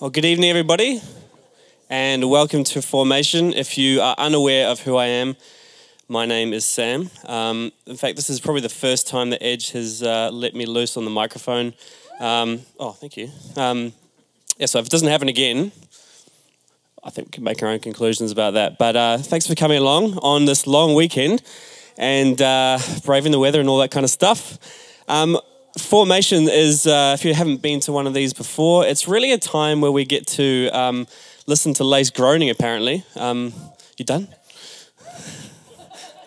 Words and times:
Well, 0.00 0.10
good 0.10 0.24
evening, 0.24 0.50
everybody, 0.50 1.00
and 1.88 2.28
welcome 2.28 2.64
to 2.64 2.82
Formation. 2.82 3.52
If 3.52 3.78
you 3.78 4.00
are 4.00 4.16
unaware 4.18 4.66
of 4.66 4.80
who 4.80 4.96
I 4.96 5.06
am, 5.06 5.36
my 6.08 6.26
name 6.26 6.52
is 6.52 6.64
Sam. 6.64 7.10
Um, 7.26 7.70
in 7.86 7.96
fact, 7.96 8.16
this 8.16 8.28
is 8.28 8.40
probably 8.40 8.62
the 8.62 8.68
first 8.68 9.06
time 9.06 9.30
that 9.30 9.40
Edge 9.40 9.70
has 9.70 10.02
uh, 10.02 10.30
let 10.32 10.52
me 10.52 10.66
loose 10.66 10.96
on 10.96 11.04
the 11.04 11.12
microphone. 11.12 11.74
Um, 12.18 12.62
oh, 12.80 12.90
thank 12.90 13.16
you. 13.16 13.30
Um, 13.56 13.92
yeah, 14.58 14.66
so 14.66 14.80
if 14.80 14.86
it 14.86 14.90
doesn't 14.90 15.06
happen 15.06 15.28
again, 15.28 15.70
I 17.04 17.10
think 17.10 17.28
we 17.28 17.30
can 17.30 17.44
make 17.44 17.62
our 17.62 17.68
own 17.68 17.78
conclusions 17.78 18.32
about 18.32 18.54
that. 18.54 18.78
But 18.78 18.96
uh, 18.96 19.18
thanks 19.18 19.46
for 19.46 19.54
coming 19.54 19.78
along 19.78 20.18
on 20.18 20.46
this 20.46 20.66
long 20.66 20.96
weekend 20.96 21.40
and 21.96 22.42
uh, 22.42 22.80
braving 23.04 23.30
the 23.30 23.38
weather 23.38 23.60
and 23.60 23.68
all 23.68 23.78
that 23.78 23.92
kind 23.92 24.02
of 24.02 24.10
stuff. 24.10 24.58
Um, 25.06 25.38
formation 25.78 26.48
is, 26.48 26.86
uh, 26.86 27.16
if 27.18 27.24
you 27.24 27.34
haven't 27.34 27.62
been 27.62 27.80
to 27.80 27.92
one 27.92 28.06
of 28.06 28.14
these 28.14 28.32
before, 28.32 28.86
it's 28.86 29.08
really 29.08 29.32
a 29.32 29.38
time 29.38 29.80
where 29.80 29.92
we 29.92 30.04
get 30.04 30.26
to 30.28 30.68
um, 30.72 31.06
listen 31.46 31.74
to 31.74 31.84
Lace 31.84 32.10
groaning, 32.10 32.50
apparently. 32.50 33.04
Um, 33.16 33.52
you 33.96 34.04
done? 34.04 34.28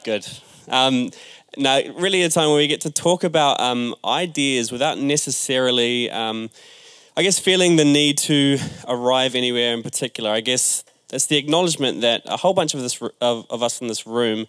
Good. 0.04 0.28
Um, 0.68 1.12
really 1.58 2.24
a 2.24 2.30
time 2.30 2.50
where 2.50 2.58
we 2.58 2.68
get 2.68 2.82
to 2.82 2.92
talk 2.92 3.24
about 3.24 3.60
um, 3.60 3.96
ideas 4.06 4.72
without 4.72 4.98
necessarily, 4.98 6.12
um, 6.12 6.50
I 7.16 7.24
guess, 7.24 7.40
feeling 7.40 7.78
the 7.78 7.86
need 7.86 8.18
to 8.20 8.58
arrive 8.88 9.34
anywhere 9.34 9.74
in 9.74 9.82
particular. 9.82 10.30
I 10.30 10.42
guess 10.42 10.84
it's 11.12 11.26
the 11.26 11.38
acknowledgement 11.38 12.02
that 12.02 12.22
a 12.26 12.38
whole 12.38 12.54
bunch 12.54 12.74
of, 12.74 12.82
this, 12.82 13.02
of, 13.22 13.46
of 13.50 13.64
us 13.64 13.82
in 13.82 13.88
this 13.88 14.06
room 14.06 14.46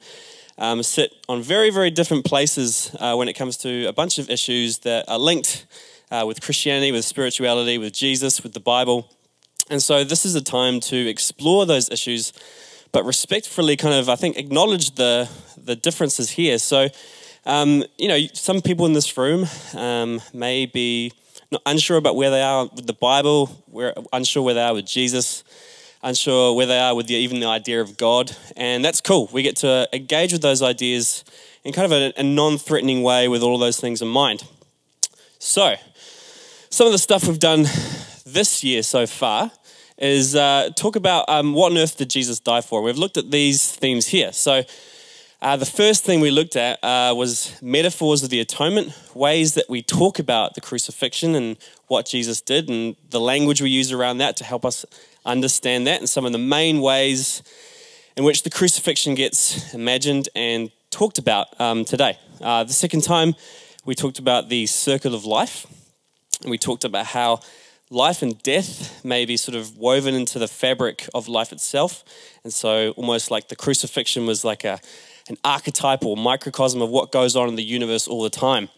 um, 0.58 0.82
sit 0.82 1.12
on 1.28 1.40
very, 1.40 1.70
very 1.70 1.90
different 1.90 2.24
places 2.24 2.94
uh, 2.98 3.14
when 3.14 3.28
it 3.28 3.34
comes 3.34 3.56
to 3.58 3.86
a 3.86 3.92
bunch 3.92 4.18
of 4.18 4.28
issues 4.28 4.78
that 4.78 5.08
are 5.08 5.18
linked 5.18 5.66
uh, 6.10 6.24
with 6.26 6.40
Christianity, 6.40 6.92
with 6.92 7.04
spirituality, 7.04 7.78
with 7.78 7.92
Jesus, 7.92 8.42
with 8.42 8.54
the 8.54 8.60
Bible. 8.60 9.08
And 9.70 9.82
so 9.82 10.02
this 10.02 10.24
is 10.24 10.34
a 10.34 10.42
time 10.42 10.80
to 10.80 10.96
explore 10.96 11.64
those 11.64 11.90
issues, 11.90 12.32
but 12.90 13.04
respectfully 13.04 13.76
kind 13.76 13.94
of, 13.94 14.08
I 14.08 14.16
think, 14.16 14.36
acknowledge 14.36 14.96
the, 14.96 15.28
the 15.56 15.76
differences 15.76 16.30
here. 16.30 16.58
So, 16.58 16.88
um, 17.46 17.84
you 17.96 18.08
know, 18.08 18.18
some 18.32 18.60
people 18.60 18.86
in 18.86 18.94
this 18.94 19.16
room 19.16 19.46
um, 19.74 20.20
may 20.32 20.66
be 20.66 21.12
not 21.50 21.62
unsure 21.66 21.96
about 21.96 22.16
where 22.16 22.30
they 22.30 22.42
are 22.42 22.68
with 22.74 22.86
the 22.86 22.92
Bible, 22.94 23.64
we're 23.68 23.94
unsure 24.12 24.42
where 24.42 24.54
they 24.54 24.62
are 24.62 24.74
with 24.74 24.86
Jesus 24.86 25.44
unsure 26.02 26.54
where 26.54 26.66
they 26.66 26.78
are 26.78 26.94
with 26.94 27.06
the, 27.06 27.14
even 27.14 27.40
the 27.40 27.46
idea 27.46 27.80
of 27.80 27.96
God. 27.96 28.36
And 28.56 28.84
that's 28.84 29.00
cool. 29.00 29.28
We 29.32 29.42
get 29.42 29.56
to 29.56 29.88
engage 29.92 30.32
with 30.32 30.42
those 30.42 30.62
ideas 30.62 31.24
in 31.64 31.72
kind 31.72 31.90
of 31.90 31.92
a, 31.92 32.12
a 32.20 32.22
non 32.22 32.58
threatening 32.58 33.02
way 33.02 33.28
with 33.28 33.42
all 33.42 33.58
those 33.58 33.80
things 33.80 34.02
in 34.02 34.08
mind. 34.08 34.44
So, 35.38 35.74
some 36.70 36.86
of 36.86 36.92
the 36.92 36.98
stuff 36.98 37.26
we've 37.26 37.38
done 37.38 37.64
this 38.26 38.62
year 38.62 38.82
so 38.82 39.06
far 39.06 39.50
is 39.96 40.36
uh, 40.36 40.70
talk 40.76 40.96
about 40.96 41.28
um, 41.28 41.54
what 41.54 41.72
on 41.72 41.78
earth 41.78 41.96
did 41.96 42.10
Jesus 42.10 42.38
die 42.40 42.60
for. 42.60 42.82
We've 42.82 42.98
looked 42.98 43.16
at 43.16 43.30
these 43.30 43.72
themes 43.72 44.08
here. 44.08 44.32
So, 44.32 44.62
uh, 45.40 45.56
the 45.56 45.66
first 45.66 46.02
thing 46.02 46.18
we 46.18 46.32
looked 46.32 46.56
at 46.56 46.82
uh, 46.82 47.14
was 47.16 47.60
metaphors 47.62 48.24
of 48.24 48.30
the 48.30 48.40
atonement, 48.40 48.92
ways 49.14 49.54
that 49.54 49.66
we 49.68 49.82
talk 49.82 50.18
about 50.18 50.54
the 50.54 50.60
crucifixion 50.60 51.36
and 51.36 51.56
what 51.86 52.06
Jesus 52.06 52.40
did, 52.40 52.68
and 52.68 52.96
the 53.10 53.20
language 53.20 53.62
we 53.62 53.70
use 53.70 53.92
around 53.92 54.18
that 54.18 54.36
to 54.38 54.44
help 54.44 54.64
us 54.64 54.84
understand 55.28 55.86
that 55.86 56.00
and 56.00 56.08
some 56.08 56.24
of 56.24 56.32
the 56.32 56.38
main 56.38 56.80
ways 56.80 57.42
in 58.16 58.24
which 58.24 58.42
the 58.42 58.50
crucifixion 58.50 59.14
gets 59.14 59.74
imagined 59.74 60.28
and 60.34 60.70
talked 60.90 61.18
about 61.18 61.48
um, 61.60 61.84
today. 61.84 62.18
Uh, 62.40 62.64
the 62.64 62.72
second 62.72 63.02
time, 63.02 63.34
we 63.84 63.94
talked 63.94 64.18
about 64.18 64.48
the 64.48 64.66
circle 64.66 65.14
of 65.14 65.24
life, 65.24 65.66
and 66.42 66.50
we 66.50 66.58
talked 66.58 66.84
about 66.84 67.06
how 67.06 67.40
life 67.90 68.22
and 68.22 68.42
death 68.42 69.04
may 69.04 69.24
be 69.24 69.36
sort 69.36 69.56
of 69.56 69.76
woven 69.76 70.14
into 70.14 70.38
the 70.38 70.48
fabric 70.48 71.08
of 71.14 71.28
life 71.28 71.52
itself. 71.52 72.04
And 72.44 72.52
so, 72.52 72.90
almost 72.92 73.30
like 73.30 73.48
the 73.48 73.56
crucifixion 73.56 74.26
was 74.26 74.44
like 74.44 74.64
a, 74.64 74.80
an 75.28 75.36
archetype 75.44 76.04
or 76.04 76.16
microcosm 76.16 76.82
of 76.82 76.90
what 76.90 77.12
goes 77.12 77.36
on 77.36 77.48
in 77.48 77.56
the 77.56 77.62
universe 77.62 78.08
all 78.08 78.22
the 78.22 78.30
time. 78.30 78.68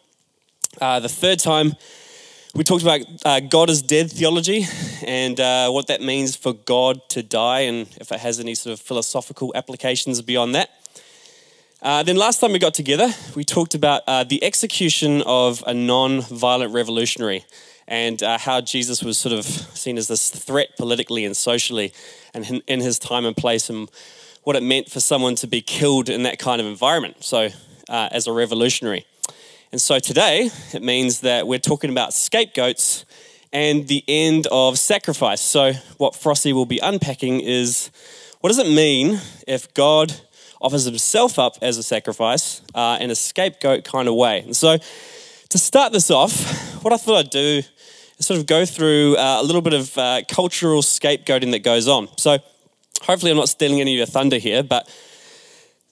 Uh, 0.80 1.00
the 1.00 1.08
third 1.08 1.38
time, 1.38 1.74
we 2.54 2.64
talked 2.64 2.82
about 2.82 3.00
uh, 3.24 3.40
God 3.40 3.70
is 3.70 3.80
dead 3.80 4.10
theology 4.10 4.66
and 5.06 5.38
uh, 5.38 5.70
what 5.70 5.86
that 5.86 6.02
means 6.02 6.34
for 6.34 6.52
God 6.52 7.00
to 7.10 7.22
die 7.22 7.60
and 7.60 7.86
if 8.00 8.10
it 8.10 8.18
has 8.18 8.40
any 8.40 8.56
sort 8.56 8.72
of 8.72 8.80
philosophical 8.80 9.52
applications 9.54 10.20
beyond 10.20 10.54
that. 10.56 10.70
Uh, 11.80 12.02
then 12.02 12.16
last 12.16 12.40
time 12.40 12.52
we 12.52 12.58
got 12.58 12.74
together, 12.74 13.08
we 13.36 13.44
talked 13.44 13.74
about 13.74 14.02
uh, 14.06 14.24
the 14.24 14.42
execution 14.42 15.22
of 15.26 15.62
a 15.66 15.72
non 15.72 16.22
violent 16.22 16.74
revolutionary 16.74 17.44
and 17.86 18.22
uh, 18.22 18.36
how 18.36 18.60
Jesus 18.60 19.02
was 19.02 19.16
sort 19.16 19.32
of 19.32 19.44
seen 19.44 19.96
as 19.96 20.08
this 20.08 20.30
threat 20.30 20.76
politically 20.76 21.24
and 21.24 21.36
socially 21.36 21.92
and 22.34 22.62
in 22.66 22.80
his 22.80 22.98
time 22.98 23.24
and 23.24 23.36
place 23.36 23.70
and 23.70 23.88
what 24.42 24.56
it 24.56 24.62
meant 24.62 24.90
for 24.90 25.00
someone 25.00 25.36
to 25.36 25.46
be 25.46 25.60
killed 25.60 26.08
in 26.08 26.24
that 26.24 26.38
kind 26.38 26.60
of 26.60 26.66
environment. 26.66 27.16
So, 27.20 27.50
uh, 27.88 28.08
as 28.12 28.26
a 28.26 28.32
revolutionary. 28.32 29.04
And 29.72 29.80
so 29.80 30.00
today, 30.00 30.50
it 30.72 30.82
means 30.82 31.20
that 31.20 31.46
we're 31.46 31.60
talking 31.60 31.90
about 31.90 32.12
scapegoats 32.12 33.04
and 33.52 33.86
the 33.86 34.02
end 34.08 34.48
of 34.50 34.76
sacrifice. 34.76 35.40
So, 35.40 35.74
what 35.96 36.16
Frosty 36.16 36.52
will 36.52 36.66
be 36.66 36.80
unpacking 36.80 37.38
is 37.38 37.92
what 38.40 38.48
does 38.48 38.58
it 38.58 38.66
mean 38.66 39.20
if 39.46 39.72
God 39.72 40.12
offers 40.60 40.86
himself 40.86 41.38
up 41.38 41.54
as 41.62 41.78
a 41.78 41.84
sacrifice 41.84 42.62
uh, 42.74 42.98
in 43.00 43.12
a 43.12 43.14
scapegoat 43.14 43.84
kind 43.84 44.08
of 44.08 44.14
way? 44.14 44.40
And 44.40 44.56
so, 44.56 44.78
to 45.50 45.58
start 45.58 45.92
this 45.92 46.10
off, 46.10 46.82
what 46.82 46.92
I 46.92 46.96
thought 46.96 47.18
I'd 47.18 47.30
do 47.30 47.62
is 48.18 48.26
sort 48.26 48.40
of 48.40 48.46
go 48.46 48.66
through 48.66 49.16
uh, 49.18 49.38
a 49.40 49.44
little 49.44 49.62
bit 49.62 49.74
of 49.74 49.96
uh, 49.96 50.22
cultural 50.28 50.82
scapegoating 50.82 51.52
that 51.52 51.60
goes 51.60 51.86
on. 51.86 52.08
So, 52.18 52.38
hopefully, 53.02 53.30
I'm 53.30 53.36
not 53.36 53.48
stealing 53.48 53.80
any 53.80 53.94
of 53.94 53.98
your 53.98 54.06
thunder 54.06 54.38
here, 54.38 54.64
but 54.64 54.88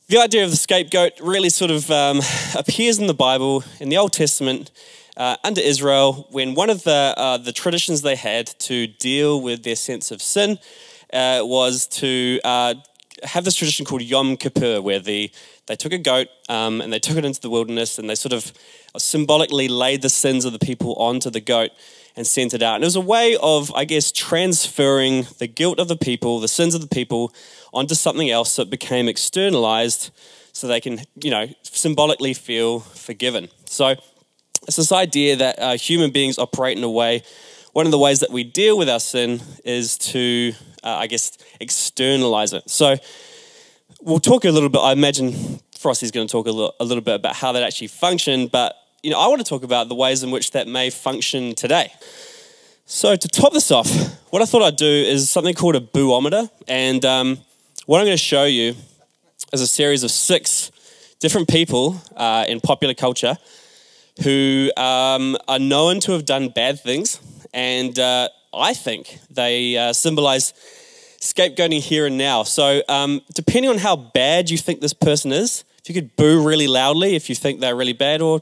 the 0.08 0.16
idea 0.16 0.42
of 0.42 0.50
the 0.50 0.56
scapegoat 0.56 1.20
really 1.20 1.50
sort 1.50 1.70
of 1.70 1.90
um, 1.90 2.20
appears 2.56 2.98
in 2.98 3.06
the 3.06 3.14
Bible, 3.14 3.62
in 3.78 3.90
the 3.90 3.98
Old 3.98 4.14
Testament, 4.14 4.70
uh, 5.18 5.36
under 5.44 5.60
Israel, 5.60 6.26
when 6.30 6.54
one 6.54 6.70
of 6.70 6.82
the, 6.84 7.12
uh, 7.16 7.36
the 7.36 7.52
traditions 7.52 8.00
they 8.00 8.16
had 8.16 8.46
to 8.60 8.86
deal 8.86 9.42
with 9.42 9.64
their 9.64 9.76
sense 9.76 10.10
of 10.10 10.22
sin 10.22 10.58
uh, 11.12 11.40
was 11.42 11.86
to 11.86 12.40
uh, 12.42 12.74
have 13.22 13.44
this 13.44 13.54
tradition 13.54 13.84
called 13.84 14.00
Yom 14.00 14.38
Kippur, 14.38 14.80
where 14.80 14.98
the, 14.98 15.30
they 15.66 15.76
took 15.76 15.92
a 15.92 15.98
goat 15.98 16.28
um, 16.48 16.80
and 16.80 16.90
they 16.90 16.98
took 16.98 17.18
it 17.18 17.26
into 17.26 17.42
the 17.42 17.50
wilderness 17.50 17.98
and 17.98 18.08
they 18.08 18.14
sort 18.14 18.32
of 18.32 18.50
symbolically 18.96 19.68
laid 19.68 20.00
the 20.00 20.08
sins 20.08 20.46
of 20.46 20.54
the 20.54 20.58
people 20.58 20.94
onto 20.94 21.28
the 21.28 21.40
goat 21.40 21.72
and 22.18 22.26
sent 22.26 22.52
it 22.52 22.64
out. 22.64 22.74
And 22.74 22.82
it 22.82 22.86
was 22.88 22.96
a 22.96 23.00
way 23.00 23.36
of, 23.40 23.72
I 23.74 23.84
guess, 23.84 24.10
transferring 24.10 25.28
the 25.38 25.46
guilt 25.46 25.78
of 25.78 25.86
the 25.86 25.96
people, 25.96 26.40
the 26.40 26.48
sins 26.48 26.74
of 26.74 26.80
the 26.80 26.88
people, 26.88 27.32
onto 27.72 27.94
something 27.94 28.28
else 28.28 28.56
that 28.56 28.68
became 28.70 29.06
externalized 29.08 30.10
so 30.52 30.66
they 30.66 30.80
can, 30.80 30.98
you 31.22 31.30
know, 31.30 31.46
symbolically 31.62 32.34
feel 32.34 32.80
forgiven. 32.80 33.48
So 33.66 33.94
it's 34.66 34.74
this 34.74 34.90
idea 34.90 35.36
that 35.36 35.60
uh, 35.60 35.76
human 35.76 36.10
beings 36.10 36.38
operate 36.38 36.76
in 36.76 36.82
a 36.82 36.90
way, 36.90 37.22
one 37.72 37.86
of 37.86 37.92
the 37.92 37.98
ways 38.00 38.18
that 38.18 38.32
we 38.32 38.42
deal 38.42 38.76
with 38.76 38.90
our 38.90 38.98
sin 38.98 39.40
is 39.64 39.96
to, 39.98 40.54
uh, 40.82 40.96
I 40.96 41.06
guess, 41.06 41.38
externalize 41.60 42.52
it. 42.52 42.68
So 42.68 42.96
we'll 44.00 44.18
talk 44.18 44.44
a 44.44 44.50
little 44.50 44.70
bit, 44.70 44.80
I 44.80 44.90
imagine 44.90 45.60
Frosty's 45.78 46.10
going 46.10 46.26
to 46.26 46.32
talk 46.32 46.48
a 46.48 46.50
little, 46.50 46.74
a 46.80 46.84
little 46.84 47.04
bit 47.04 47.14
about 47.14 47.36
how 47.36 47.52
that 47.52 47.62
actually 47.62 47.86
functioned, 47.86 48.50
but 48.50 48.74
you 49.02 49.10
know, 49.10 49.20
I 49.20 49.28
want 49.28 49.40
to 49.40 49.48
talk 49.48 49.62
about 49.62 49.88
the 49.88 49.94
ways 49.94 50.22
in 50.22 50.30
which 50.30 50.50
that 50.52 50.66
may 50.66 50.90
function 50.90 51.54
today. 51.54 51.92
So 52.86 53.14
to 53.14 53.28
top 53.28 53.52
this 53.52 53.70
off, 53.70 53.88
what 54.30 54.42
I 54.42 54.44
thought 54.44 54.62
I'd 54.62 54.76
do 54.76 54.86
is 54.86 55.30
something 55.30 55.54
called 55.54 55.76
a 55.76 55.80
boometer, 55.80 56.50
and 56.66 57.04
um, 57.04 57.38
what 57.86 58.00
I'm 58.00 58.06
going 58.06 58.16
to 58.16 58.22
show 58.22 58.44
you 58.44 58.74
is 59.52 59.60
a 59.60 59.66
series 59.66 60.02
of 60.02 60.10
six 60.10 60.72
different 61.20 61.48
people 61.48 62.00
uh, 62.16 62.44
in 62.48 62.60
popular 62.60 62.94
culture 62.94 63.36
who 64.24 64.72
um, 64.76 65.36
are 65.46 65.58
known 65.58 66.00
to 66.00 66.12
have 66.12 66.24
done 66.24 66.48
bad 66.48 66.80
things, 66.80 67.20
and 67.54 67.96
uh, 67.98 68.28
I 68.52 68.74
think 68.74 69.18
they 69.30 69.76
uh, 69.76 69.92
symbolize 69.92 70.54
scapegoating 71.20 71.80
here 71.80 72.06
and 72.06 72.18
now. 72.18 72.42
So, 72.42 72.82
um, 72.88 73.20
depending 73.34 73.70
on 73.70 73.78
how 73.78 73.94
bad 73.94 74.50
you 74.50 74.58
think 74.58 74.80
this 74.80 74.94
person 74.94 75.30
is, 75.30 75.62
if 75.78 75.88
you 75.88 75.94
could 75.94 76.16
boo 76.16 76.44
really 76.46 76.66
loudly 76.66 77.14
if 77.14 77.28
you 77.28 77.34
think 77.34 77.60
they're 77.60 77.76
really 77.76 77.92
bad, 77.92 78.22
or 78.22 78.40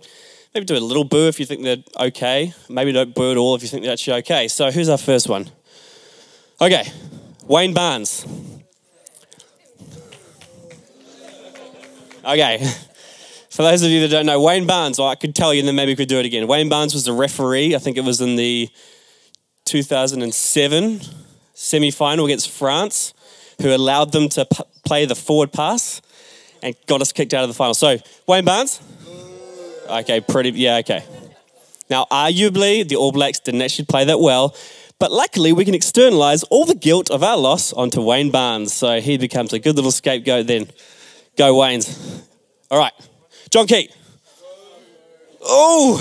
maybe 0.56 0.64
do 0.64 0.76
a 0.76 0.80
little 0.80 1.04
boo 1.04 1.28
if 1.28 1.38
you 1.38 1.44
think 1.44 1.62
they're 1.62 1.84
okay. 2.00 2.54
Maybe 2.70 2.90
don't 2.90 3.14
boo 3.14 3.30
at 3.30 3.36
all 3.36 3.54
if 3.54 3.62
you 3.62 3.68
think 3.68 3.82
they're 3.82 3.92
actually 3.92 4.20
okay. 4.20 4.48
So, 4.48 4.70
who's 4.70 4.88
our 4.88 4.96
first 4.96 5.28
one? 5.28 5.50
Okay, 6.62 6.90
Wayne 7.46 7.74
Barnes. 7.74 8.24
Okay. 12.24 12.72
For 13.50 13.62
those 13.62 13.82
of 13.82 13.90
you 13.90 14.00
that 14.00 14.08
don't 14.08 14.26
know, 14.26 14.40
Wayne 14.40 14.66
Barnes, 14.66 14.98
well, 14.98 15.08
I 15.08 15.14
could 15.14 15.34
tell 15.34 15.52
you 15.54 15.60
and 15.60 15.68
then 15.68 15.76
maybe 15.76 15.92
we 15.92 15.96
could 15.96 16.08
do 16.08 16.18
it 16.18 16.26
again. 16.26 16.46
Wayne 16.46 16.68
Barnes 16.68 16.92
was 16.92 17.04
the 17.04 17.12
referee. 17.12 17.74
I 17.74 17.78
think 17.78 17.96
it 17.96 18.04
was 18.04 18.20
in 18.20 18.36
the 18.36 18.68
2007 19.64 21.00
semi 21.54 21.90
final 21.90 22.26
against 22.26 22.50
France, 22.50 23.14
who 23.60 23.74
allowed 23.74 24.12
them 24.12 24.28
to 24.30 24.44
p- 24.44 24.64
play 24.84 25.04
the 25.04 25.14
forward 25.14 25.52
pass 25.52 26.02
and 26.62 26.74
got 26.86 27.00
us 27.00 27.12
kicked 27.12 27.32
out 27.32 27.44
of 27.44 27.48
the 27.48 27.54
final. 27.54 27.74
So, 27.74 27.98
Wayne 28.26 28.44
Barnes? 28.44 28.80
Okay, 29.88 30.20
pretty, 30.20 30.50
yeah, 30.50 30.78
okay. 30.78 31.04
Now, 31.88 32.06
arguably, 32.10 32.86
the 32.86 32.96
All 32.96 33.12
Blacks 33.12 33.38
didn't 33.38 33.62
actually 33.62 33.86
play 33.86 34.04
that 34.04 34.20
well, 34.20 34.54
But 34.98 35.12
luckily, 35.12 35.52
we 35.52 35.64
can 35.64 35.74
externalize 35.74 36.42
all 36.44 36.64
the 36.64 36.74
guilt 36.74 37.10
of 37.10 37.22
our 37.22 37.36
loss 37.36 37.72
onto 37.72 38.00
Wayne 38.00 38.30
Barnes. 38.30 38.72
So 38.72 39.00
he 39.00 39.18
becomes 39.18 39.52
a 39.52 39.58
good 39.58 39.76
little 39.76 39.90
scapegoat 39.90 40.46
then. 40.46 40.68
Go, 41.36 41.54
Waynes. 41.54 42.22
All 42.70 42.78
right. 42.78 42.92
John 43.50 43.66
Key. 43.66 43.90
Oh. 45.42 45.98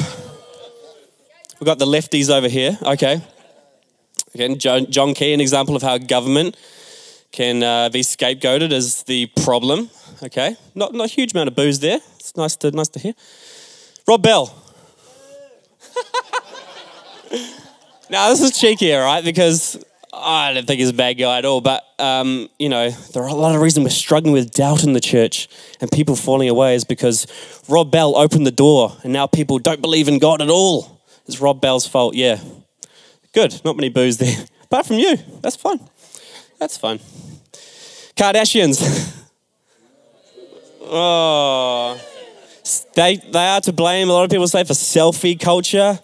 We've 1.59 1.65
got 1.65 1.77
the 1.77 1.85
lefties 1.85 2.29
over 2.29 2.47
here. 2.47 2.77
Okay. 2.81 3.21
Again, 4.33 4.59
John, 4.59 4.89
John 4.89 5.13
Key, 5.13 5.33
an 5.33 5.41
example 5.41 5.75
of 5.75 5.81
how 5.81 5.97
government 5.97 6.55
can 7.31 7.63
uh, 7.63 7.89
be 7.89 7.99
scapegoated 7.99 8.71
as 8.71 9.03
the 9.03 9.25
problem. 9.43 9.89
Okay. 10.23 10.55
Not, 10.73 10.93
not 10.93 11.05
a 11.05 11.11
huge 11.11 11.33
amount 11.33 11.49
of 11.49 11.55
booze 11.55 11.81
there. 11.81 11.99
It's 12.17 12.37
nice 12.37 12.55
to, 12.57 12.71
nice 12.71 12.87
to 12.89 12.99
hear. 12.99 13.13
Rob 14.07 14.21
Bell. 14.21 14.55
now, 18.09 18.29
this 18.29 18.41
is 18.41 18.57
cheeky, 18.57 18.93
all 18.93 19.03
right, 19.03 19.23
because 19.23 19.83
I 20.13 20.53
don't 20.53 20.67
think 20.67 20.79
he's 20.79 20.89
a 20.89 20.93
bad 20.93 21.13
guy 21.13 21.39
at 21.39 21.45
all. 21.45 21.59
But, 21.61 21.83
um, 21.99 22.49
you 22.59 22.69
know, 22.69 22.89
there 22.89 23.23
are 23.23 23.29
a 23.29 23.33
lot 23.33 23.55
of 23.55 23.61
reasons 23.61 23.83
we're 23.83 23.89
struggling 23.89 24.33
with 24.33 24.51
doubt 24.51 24.83
in 24.83 24.93
the 24.93 24.99
church 24.99 25.49
and 25.81 25.91
people 25.91 26.15
falling 26.15 26.49
away 26.49 26.75
is 26.75 26.83
because 26.83 27.25
Rob 27.67 27.91
Bell 27.91 28.15
opened 28.15 28.45
the 28.45 28.51
door 28.51 28.95
and 29.03 29.11
now 29.11 29.25
people 29.27 29.57
don't 29.59 29.81
believe 29.81 30.07
in 30.07 30.19
God 30.19 30.41
at 30.41 30.49
all. 30.49 31.01
It's 31.27 31.41
Rob 31.41 31.59
Bell's 31.59 31.87
fault, 31.87 32.13
yeah. 32.13 32.39
Good, 33.33 33.59
not 33.65 33.75
many 33.75 33.89
boos 33.89 34.17
there. 34.17 34.45
Apart 34.63 34.85
from 34.85 34.97
you, 34.97 35.17
that's 35.41 35.55
fine. 35.55 35.79
That's 36.59 36.77
fine. 36.77 36.99
Kardashians. 38.15 39.25
oh. 40.81 41.99
They, 42.95 43.17
they 43.17 43.47
are 43.47 43.61
to 43.61 43.73
blame, 43.73 44.09
a 44.09 44.13
lot 44.13 44.23
of 44.23 44.31
people 44.31 44.47
say, 44.47 44.63
for 44.63 44.73
selfie 44.73 45.39
culture, 45.39 45.99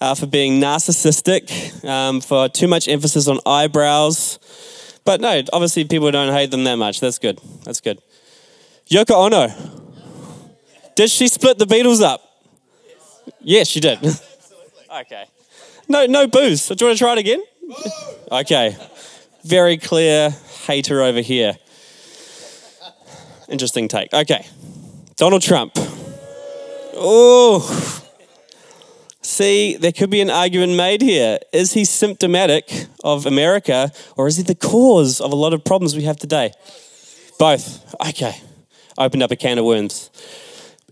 uh, 0.00 0.14
for 0.14 0.26
being 0.26 0.60
narcissistic, 0.60 1.84
um, 1.84 2.20
for 2.20 2.48
too 2.48 2.68
much 2.68 2.88
emphasis 2.88 3.28
on 3.28 3.40
eyebrows. 3.46 4.38
But 5.04 5.20
no, 5.20 5.42
obviously 5.52 5.84
people 5.84 6.10
don't 6.10 6.32
hate 6.32 6.50
them 6.50 6.64
that 6.64 6.76
much. 6.76 7.00
That's 7.00 7.18
good. 7.18 7.40
That's 7.64 7.80
good. 7.80 8.00
Yoko 8.88 9.14
Ono. 9.14 9.48
Did 10.94 11.10
she 11.10 11.28
split 11.28 11.58
the 11.58 11.64
Beatles 11.64 12.02
up? 12.02 12.20
Yes, 13.40 13.68
she 13.68 13.80
did. 13.80 13.98
okay. 14.92 15.24
No, 15.88 16.06
no 16.06 16.26
booze. 16.26 16.68
Do 16.68 16.76
you 16.78 16.86
want 16.86 16.98
to 16.98 17.04
try 17.04 17.12
it 17.12 17.18
again? 17.18 17.42
Okay. 18.30 18.76
Very 19.44 19.78
clear 19.78 20.30
hater 20.66 21.02
over 21.02 21.20
here. 21.20 21.56
Interesting 23.48 23.88
take. 23.88 24.12
Okay. 24.12 24.46
Donald 25.16 25.42
Trump. 25.42 25.76
Oh. 27.04 28.02
See, 29.22 29.76
there 29.76 29.92
could 29.92 30.10
be 30.10 30.20
an 30.20 30.30
argument 30.30 30.74
made 30.74 31.00
here. 31.00 31.38
Is 31.52 31.72
he 31.72 31.84
symptomatic 31.84 32.86
of 33.02 33.26
America 33.26 33.90
or 34.16 34.26
is 34.26 34.36
he 34.36 34.42
the 34.42 34.54
cause 34.54 35.20
of 35.20 35.32
a 35.32 35.36
lot 35.36 35.52
of 35.52 35.64
problems 35.64 35.96
we 35.96 36.04
have 36.04 36.16
today? 36.16 36.52
Both. 37.38 37.94
Okay. 38.08 38.40
Opened 38.98 39.22
up 39.22 39.30
a 39.30 39.36
can 39.36 39.58
of 39.58 39.64
worms. 39.64 40.10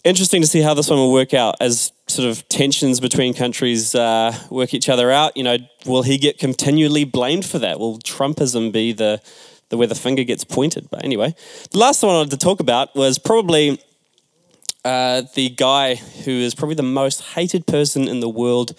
Interesting 0.02 0.40
to 0.40 0.48
see 0.48 0.62
how 0.62 0.74
this 0.74 0.88
one 0.88 0.98
will 0.98 1.12
work 1.12 1.34
out 1.34 1.56
as 1.60 1.92
sort 2.08 2.28
of 2.28 2.48
tensions 2.48 2.98
between 2.98 3.34
countries 3.34 3.94
uh, 3.94 4.34
work 4.50 4.74
each 4.74 4.88
other 4.88 5.10
out. 5.10 5.36
You 5.36 5.44
know, 5.44 5.58
will 5.86 6.02
he 6.02 6.16
get 6.16 6.38
continually 6.38 7.04
blamed 7.04 7.44
for 7.44 7.58
that? 7.58 7.78
Will 7.78 7.98
Trumpism 7.98 8.72
be 8.72 8.92
the, 8.92 9.20
the 9.68 9.76
where 9.76 9.86
the 9.86 9.94
finger 9.94 10.24
gets 10.24 10.44
pointed? 10.44 10.88
But 10.90 11.04
anyway, 11.04 11.34
the 11.70 11.78
last 11.78 12.02
one 12.02 12.14
I 12.14 12.18
wanted 12.18 12.30
to 12.30 12.38
talk 12.38 12.60
about 12.60 12.96
was 12.96 13.18
probably 13.18 13.80
uh, 14.84 15.22
the 15.34 15.50
guy 15.50 15.94
who 15.94 16.30
is 16.30 16.54
probably 16.54 16.74
the 16.74 16.82
most 16.82 17.22
hated 17.34 17.66
person 17.66 18.08
in 18.08 18.20
the 18.20 18.28
world 18.28 18.74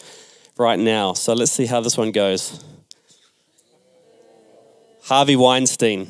right 0.58 0.80
now. 0.80 1.14
So 1.14 1.34
let's 1.34 1.52
see 1.52 1.66
how 1.66 1.82
this 1.82 1.98
one 1.98 2.12
goes. 2.12 2.64
Harvey 5.04 5.36
Weinstein. 5.36 6.10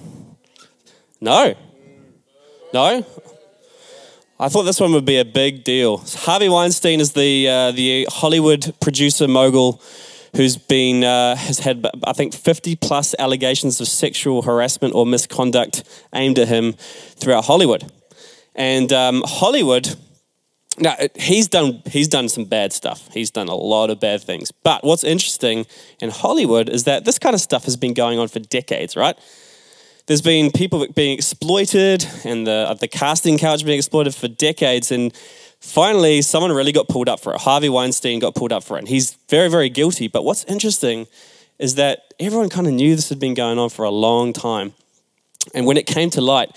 No. 1.20 1.56
No? 2.74 3.06
I 4.40 4.50
thought 4.50 4.64
this 4.64 4.80
one 4.80 4.92
would 4.94 5.06
be 5.06 5.18
a 5.18 5.26
big 5.26 5.64
deal. 5.64 5.98
Harvey 5.98 6.50
Weinstein 6.50 7.00
is 7.00 7.14
the, 7.14 7.48
uh, 7.48 7.72
the 7.72 8.08
Hollywood 8.10 8.74
producer 8.80 9.28
mogul 9.28 9.82
who's 10.36 10.58
been 10.58 11.04
uh, 11.04 11.36
has 11.36 11.60
had 11.60 11.86
I 12.06 12.14
think 12.14 12.34
50 12.34 12.76
plus 12.78 13.14
allegations 13.20 13.82
of 13.82 13.88
sexual 13.88 14.44
harassment 14.44 14.96
or 14.96 15.06
misconduct 15.06 15.84
aimed 16.16 16.40
at 16.40 16.48
him 16.48 16.74
throughout 16.74 17.46
Hollywood. 17.46 17.92
And 18.56 18.92
um, 18.92 19.24
Hollywood, 19.25 19.95
now 20.77 20.95
he's 21.15 21.48
done 21.48 21.81
he's 21.86 22.07
done 22.07 22.30
some 22.30 22.45
bad 22.45 22.74
stuff. 22.74 23.09
He's 23.13 23.31
done 23.31 23.48
a 23.48 23.56
lot 23.56 23.89
of 23.89 24.00
bad 24.00 24.21
things. 24.21 24.51
But 24.51 24.83
what's 24.83 25.03
interesting 25.03 25.65
in 26.00 26.09
Hollywood 26.09 26.69
is 26.69 26.86
that 26.86 27.06
this 27.06 27.19
kind 27.19 27.33
of 27.33 27.42
stuff 27.42 27.65
has 27.65 27.77
been 27.77 27.94
going 27.94 28.19
on 28.19 28.27
for 28.27 28.39
decades, 28.39 28.95
right? 28.95 29.18
There's 30.07 30.21
been 30.21 30.51
people 30.51 30.86
being 30.94 31.13
exploited, 31.13 32.06
and 32.25 32.45
the 32.48 32.68
uh, 32.69 32.74
the 32.74 32.88
casting 32.88 33.38
couch 33.38 33.63
being 33.63 33.77
exploited 33.77 34.15
for 34.15 34.27
decades, 34.27 34.92
and 34.92 35.15
finally 35.59 36.21
someone 36.21 36.51
really 36.51 36.71
got 36.71 36.88
pulled 36.88 37.07
up 37.07 37.19
for 37.19 37.33
it. 37.33 37.42
Harvey 37.42 37.69
Weinstein 37.69 38.19
got 38.19 38.36
pulled 38.36 38.51
up 38.51 38.63
for 38.63 38.77
it, 38.77 38.80
and 38.80 38.88
he's 38.88 39.13
very 39.30 39.50
very 39.50 39.69
guilty. 39.69 40.07
But 40.07 40.25
what's 40.25 40.44
interesting 40.45 41.07
is 41.59 41.75
that 41.75 42.13
everyone 42.19 42.50
kind 42.50 42.68
of 42.68 42.74
knew 42.74 42.95
this 42.95 43.09
had 43.09 43.19
been 43.19 43.36
going 43.36 43.59
on 43.59 43.69
for 43.69 43.86
a 43.86 43.92
long 43.92 44.33
time, 44.33 44.74
and 45.53 45.65
when 45.65 45.77
it 45.77 45.86
came 45.86 46.09
to 46.12 46.21
light, 46.21 46.50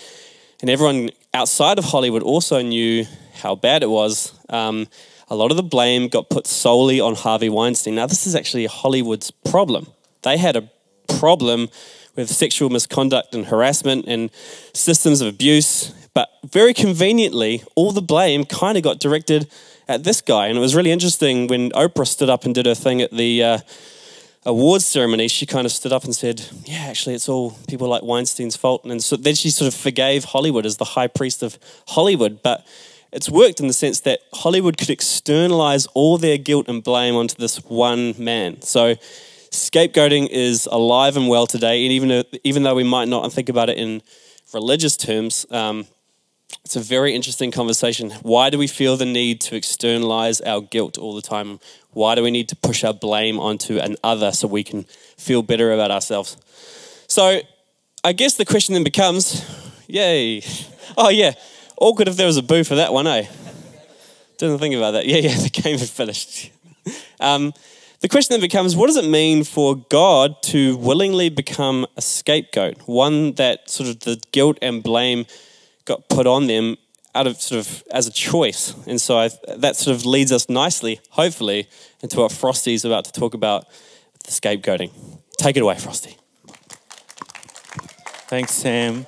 and 0.61 0.69
everyone 0.69 1.11
outside 1.35 1.77
of 1.77 1.85
Hollywood 1.85 2.23
also 2.23 2.61
knew 2.61 3.05
how 3.35 3.55
bad 3.55 3.83
it 3.83 3.89
was. 3.89 4.33
Um, 4.49 4.87
a 5.27 5.35
lot 5.35 5.51
of 5.51 5.57
the 5.57 5.63
blame 5.63 6.07
got 6.07 6.29
put 6.29 6.47
solely 6.47 7.01
on 7.01 7.13
Harvey 7.13 7.49
Weinstein. 7.49 7.95
Now, 7.95 8.07
this 8.07 8.25
is 8.25 8.35
actually 8.35 8.67
Hollywood's 8.67 9.31
problem. 9.31 9.87
They 10.21 10.37
had 10.37 10.55
a 10.55 10.69
problem 11.09 11.69
with 12.15 12.29
sexual 12.29 12.69
misconduct 12.69 13.35
and 13.35 13.47
harassment 13.47 14.05
and 14.07 14.31
systems 14.73 15.19
of 15.19 15.27
abuse, 15.27 15.93
but 16.13 16.29
very 16.45 16.73
conveniently, 16.73 17.63
all 17.75 17.91
the 17.91 18.01
blame 18.01 18.45
kind 18.45 18.77
of 18.77 18.83
got 18.83 18.99
directed 18.99 19.49
at 19.89 20.05
this 20.05 20.21
guy. 20.21 20.47
And 20.47 20.57
it 20.57 20.61
was 20.61 20.73
really 20.73 20.91
interesting 20.91 21.47
when 21.47 21.71
Oprah 21.71 22.07
stood 22.07 22.29
up 22.29 22.45
and 22.45 22.55
did 22.55 22.65
her 22.65 22.75
thing 22.75 23.01
at 23.01 23.11
the 23.11 23.43
uh, 23.43 23.57
awards 24.45 24.85
ceremony, 24.85 25.27
she 25.27 25.45
kind 25.45 25.65
of 25.65 25.71
stood 25.71 25.91
up 25.91 26.03
and 26.03 26.15
said, 26.15 26.41
Yeah, 26.65 26.85
actually, 26.87 27.15
it's 27.15 27.27
all 27.27 27.51
people 27.67 27.87
like 27.87 28.03
Weinstein's 28.03 28.55
fault. 28.55 28.85
And 28.85 29.03
so 29.03 29.15
then 29.15 29.35
she 29.35 29.49
sort 29.49 29.67
of 29.67 29.79
forgave 29.79 30.25
Hollywood 30.25 30.65
as 30.65 30.77
the 30.77 30.85
high 30.85 31.07
priest 31.07 31.43
of 31.43 31.57
Hollywood. 31.87 32.41
But 32.43 32.65
it's 33.11 33.29
worked 33.29 33.59
in 33.59 33.67
the 33.67 33.73
sense 33.73 34.01
that 34.01 34.19
Hollywood 34.33 34.77
could 34.77 34.89
externalize 34.89 35.87
all 35.87 36.17
their 36.17 36.37
guilt 36.37 36.67
and 36.67 36.83
blame 36.83 37.15
onto 37.15 37.35
this 37.35 37.57
one 37.65 38.13
man. 38.17 38.61
So 38.61 38.95
scapegoating 39.51 40.27
is 40.29 40.67
alive 40.71 41.17
and 41.17 41.27
well 41.27 41.47
today. 41.47 41.83
And 41.85 41.91
even, 41.93 42.23
even 42.43 42.63
though 42.63 42.75
we 42.75 42.83
might 42.83 43.07
not 43.07 43.31
think 43.31 43.49
about 43.49 43.69
it 43.69 43.77
in 43.77 44.01
religious 44.53 44.95
terms, 44.97 45.45
um, 45.49 45.87
it's 46.63 46.75
a 46.75 46.79
very 46.79 47.13
interesting 47.13 47.51
conversation. 47.51 48.11
Why 48.21 48.49
do 48.49 48.57
we 48.57 48.67
feel 48.67 48.97
the 48.97 49.05
need 49.05 49.41
to 49.41 49.55
externalize 49.55 50.41
our 50.41 50.61
guilt 50.61 50.97
all 50.97 51.15
the 51.15 51.21
time? 51.21 51.59
Why 51.91 52.15
do 52.15 52.23
we 52.23 52.31
need 52.31 52.49
to 52.49 52.55
push 52.55 52.83
our 52.83 52.93
blame 52.93 53.39
onto 53.39 53.77
an 53.77 53.95
other 54.03 54.31
so 54.31 54.47
we 54.47 54.63
can 54.63 54.83
feel 55.17 55.41
better 55.41 55.71
about 55.71 55.91
ourselves? 55.91 56.37
So, 57.07 57.41
I 58.03 58.13
guess 58.13 58.35
the 58.35 58.45
question 58.45 58.73
then 58.73 58.83
becomes 58.83 59.43
yay. 59.87 60.41
Oh, 60.97 61.09
yeah. 61.09 61.33
Awkward 61.77 62.07
if 62.07 62.17
there 62.17 62.27
was 62.27 62.37
a 62.37 62.43
boo 62.43 62.63
for 62.63 62.75
that 62.75 62.93
one, 62.93 63.07
eh? 63.07 63.27
Didn't 64.37 64.59
think 64.59 64.75
about 64.75 64.91
that. 64.91 65.05
Yeah, 65.05 65.17
yeah, 65.17 65.37
the 65.43 65.49
game 65.49 65.77
had 65.77 65.89
finished. 65.89 66.51
um, 67.19 67.53
the 68.01 68.09
question 68.09 68.33
then 68.33 68.41
becomes 68.41 68.75
what 68.75 68.87
does 68.87 68.97
it 68.97 69.09
mean 69.09 69.43
for 69.43 69.75
God 69.75 70.41
to 70.43 70.77
willingly 70.77 71.29
become 71.29 71.87
a 71.97 72.01
scapegoat? 72.01 72.77
One 72.85 73.33
that 73.33 73.69
sort 73.69 73.89
of 73.89 74.01
the 74.01 74.21
guilt 74.31 74.57
and 74.61 74.83
blame 74.83 75.25
got 75.85 76.09
put 76.09 76.27
on 76.27 76.47
them 76.47 76.77
out 77.13 77.27
of 77.27 77.39
sort 77.39 77.59
of 77.59 77.83
as 77.91 78.07
a 78.07 78.11
choice. 78.11 78.75
And 78.87 78.99
so 78.99 79.17
I, 79.17 79.29
that 79.57 79.75
sort 79.77 79.95
of 79.95 80.05
leads 80.05 80.31
us 80.31 80.49
nicely, 80.49 80.99
hopefully, 81.11 81.69
into 82.01 82.19
what 82.19 82.31
Frosty's 82.31 82.83
about 82.83 83.05
to 83.05 83.11
talk 83.11 83.33
about 83.33 83.65
the 84.25 84.31
scapegoating. 84.31 84.91
Take 85.37 85.55
it 85.57 85.61
away, 85.61 85.77
Frosty. 85.77 86.17
Thanks, 88.27 88.51
Sam. 88.51 89.05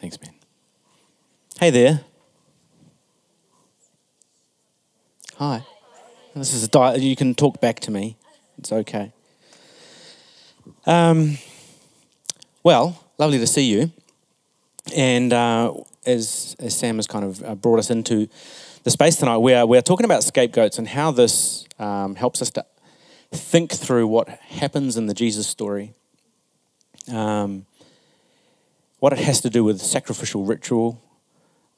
Thanks, 0.00 0.16
Ben. 0.16 0.30
Hey 1.58 1.70
there. 1.70 2.00
Hi. 5.36 5.64
This 6.34 6.54
is 6.54 6.64
a 6.64 6.68
di- 6.68 6.96
you 6.96 7.14
can 7.14 7.34
talk 7.34 7.60
back 7.60 7.80
to 7.80 7.90
me. 7.90 8.16
It's 8.58 8.72
okay. 8.72 9.12
Um, 10.86 11.38
well, 12.62 13.01
lovely 13.18 13.38
to 13.38 13.46
see 13.46 13.70
you. 13.70 13.92
And 14.96 15.32
uh, 15.32 15.74
as, 16.06 16.56
as 16.58 16.76
Sam 16.76 16.96
has 16.96 17.06
kind 17.06 17.24
of 17.24 17.42
uh, 17.42 17.54
brought 17.54 17.78
us 17.78 17.90
into 17.90 18.28
the 18.82 18.90
space 18.90 19.16
tonight, 19.16 19.38
we're, 19.38 19.64
we're 19.66 19.82
talking 19.82 20.04
about 20.04 20.24
scapegoats 20.24 20.78
and 20.78 20.88
how 20.88 21.10
this 21.12 21.66
um, 21.78 22.16
helps 22.16 22.42
us 22.42 22.50
to 22.50 22.66
think 23.30 23.72
through 23.72 24.06
what 24.06 24.28
happens 24.28 24.96
in 24.96 25.06
the 25.06 25.14
Jesus 25.14 25.46
story, 25.46 25.94
um, 27.12 27.66
what 28.98 29.12
it 29.12 29.20
has 29.20 29.40
to 29.42 29.50
do 29.50 29.64
with 29.64 29.80
sacrificial 29.80 30.44
ritual, 30.44 31.02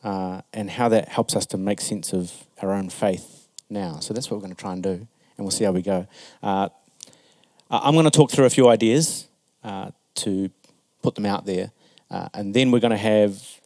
uh, 0.03 0.43
and 0.53 0.71
how 0.71 0.89
that 0.89 1.09
helps 1.09 1.37
us 1.37 1.47
to 1.47 1.57
make 1.57 1.81
sense 1.81 2.13
of 2.13 2.33
our 2.61 2.73
own 2.73 2.91
faith 2.91 3.49
now. 3.71 3.99
So 4.01 4.13
that's 4.13 4.31
what 4.31 4.37
we're 4.37 4.43
going 4.43 4.55
to 4.55 4.61
try 4.61 4.73
and 4.73 4.83
do. 4.83 5.07
and 5.37 5.45
we'll 5.45 5.51
see 5.51 5.65
how 5.65 5.73
we 5.73 5.83
go. 5.83 6.07
Uh, 6.43 6.69
I'm 7.71 7.95
going 7.95 8.05
to 8.05 8.11
talk 8.11 8.31
through 8.31 8.45
a 8.45 8.51
few 8.51 8.69
ideas 8.69 9.27
uh, 9.63 9.91
to 10.17 10.51
put 11.05 11.15
them 11.17 11.27
out 11.27 11.45
there, 11.45 11.71
uh, 12.11 12.29
and 12.33 12.55
then 12.55 12.71
we're 12.71 12.81
going 12.81 12.91
to 12.91 12.97
have 12.97 13.61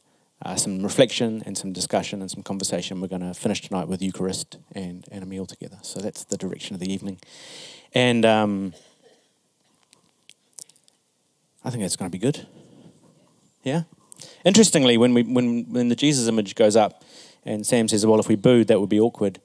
uh, 0.44 0.56
some 0.56 0.82
reflection 0.82 1.40
and 1.46 1.56
some 1.56 1.72
discussion 1.72 2.20
and 2.20 2.28
some 2.28 2.42
conversation. 2.42 3.00
We're 3.00 3.14
going 3.16 3.22
to 3.22 3.32
finish 3.32 3.60
tonight 3.62 3.86
with 3.86 4.02
Eucharist 4.02 4.58
and, 4.72 5.06
and 5.12 5.22
a 5.22 5.26
meal 5.26 5.46
together. 5.46 5.78
So 5.82 6.00
that's 6.00 6.24
the 6.24 6.36
direction 6.36 6.74
of 6.74 6.80
the 6.80 6.92
evening. 6.92 7.18
And 7.94 8.26
um, 8.26 8.74
I 11.64 11.70
think 11.70 11.82
that's 11.82 11.94
going 11.94 12.10
to 12.10 12.18
be 12.18 12.20
good. 12.20 12.46
Yeah? 13.62 13.82
Interestingly, 14.44 14.98
when, 14.98 15.14
we, 15.14 15.22
when, 15.22 15.72
when 15.72 15.88
the 15.88 15.96
Jesus 15.96 16.26
image 16.26 16.56
goes 16.56 16.74
up 16.74 17.04
and 17.44 17.64
Sam 17.64 17.86
says, 17.86 18.04
well, 18.04 18.18
if 18.18 18.26
we 18.26 18.34
booed, 18.34 18.66
that 18.66 18.80
would 18.80 18.90
be 18.90 19.00
awkward, 19.00 19.40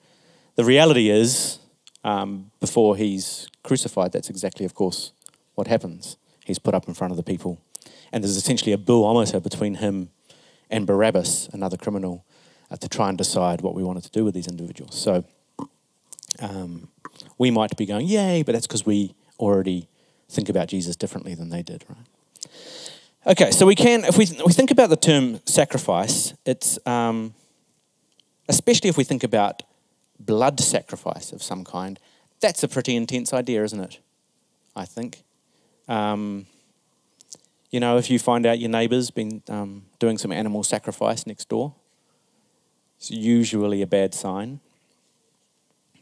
the 0.56 0.64
reality 0.64 1.10
is, 1.12 1.60
um, 2.04 2.50
before 2.60 2.96
he's 2.96 3.48
crucified, 3.64 4.12
that's 4.12 4.32
exactly, 4.32 4.66
of 4.66 4.74
course, 4.74 5.12
what 5.54 5.68
happens. 5.68 6.18
He's 6.44 6.60
put 6.60 6.74
up 6.74 6.88
in 6.88 6.96
front 6.96 7.12
of 7.12 7.18
the 7.18 7.24
people. 7.24 7.60
And 8.14 8.24
there's 8.24 8.38
essentially 8.38 8.72
a 8.72 8.78
boometer 8.78 9.42
between 9.42 9.76
him 9.76 10.10
and 10.70 10.86
Barabbas, 10.86 11.50
another 11.52 11.78
criminal, 11.78 12.24
uh, 12.70 12.78
to 12.78 12.88
try 12.88 13.10
and 13.10 13.18
decide 13.18 13.62
what 13.62 13.74
we 13.74 13.84
wanted 13.84 14.04
to 14.04 14.12
do 14.12 14.24
with 14.24 14.36
these 14.36 14.48
individuals. 14.48 14.96
So 14.96 15.26
um, 16.40 16.90
we 17.40 17.52
might 17.52 17.76
be 17.76 17.88
going, 17.88 18.08
yay, 18.08 18.44
but 18.44 18.54
that's 18.54 18.68
because 18.68 18.86
we 18.86 19.16
already 19.40 19.90
think 20.30 20.48
about 20.48 20.68
Jesus 20.68 20.96
differently 20.96 21.34
than 21.34 21.50
they 21.50 21.64
did, 21.64 21.84
right? 21.90 22.52
Okay, 23.26 23.52
so 23.52 23.66
we 23.66 23.76
can, 23.76 24.06
if 24.06 24.16
we, 24.16 24.28
we 24.46 24.54
think 24.54 24.70
about 24.70 24.90
the 24.90 24.96
term 24.96 25.40
sacrifice, 25.46 26.34
it's, 26.46 26.78
um, 26.86 27.34
especially 28.48 28.90
if 28.90 28.98
we 28.98 29.04
think 29.04 29.24
about 29.24 29.64
blood 30.20 30.60
sacrifice 30.60 31.32
of 31.32 31.42
some 31.42 31.64
kind, 31.64 32.00
that's 32.42 32.64
a 32.64 32.68
pretty 32.68 32.96
intense 32.96 33.34
idea, 33.34 33.64
isn't 33.64 33.80
it? 33.80 34.00
I 34.76 34.86
think. 34.86 35.24
Um, 35.88 36.48
you 37.74 37.80
know, 37.80 37.98
if 37.98 38.12
you 38.12 38.20
find 38.20 38.46
out 38.46 38.60
your 38.60 38.70
neighbour's 38.70 39.10
been 39.10 39.42
um, 39.50 39.86
doing 39.98 40.20
some 40.20 40.32
animal 40.32 40.64
sacrifice 40.64 41.26
next 41.26 41.50
door, 41.50 41.74
it's 42.98 43.10
usually 43.10 43.82
a 43.82 43.88
bad 43.88 44.14
sign. 44.14 44.60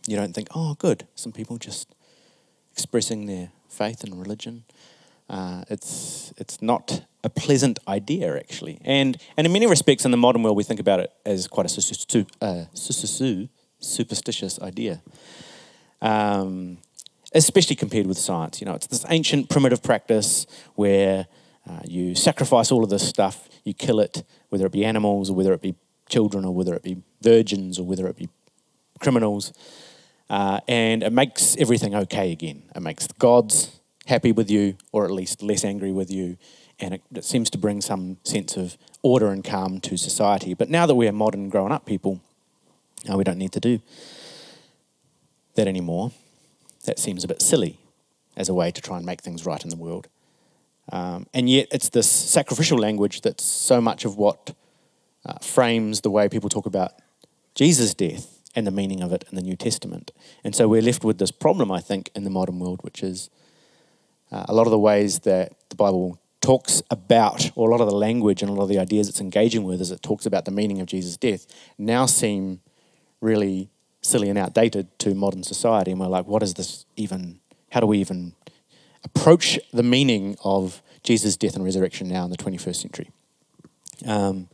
You 0.06 0.18
don't 0.18 0.34
think, 0.34 0.50
oh, 0.54 0.74
good, 0.74 1.08
some 1.16 1.32
people 1.32 1.58
just 1.58 1.96
expressing 2.74 3.26
their 3.26 3.54
faith 3.70 4.04
and 4.04 4.20
religion. 4.20 4.66
Uh, 5.30 5.64
it's, 5.70 6.34
it's 6.36 6.62
not 6.62 7.06
a 7.24 7.30
pleasant 7.30 7.80
idea, 7.88 8.36
actually. 8.36 8.82
And, 8.84 9.18
and 9.38 9.48
in 9.48 9.54
many 9.54 9.66
respects, 9.66 10.04
in 10.04 10.12
the 10.12 10.18
modern 10.18 10.44
world, 10.44 10.58
we 10.58 10.66
think 10.66 10.82
about 10.82 11.00
it 11.00 11.14
as 11.26 11.48
quite 11.48 11.72
a 11.72 12.26
uh, 12.42 12.66
su- 12.74 13.48
superstitious 13.80 14.60
idea. 14.60 15.02
Um, 16.02 16.80
especially 17.34 17.78
compared 17.78 18.08
with 18.08 18.18
science. 18.18 18.60
You 18.60 18.66
know, 18.66 18.74
it's 18.74 18.88
this 18.88 19.06
ancient 19.08 19.50
primitive 19.50 19.82
practice 19.82 20.46
where 20.76 21.28
uh, 21.70 21.80
you 21.86 22.16
sacrifice 22.16 22.72
all 22.72 22.84
of 22.84 22.90
this 22.90 23.08
stuff, 23.08 23.48
you 23.64 23.74
kill 23.74 24.00
it, 24.00 24.24
whether 24.50 24.66
it 24.66 24.72
be 24.72 24.84
animals 24.84 25.30
or 25.30 25.36
whether 25.36 25.54
it 25.54 25.62
be 25.62 25.76
children 26.10 26.44
or 26.46 26.54
whether 26.54 26.74
it 26.74 26.84
be 26.84 27.02
virgins 27.22 27.78
or 27.80 27.86
whether 27.86 28.08
it 28.08 28.16
be 28.16 28.30
criminals. 29.00 29.54
Uh, 30.30 30.60
and 30.68 31.04
it 31.04 31.12
makes 31.12 31.58
everything 31.58 31.94
okay 31.94 32.32
again. 32.32 32.64
It 32.76 32.82
makes 32.82 33.08
the 33.08 33.14
gods 33.16 33.80
happy 34.08 34.32
with 34.32 34.50
you, 34.50 34.76
or 34.92 35.06
at 35.06 35.12
least 35.12 35.44
less 35.44 35.64
angry 35.64 35.92
with 35.92 36.10
you, 36.10 36.38
and 36.80 36.96
it, 36.96 37.02
it 37.14 37.26
seems 37.26 37.50
to 37.52 37.58
bring 37.58 37.82
some 37.82 38.18
sense 38.24 38.58
of 38.58 38.78
order 39.04 39.28
and 39.28 39.44
calm 39.44 39.80
to 39.82 39.98
society. 39.98 40.54
But 40.54 40.70
now 40.70 40.86
that 40.86 40.96
we're 40.96 41.12
modern, 41.12 41.50
grown 41.50 41.72
up 41.72 41.86
people, 41.86 42.22
uh, 43.10 43.18
we 43.18 43.24
don't 43.24 43.38
need 43.38 43.52
to 43.54 43.60
do 43.60 43.82
that 45.56 45.68
anymore. 45.68 46.12
That 46.86 46.98
seems 46.98 47.24
a 47.24 47.28
bit 47.28 47.42
silly 47.42 47.78
as 48.36 48.50
a 48.50 48.54
way 48.54 48.72
to 48.72 48.82
try 48.82 48.98
and 48.98 49.06
make 49.06 49.22
things 49.22 49.46
right 49.46 49.64
in 49.64 49.70
the 49.70 49.76
world. 49.76 50.08
Um, 50.92 51.28
and 51.34 51.50
yet, 51.50 51.68
it's 51.72 51.90
this 51.90 52.10
sacrificial 52.10 52.78
language 52.78 53.22
that's 53.22 53.44
so 53.44 53.80
much 53.82 54.06
of 54.06 54.18
what 54.18 54.54
uh, 55.26 55.36
frames 55.42 56.02
the 56.02 56.10
way 56.10 56.28
people 56.28 56.50
talk 56.50 56.66
about 56.66 56.94
Jesus' 57.56 57.94
death 57.94 58.40
and 58.56 58.68
the 58.68 58.72
meaning 58.72 59.02
of 59.02 59.14
it 59.14 59.24
in 59.30 59.36
the 59.36 59.42
New 59.42 59.56
Testament. 59.56 60.12
And 60.44 60.56
so 60.56 60.68
we're 60.68 60.82
left 60.82 61.04
with 61.04 61.18
this 61.18 61.32
problem, 61.32 61.72
I 61.72 61.80
think, 61.80 62.10
in 62.16 62.24
the 62.24 62.30
modern 62.30 62.60
world, 62.60 62.82
which 62.84 63.04
is 63.04 63.30
uh, 64.32 64.46
a 64.50 64.54
lot 64.54 64.68
of 64.68 64.72
the 64.72 64.80
ways 64.80 65.20
that 65.20 65.54
the 65.70 65.76
Bible 65.76 66.20
talks 66.42 66.82
about, 66.90 67.52
or 67.56 67.70
a 67.70 67.72
lot 67.72 67.82
of 67.82 67.88
the 67.88 67.96
language 67.96 68.42
and 68.42 68.50
a 68.50 68.54
lot 68.54 68.64
of 68.64 68.70
the 68.70 68.80
ideas 68.80 69.08
it's 69.08 69.22
engaging 69.22 69.64
with 69.64 69.80
as 69.80 69.92
it 69.92 70.02
talks 70.02 70.26
about 70.26 70.46
the 70.46 70.52
meaning 70.52 70.82
of 70.82 70.88
Jesus' 70.88 71.16
death, 71.16 71.46
now 71.78 72.06
seem 72.06 72.60
really 73.22 73.70
silly 74.02 74.30
and 74.30 74.38
outdated 74.38 74.88
to 75.00 75.14
modern 75.14 75.44
society. 75.44 75.92
And 75.92 76.00
we're 76.00 76.08
like, 76.08 76.26
what 76.26 76.42
is 76.42 76.56
this 76.56 76.86
even? 76.96 77.40
How 77.70 77.80
do 77.80 77.86
we 77.86 78.00
even 78.00 78.34
approach 79.04 79.60
the 79.72 79.84
meaning 79.84 80.38
of 80.44 80.82
Jesus' 81.04 81.38
death 81.38 81.56
and 81.56 81.66
resurrection 81.66 82.08
now 82.08 82.24
in 82.26 82.32
the 82.32 82.38
21st 82.38 82.76
century. 82.76 83.10
Um, 84.06 84.50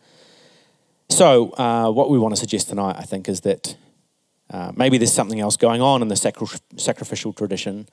so, 1.10 1.52
uh, 1.52 1.90
what 1.92 2.10
we 2.10 2.20
want 2.20 2.36
to 2.36 2.40
suggest 2.40 2.70
tonight, 2.70 2.96
I 2.98 3.04
think, 3.04 3.30
is 3.30 3.42
that 3.42 3.78
uh, 4.50 4.72
maybe 4.76 4.98
there's 4.98 5.14
something 5.14 5.40
else 5.40 5.58
going 5.58 5.82
on 5.82 6.02
in 6.02 6.08
the 6.08 6.16
sacri- 6.16 6.60
sacrificial 6.76 7.34
tradition 7.34 7.88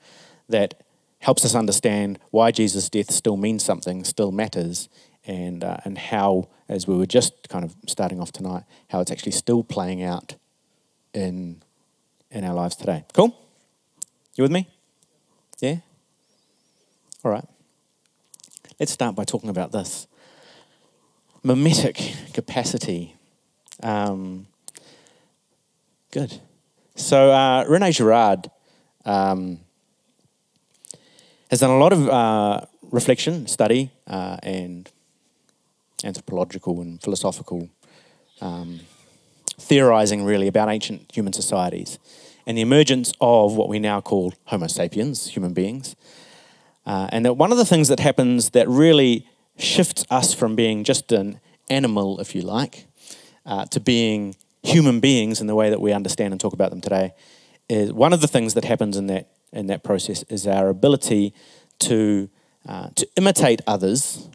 that 0.49 0.83
helps 1.19 1.43
us 1.45 1.55
understand 1.55 2.19
why 2.31 2.51
Jesus' 2.51 2.89
death 2.89 3.11
still 3.11 3.37
means 3.37 3.63
something, 3.63 4.03
still 4.03 4.31
matters, 4.31 4.89
and, 5.25 5.63
uh, 5.63 5.77
and 5.83 5.97
how, 5.97 6.49
as 6.69 6.87
we 6.87 6.95
were 6.95 7.05
just 7.05 7.49
kind 7.49 7.65
of 7.65 7.75
starting 7.87 8.19
off 8.19 8.31
tonight, 8.31 8.63
how 8.89 8.99
it's 8.99 9.11
actually 9.11 9.31
still 9.31 9.63
playing 9.63 10.03
out 10.03 10.35
in, 11.13 11.61
in 12.29 12.43
our 12.43 12.53
lives 12.53 12.75
today. 12.75 13.05
Cool? 13.13 13.35
You 14.35 14.43
with 14.43 14.51
me? 14.51 14.67
Yeah? 15.59 15.77
All 17.25 17.31
right. 17.31 17.47
Let's 18.79 18.91
start 18.91 19.15
by 19.15 19.23
talking 19.23 19.49
about 19.49 19.71
this 19.71 20.05
mimetic 21.41 22.13
capacity. 22.33 23.15
Um, 23.81 24.45
good. 26.11 26.39
So, 26.93 27.31
uh, 27.31 27.65
Rene 27.67 27.91
Girard 27.93 28.51
um, 29.05 29.59
has 31.49 31.61
done 31.61 31.71
a 31.71 31.79
lot 31.79 31.93
of 31.93 32.07
uh, 32.07 32.61
reflection, 32.91 33.47
study, 33.47 33.89
uh, 34.05 34.37
and 34.43 34.87
anthropological 36.03 36.79
and 36.79 37.01
philosophical 37.01 37.69
um, 38.39 38.81
theorizing, 39.59 40.23
really, 40.23 40.47
about 40.47 40.69
ancient 40.69 41.11
human 41.11 41.33
societies 41.33 41.97
and 42.45 42.55
the 42.55 42.61
emergence 42.61 43.13
of 43.19 43.55
what 43.55 43.67
we 43.67 43.79
now 43.79 43.99
call 43.99 44.31
Homo 44.45 44.67
sapiens, 44.67 45.29
human 45.29 45.53
beings. 45.53 45.95
Uh, 46.85 47.07
and 47.11 47.25
that 47.25 47.33
one 47.33 47.51
of 47.51 47.57
the 47.57 47.65
things 47.65 47.87
that 47.87 47.99
happens 47.99 48.51
that 48.51 48.67
really 48.69 49.27
shifts 49.57 50.05
us 50.09 50.33
from 50.33 50.55
being 50.55 50.83
just 50.83 51.11
an 51.11 51.39
animal, 51.69 52.19
if 52.19 52.35
you 52.35 52.41
like, 52.41 52.85
uh, 53.45 53.65
to 53.65 53.79
being 53.79 54.35
human 54.63 54.99
beings 54.99 55.41
in 55.41 55.47
the 55.47 55.55
way 55.55 55.69
that 55.69 55.81
we 55.81 55.91
understand 55.91 56.33
and 56.33 56.39
talk 56.39 56.53
about 56.53 56.69
them 56.69 56.81
today, 56.81 57.13
is 57.69 57.91
one 57.91 58.13
of 58.13 58.21
the 58.21 58.27
things 58.27 58.53
that 58.53 58.65
happens 58.65 58.97
in 58.97 59.07
that 59.07 59.29
in 59.51 59.67
that 59.67 59.83
process 59.83 60.23
is 60.23 60.45
our 60.45 60.69
ability 60.69 61.33
to 61.79 62.29
uh, 62.67 62.89
to 62.95 63.07
imitate 63.15 63.61
others, 63.65 64.27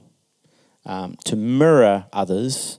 um, 0.86 1.16
to 1.24 1.36
mirror 1.36 2.06
others, 2.12 2.78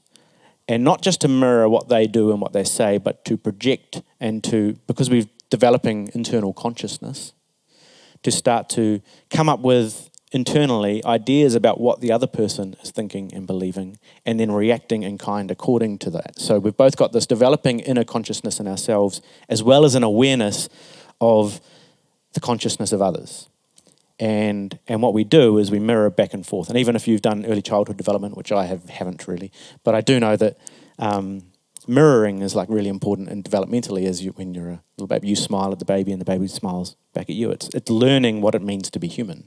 and 0.68 0.84
not 0.84 1.02
just 1.02 1.22
to 1.22 1.28
mirror 1.28 1.70
what 1.70 1.88
they 1.88 2.08
do 2.08 2.32
and 2.32 2.42
what 2.42 2.54
they 2.54 2.64
say, 2.64 2.98
but 2.98 3.24
to 3.26 3.38
project 3.38 4.02
and 4.20 4.44
to 4.44 4.78
because 4.88 5.10
we're 5.10 5.30
developing 5.50 6.10
internal 6.14 6.54
consciousness 6.54 7.34
to 8.24 8.32
start 8.32 8.70
to 8.70 9.02
come 9.30 9.50
up 9.50 9.60
with 9.60 10.10
internally 10.32 11.04
ideas 11.04 11.56
about 11.56 11.80
what 11.80 12.00
the 12.00 12.12
other 12.12 12.28
person 12.28 12.76
is 12.82 12.92
thinking 12.92 13.34
and 13.34 13.46
believing, 13.46 14.00
and 14.26 14.40
then 14.40 14.52
reacting 14.52 15.04
in 15.04 15.18
kind 15.18 15.52
according 15.52 15.98
to 15.98 16.10
that. 16.10 16.40
So 16.40 16.58
we've 16.58 16.78
both 16.78 16.96
got 16.96 17.12
this 17.12 17.26
developing 17.26 17.82
inner 17.82 18.06
consciousness 18.06 18.60
in 18.60 18.68
ourselves, 18.68 19.22
as 19.50 19.62
well 19.62 19.84
as 19.84 19.94
an 19.96 20.04
awareness 20.04 20.70
of 21.20 21.60
the 22.34 22.40
consciousness 22.40 22.94
of 22.94 23.02
others. 23.02 23.50
And, 24.20 24.78
and 24.88 25.02
what 25.02 25.14
we 25.14 25.24
do 25.24 25.58
is 25.58 25.70
we 25.70 25.80
mirror 25.80 26.10
back 26.10 26.34
and 26.34 26.46
forth. 26.46 26.70
And 26.70 26.78
even 26.78 26.96
if 26.96 27.08
you've 27.08 27.24
done 27.24 27.46
early 27.46 27.62
childhood 27.62 27.98
development, 27.98 28.38
which 28.38 28.52
I 28.52 28.66
have, 28.66 28.88
haven't 28.88 29.28
really, 29.28 29.52
but 29.84 29.96
I 29.96 30.02
do 30.02 30.20
know 30.20 30.38
that 30.38 30.58
um, 31.00 31.42
mirroring 31.88 32.42
is 32.42 32.56
like 32.56 32.70
really 32.70 32.90
important 32.90 33.30
and 33.30 33.44
developmentally 33.44 34.06
as 34.06 34.24
you 34.24 34.32
when 34.32 34.54
you're 34.54 34.70
a 34.70 34.84
little 34.98 35.08
baby 35.08 35.28
you 35.28 35.36
smile 35.36 35.72
at 35.72 35.80
the 35.80 35.86
baby 35.86 36.12
and 36.12 36.22
the 36.22 36.26
baby 36.26 36.48
smiles 36.48 36.96
back 37.14 37.30
at 37.30 37.36
you. 37.36 37.52
It's 37.52 37.70
it's 37.74 37.90
learning 37.90 38.42
what 38.42 38.56
it 38.56 38.62
means 38.62 38.90
to 38.92 39.00
be 39.00 39.08
human. 39.08 39.46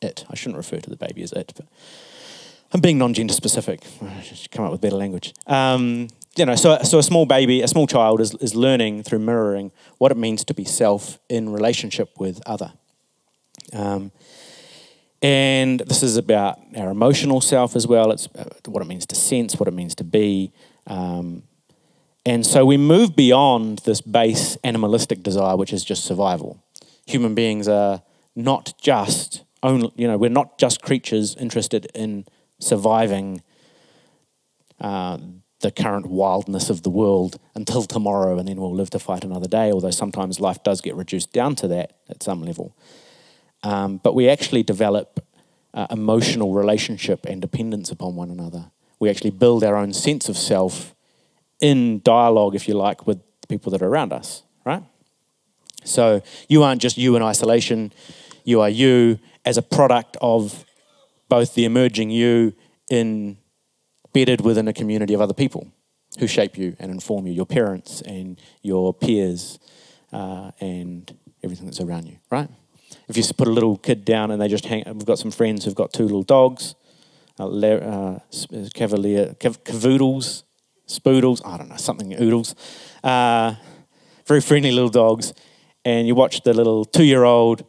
It. 0.00 0.24
I 0.30 0.36
shouldn't 0.36 0.56
refer 0.56 0.78
to 0.78 0.90
the 0.90 0.96
baby 0.96 1.22
as 1.22 1.32
it 1.32 1.52
but 1.56 1.66
i'm 2.72 2.80
being 2.80 2.98
non-gender 2.98 3.34
specific. 3.34 3.80
I 4.02 4.20
should 4.22 4.50
come 4.50 4.64
up 4.64 4.72
with 4.72 4.80
better 4.80 4.96
language. 4.96 5.34
Um, 5.46 6.08
you 6.36 6.46
know 6.46 6.54
so, 6.54 6.78
so 6.82 6.98
a 6.98 7.02
small 7.02 7.26
baby 7.26 7.62
a 7.62 7.68
small 7.68 7.86
child 7.86 8.20
is, 8.20 8.34
is 8.34 8.54
learning 8.54 9.02
through 9.02 9.18
mirroring 9.20 9.72
what 9.98 10.12
it 10.12 10.16
means 10.16 10.44
to 10.44 10.54
be 10.54 10.64
self 10.64 11.18
in 11.28 11.52
relationship 11.52 12.10
with 12.18 12.40
other. 12.46 12.72
Um, 13.72 14.12
and 15.20 15.80
this 15.80 16.02
is 16.02 16.16
about 16.16 16.58
our 16.76 16.90
emotional 16.90 17.40
self 17.40 17.74
as 17.74 17.86
well. 17.86 18.12
It's 18.12 18.28
what 18.66 18.82
it 18.82 18.86
means 18.86 19.04
to 19.06 19.16
sense 19.16 19.58
what 19.58 19.68
it 19.68 19.74
means 19.74 19.94
to 19.96 20.04
be. 20.04 20.52
Um, 20.86 21.42
And 22.28 22.44
so 22.44 22.66
we 22.66 22.76
move 22.76 23.16
beyond 23.16 23.78
this 23.86 24.02
base 24.02 24.58
animalistic 24.62 25.22
desire, 25.22 25.56
which 25.56 25.72
is 25.72 25.82
just 25.82 26.04
survival. 26.04 26.62
Human 27.06 27.34
beings 27.34 27.66
are 27.66 28.02
not 28.36 28.74
just 28.78 29.44
only, 29.62 29.90
you 29.96 30.06
know, 30.06 30.18
we're 30.18 30.28
not 30.28 30.58
just 30.58 30.82
creatures 30.82 31.34
interested 31.36 31.86
in 31.94 32.26
surviving 32.58 33.40
uh, 34.78 35.16
the 35.60 35.70
current 35.70 36.04
wildness 36.04 36.68
of 36.68 36.82
the 36.82 36.90
world 36.90 37.40
until 37.54 37.82
tomorrow, 37.82 38.38
and 38.38 38.46
then 38.46 38.60
we'll 38.60 38.74
live 38.74 38.90
to 38.90 38.98
fight 38.98 39.24
another 39.24 39.48
day. 39.48 39.72
Although 39.72 39.90
sometimes 39.90 40.38
life 40.38 40.62
does 40.62 40.82
get 40.82 40.96
reduced 40.96 41.32
down 41.32 41.56
to 41.56 41.68
that 41.68 41.94
at 42.10 42.22
some 42.22 42.42
level, 42.42 42.76
um, 43.62 44.02
but 44.04 44.14
we 44.14 44.28
actually 44.28 44.62
develop 44.62 45.24
uh, 45.72 45.86
emotional 45.90 46.52
relationship 46.52 47.24
and 47.24 47.40
dependence 47.40 47.90
upon 47.90 48.16
one 48.16 48.30
another. 48.30 48.70
We 49.00 49.08
actually 49.08 49.30
build 49.30 49.64
our 49.64 49.76
own 49.76 49.94
sense 49.94 50.28
of 50.28 50.36
self 50.36 50.94
in 51.60 52.00
dialogue, 52.02 52.54
if 52.54 52.68
you 52.68 52.74
like, 52.74 53.06
with 53.06 53.20
the 53.40 53.46
people 53.46 53.72
that 53.72 53.82
are 53.82 53.88
around 53.88 54.12
us, 54.12 54.42
right? 54.64 54.82
So 55.84 56.22
you 56.48 56.62
aren't 56.62 56.80
just 56.80 56.98
you 56.98 57.16
in 57.16 57.22
isolation, 57.22 57.92
you 58.44 58.60
are 58.60 58.68
you 58.68 59.18
as 59.44 59.56
a 59.56 59.62
product 59.62 60.16
of 60.20 60.64
both 61.28 61.54
the 61.54 61.64
emerging 61.64 62.10
you 62.10 62.54
in 62.90 63.38
bedded 64.12 64.40
within 64.40 64.68
a 64.68 64.72
community 64.72 65.14
of 65.14 65.20
other 65.20 65.34
people 65.34 65.68
who 66.18 66.26
shape 66.26 66.56
you 66.56 66.74
and 66.78 66.90
inform 66.90 67.26
you, 67.26 67.32
your 67.32 67.46
parents 67.46 68.00
and 68.02 68.40
your 68.62 68.94
peers 68.94 69.58
uh, 70.12 70.50
and 70.60 71.16
everything 71.44 71.66
that's 71.66 71.80
around 71.80 72.06
you, 72.06 72.16
right? 72.30 72.48
If 73.08 73.16
you 73.16 73.22
put 73.36 73.48
a 73.48 73.52
little 73.52 73.76
kid 73.76 74.04
down 74.04 74.30
and 74.30 74.40
they 74.40 74.48
just 74.48 74.64
hang, 74.64 74.82
we've 74.86 75.04
got 75.04 75.18
some 75.18 75.30
friends 75.30 75.64
who've 75.64 75.74
got 75.74 75.92
two 75.92 76.04
little 76.04 76.22
dogs, 76.22 76.74
uh, 77.38 77.46
uh, 77.46 78.18
cavalier, 78.74 79.34
cav- 79.38 79.62
cavoodles, 79.62 80.42
spoodles, 80.88 81.40
I 81.44 81.56
don't 81.56 81.68
know, 81.68 81.76
something 81.76 82.12
oodles, 82.20 82.54
uh, 83.04 83.54
very 84.26 84.40
friendly 84.40 84.72
little 84.72 84.90
dogs, 84.90 85.32
and 85.84 86.06
you 86.06 86.14
watch 86.14 86.42
the 86.42 86.52
little 86.52 86.84
two-year-old 86.84 87.64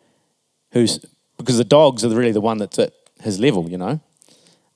who's 0.72 1.00
because 1.38 1.58
the 1.58 1.64
dogs 1.64 2.04
are 2.04 2.10
really 2.10 2.32
the 2.32 2.42
one 2.42 2.58
that's 2.58 2.80
at 2.80 2.94
his 3.22 3.40
level, 3.40 3.70
you 3.70 3.78
know, 3.78 4.00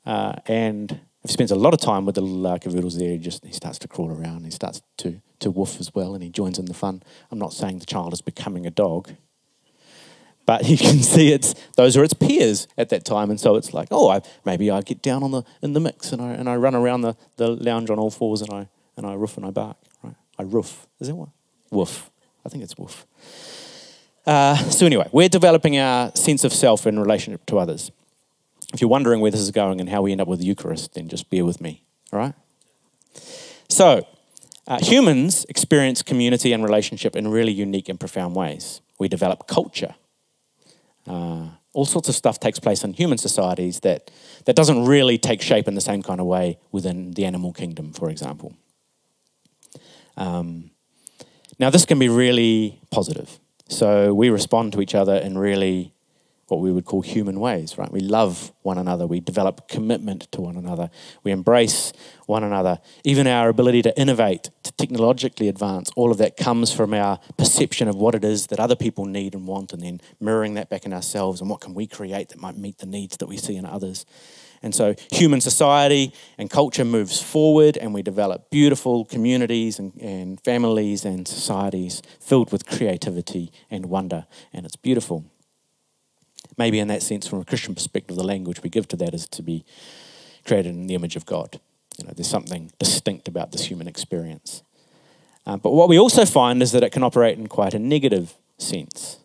uh, 0.05 0.33
and 0.47 0.91
if 1.23 1.29
he 1.29 1.33
spends 1.33 1.51
a 1.51 1.55
lot 1.55 1.73
of 1.73 1.79
time 1.79 2.05
with 2.05 2.15
the 2.15 2.21
little 2.21 2.45
uh, 2.45 2.57
cavoodles 2.57 2.97
there, 2.97 3.11
he 3.11 3.17
just 3.17 3.45
he 3.45 3.53
starts 3.53 3.79
to 3.79 3.87
crawl 3.87 4.11
around, 4.11 4.43
he 4.43 4.51
starts 4.51 4.81
to 4.97 5.21
to 5.39 5.49
woof 5.49 5.79
as 5.79 5.93
well, 5.93 6.13
and 6.13 6.23
he 6.23 6.29
joins 6.29 6.59
in 6.59 6.65
the 6.65 6.73
fun. 6.73 7.03
I'm 7.31 7.39
not 7.39 7.53
saying 7.53 7.79
the 7.79 7.85
child 7.85 8.13
is 8.13 8.21
becoming 8.21 8.65
a 8.65 8.71
dog, 8.71 9.09
but 10.45 10.67
you 10.67 10.77
can 10.77 10.99
see 11.03 11.31
it's 11.31 11.53
those 11.75 11.95
are 11.97 12.03
its 12.03 12.13
peers 12.13 12.67
at 12.77 12.89
that 12.89 13.05
time, 13.05 13.29
and 13.29 13.39
so 13.39 13.55
it's 13.55 13.73
like, 13.73 13.87
oh, 13.91 14.09
I, 14.09 14.21
maybe 14.45 14.69
I 14.69 14.81
get 14.81 15.01
down 15.01 15.23
on 15.23 15.31
the 15.31 15.43
in 15.61 15.73
the 15.73 15.79
mix 15.79 16.11
and 16.11 16.21
I 16.21 16.31
and 16.31 16.49
I 16.49 16.55
run 16.55 16.75
around 16.75 17.01
the, 17.01 17.15
the 17.37 17.49
lounge 17.49 17.89
on 17.89 17.99
all 17.99 18.11
fours 18.11 18.41
and 18.41 18.51
I 18.51 18.67
and 18.97 19.05
I 19.05 19.13
roof 19.13 19.37
and 19.37 19.45
I 19.45 19.51
bark. 19.51 19.77
Right? 20.03 20.15
I 20.37 20.43
roof. 20.43 20.87
Is 20.99 21.07
that 21.07 21.15
what? 21.15 21.29
Woof. 21.71 22.09
I 22.45 22.49
think 22.49 22.63
it's 22.63 22.77
woof. 22.77 23.05
Uh, 24.25 24.55
so 24.55 24.85
anyway, 24.85 25.09
we're 25.11 25.29
developing 25.29 25.77
our 25.77 26.13
sense 26.15 26.43
of 26.43 26.53
self 26.53 26.87
in 26.87 26.99
relationship 26.99 27.45
to 27.47 27.57
others. 27.57 27.91
If 28.73 28.81
you're 28.81 28.89
wondering 28.89 29.21
where 29.21 29.31
this 29.31 29.41
is 29.41 29.51
going 29.51 29.79
and 29.79 29.89
how 29.89 30.01
we 30.01 30.11
end 30.11 30.21
up 30.21 30.27
with 30.27 30.39
the 30.39 30.45
Eucharist, 30.45 30.93
then 30.93 31.07
just 31.07 31.29
bear 31.29 31.45
with 31.45 31.61
me. 31.61 31.83
All 32.11 32.19
right. 32.19 32.33
So. 33.69 34.05
Uh, 34.65 34.79
humans 34.81 35.45
experience 35.49 36.01
community 36.01 36.53
and 36.53 36.63
relationship 36.63 37.17
in 37.17 37.27
really 37.27 37.51
unique 37.51 37.89
and 37.89 37.99
profound 37.99 38.33
ways. 38.33 38.79
We 38.97 39.09
develop 39.09 39.45
culture 39.45 39.95
uh, 41.07 41.47
all 41.73 41.85
sorts 41.85 42.07
of 42.09 42.15
stuff 42.15 42.39
takes 42.39 42.59
place 42.59 42.83
in 42.83 42.93
human 42.93 43.17
societies 43.17 43.79
that, 43.81 44.11
that 44.45 44.55
doesn't 44.55 44.85
really 44.85 45.17
take 45.17 45.41
shape 45.41 45.67
in 45.67 45.75
the 45.75 45.81
same 45.81 46.01
kind 46.01 46.19
of 46.19 46.27
way 46.27 46.59
within 46.71 47.11
the 47.11 47.25
animal 47.25 47.51
kingdom, 47.51 47.91
for 47.93 48.09
example. 48.09 48.55
Um, 50.15 50.71
now, 51.59 51.69
this 51.69 51.85
can 51.85 51.99
be 51.99 52.09
really 52.09 52.79
positive. 52.91 53.39
So 53.67 54.13
we 54.13 54.29
respond 54.29 54.73
to 54.73 54.81
each 54.81 54.95
other 54.95 55.15
in 55.15 55.37
really 55.37 55.93
what 56.47 56.59
we 56.59 56.71
would 56.71 56.85
call 56.85 57.01
human 57.01 57.39
ways, 57.39 57.77
right? 57.77 57.91
We 57.91 58.01
love 58.01 58.51
one 58.61 58.77
another, 58.77 59.07
we 59.07 59.19
develop 59.19 59.67
commitment 59.67 60.31
to 60.33 60.41
one 60.41 60.57
another, 60.57 60.89
we 61.23 61.31
embrace 61.31 61.93
one 62.25 62.43
another. 62.43 62.79
Even 63.03 63.27
our 63.27 63.49
ability 63.49 63.81
to 63.83 63.99
innovate, 63.99 64.49
to 64.63 64.71
technologically 64.73 65.47
advance, 65.47 65.89
all 65.95 66.11
of 66.11 66.17
that 66.17 66.37
comes 66.37 66.73
from 66.73 66.93
our 66.93 67.19
perception 67.37 67.87
of 67.87 67.95
what 67.95 68.13
it 68.13 68.23
is 68.23 68.47
that 68.47 68.59
other 68.59 68.75
people 68.75 69.05
need 69.05 69.33
and 69.33 69.47
want, 69.47 69.73
and 69.73 69.81
then 69.81 70.01
mirroring 70.19 70.55
that 70.55 70.69
back 70.69 70.85
in 70.85 70.93
ourselves 70.93 71.39
and 71.39 71.49
what 71.49 71.61
can 71.61 71.73
we 71.73 71.87
create 71.87 72.29
that 72.29 72.39
might 72.39 72.57
meet 72.57 72.77
the 72.79 72.85
needs 72.85 73.17
that 73.17 73.27
we 73.27 73.37
see 73.37 73.55
in 73.55 73.65
others. 73.65 74.05
And 74.61 74.73
so 74.73 74.95
human 75.11 75.41
society 75.41 76.13
and 76.37 76.49
culture 76.49 76.85
moves 76.85 77.21
forward, 77.21 77.77
and 77.77 77.93
we 77.93 78.01
develop 78.01 78.49
beautiful 78.49 79.05
communities 79.05 79.77
and, 79.79 79.93
and 80.01 80.39
families 80.41 81.03
and 81.03 81.27
societies 81.27 82.01
filled 82.19 82.51
with 82.51 82.65
creativity 82.65 83.51
and 83.69 83.87
wonder, 83.87 84.25
and 84.53 84.65
it's 84.65 84.77
beautiful 84.77 85.25
maybe 86.57 86.79
in 86.79 86.87
that 86.87 87.03
sense, 87.03 87.27
from 87.27 87.39
a 87.39 87.45
Christian 87.45 87.75
perspective, 87.75 88.15
the 88.15 88.23
language 88.23 88.63
we 88.63 88.69
give 88.69 88.87
to 88.89 88.95
that 88.97 89.13
is 89.13 89.27
to 89.29 89.41
be 89.41 89.65
created 90.45 90.69
in 90.69 90.87
the 90.87 90.95
image 90.95 91.15
of 91.15 91.25
God. 91.25 91.59
You 91.97 92.05
know, 92.05 92.13
there's 92.15 92.27
something 92.27 92.71
distinct 92.79 93.27
about 93.27 93.51
this 93.51 93.65
human 93.65 93.87
experience. 93.87 94.63
Uh, 95.45 95.57
but 95.57 95.71
what 95.71 95.89
we 95.89 95.99
also 95.99 96.25
find 96.25 96.61
is 96.61 96.71
that 96.71 96.83
it 96.83 96.91
can 96.91 97.03
operate 97.03 97.37
in 97.37 97.47
quite 97.47 97.73
a 97.73 97.79
negative 97.79 98.35
sense. 98.57 99.19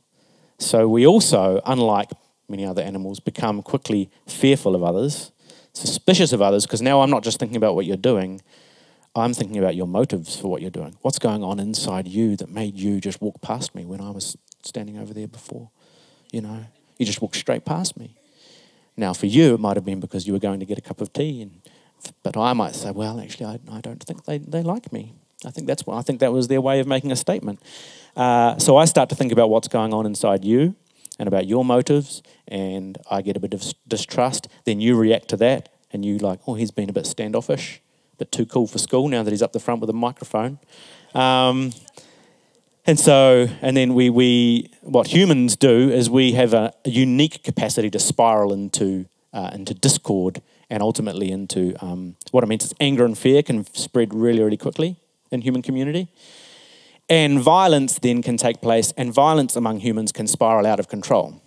So 0.59 0.89
we 0.89 1.07
also, 1.07 1.61
unlike 1.65 2.11
many 2.49 2.65
other 2.65 2.83
animals, 2.83 3.21
become 3.21 3.63
quickly 3.63 4.11
fearful 4.27 4.75
of 4.75 4.83
others, 4.83 5.33
suspicious 5.73 6.33
of 6.33 6.43
others, 6.43 6.67
because 6.67 6.83
now 6.83 7.03
I'm 7.03 7.11
not 7.11 7.23
just 7.23 7.39
thinking 7.39 7.57
about 7.57 7.75
what 7.75 7.87
you're 7.87 7.97
doing, 7.97 8.41
I'm 9.15 9.35
thinking 9.35 9.59
about 9.59 9.77
your 9.77 9.87
motives 9.87 10.37
for 10.37 10.49
what 10.49 10.61
you're 10.61 10.71
doing. 10.71 10.97
What's 11.03 11.19
going 11.19 11.43
on 11.43 11.59
inside 11.59 12.07
you 12.07 12.37
that 12.37 12.49
made 12.49 12.77
you 12.77 13.01
just 13.01 13.21
walk 13.21 13.41
past 13.41 13.75
me 13.75 13.85
when 13.85 14.01
I 14.01 14.11
was 14.11 14.37
standing 14.63 14.99
over 14.99 15.15
there 15.15 15.29
before? 15.29 15.71
You 16.33 16.43
know, 16.43 16.67
you 16.99 17.07
just 17.07 17.23
walked 17.23 17.37
straight 17.37 17.65
past 17.65 17.97
me. 17.97 18.15
Now, 18.97 19.13
for 19.15 19.27
you, 19.27 19.55
it 19.55 19.61
might 19.61 19.77
have 19.77 19.85
been 19.85 20.01
because 20.01 20.27
you 20.27 20.33
were 20.33 20.41
going 20.41 20.61
to 20.61 20.67
get 20.67 20.77
a 20.77 20.81
cup 20.81 21.01
of 21.01 21.13
tea, 21.13 21.41
and, 21.41 21.63
but 22.23 22.37
I 22.37 22.53
might 22.53 22.75
say, 22.75 22.91
well, 22.91 23.21
actually, 23.21 23.47
I, 23.47 23.61
I 23.71 23.81
don't 23.81 24.03
think 24.03 24.25
they, 24.25 24.39
they 24.39 24.63
like 24.63 24.93
me. 24.93 25.15
I 25.47 25.51
think 25.51 25.69
that's 25.69 25.87
what 25.87 25.97
I 25.97 26.03
think 26.03 26.19
that 26.19 26.33
was 26.33 26.49
their 26.49 26.61
way 26.61 26.81
of 26.81 26.89
making 26.89 27.13
a 27.13 27.17
statement. 27.17 27.63
Uh, 28.17 28.59
so 28.59 28.77
I 28.77 28.87
start 28.87 29.09
to 29.11 29.15
think 29.15 29.31
about 29.31 29.51
what's 29.51 29.69
going 29.69 29.95
on 29.95 30.05
inside 30.05 30.45
you 30.45 30.75
and 31.19 31.29
about 31.29 31.47
your 31.47 31.65
motives, 31.65 32.23
and 32.49 32.99
I 33.09 33.23
get 33.23 33.37
a 33.37 33.41
bit 33.41 33.55
of 33.55 33.63
distrust. 33.87 34.49
Then 34.65 34.81
you 34.81 34.97
react 34.97 35.29
to 35.29 35.37
that, 35.37 35.69
and 35.93 36.05
you 36.05 36.19
like, 36.19 36.41
oh, 36.49 36.55
he's 36.55 36.73
been 36.73 36.91
a 36.91 36.93
bit 36.93 37.07
standoffish, 37.07 37.81
a 38.15 38.17
bit 38.17 38.33
too 38.33 38.47
cool 38.47 38.67
for 38.67 38.79
school 38.79 39.07
now 39.07 39.23
that 39.23 39.31
he's 39.31 39.43
up 39.43 39.53
the 39.53 39.61
front 39.61 39.81
with 39.81 39.91
a 39.91 39.95
microphone. 39.95 40.59
Um, 41.15 41.73
and 42.89 42.99
so, 42.99 43.49
and 43.61 43.77
then 43.77 43.93
we, 43.93 44.09
we 44.09 44.71
what 44.81 45.09
humans 45.09 45.57
do 45.57 45.91
is 45.91 46.09
we 46.09 46.33
have 46.33 46.55
a, 46.55 46.73
a 46.87 46.89
unique 46.89 47.45
capacity 47.45 47.91
to 47.91 47.99
spiral 47.99 48.51
into, 48.51 49.05
uh, 49.35 49.51
into 49.53 49.75
discord 49.75 50.41
and 50.71 50.83
ultimately 50.83 51.31
into 51.31 51.77
um, 51.85 52.17
what 52.31 52.43
it 52.43 52.47
means 52.47 52.65
is 52.65 52.73
anger 52.81 53.05
and 53.05 53.19
fear 53.19 53.43
can 53.43 53.67
spread 53.75 54.15
really, 54.15 54.43
really 54.43 54.57
quickly 54.57 54.97
in 55.31 55.43
human 55.43 55.61
community. 55.61 56.09
And 57.11 57.41
violence 57.41 57.99
then 57.99 58.23
can 58.23 58.39
take 58.39 58.63
place, 58.63 58.93
and 58.97 59.13
violence 59.13 59.55
among 59.55 59.81
humans 59.81 60.11
can 60.11 60.27
spiral 60.27 60.65
out 60.65 60.81
of 60.81 60.89
control. 60.89 61.43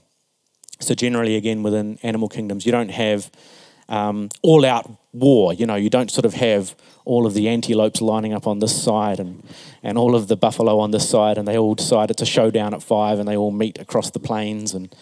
So, 0.79 0.93
generally, 0.93 1.35
again, 1.35 1.63
within 1.63 1.97
animal 2.03 2.29
kingdoms, 2.29 2.67
you 2.67 2.71
don't 2.71 2.89
have 2.89 3.31
um, 3.91 4.29
all 4.41 4.65
out 4.65 4.89
war. 5.11 5.53
You 5.53 5.67
know, 5.67 5.75
you 5.75 5.89
don't 5.89 6.09
sort 6.09 6.25
of 6.25 6.33
have 6.35 6.75
all 7.03 7.27
of 7.27 7.33
the 7.33 7.49
antelopes 7.49 8.01
lining 8.01 8.33
up 8.33 8.47
on 8.47 8.59
this 8.59 8.81
side 8.81 9.19
and, 9.19 9.43
and 9.83 9.97
all 9.97 10.15
of 10.15 10.29
the 10.29 10.37
buffalo 10.37 10.79
on 10.79 10.91
this 10.91 11.07
side, 11.07 11.37
and 11.37 11.47
they 11.47 11.57
all 11.57 11.75
decide 11.75 12.09
it's 12.09 12.21
a 12.21 12.25
showdown 12.25 12.73
at 12.73 12.81
five 12.81 13.19
and 13.19 13.27
they 13.27 13.35
all 13.35 13.51
meet 13.51 13.77
across 13.79 14.09
the 14.09 14.19
plains. 14.19 14.73
And 14.73 14.95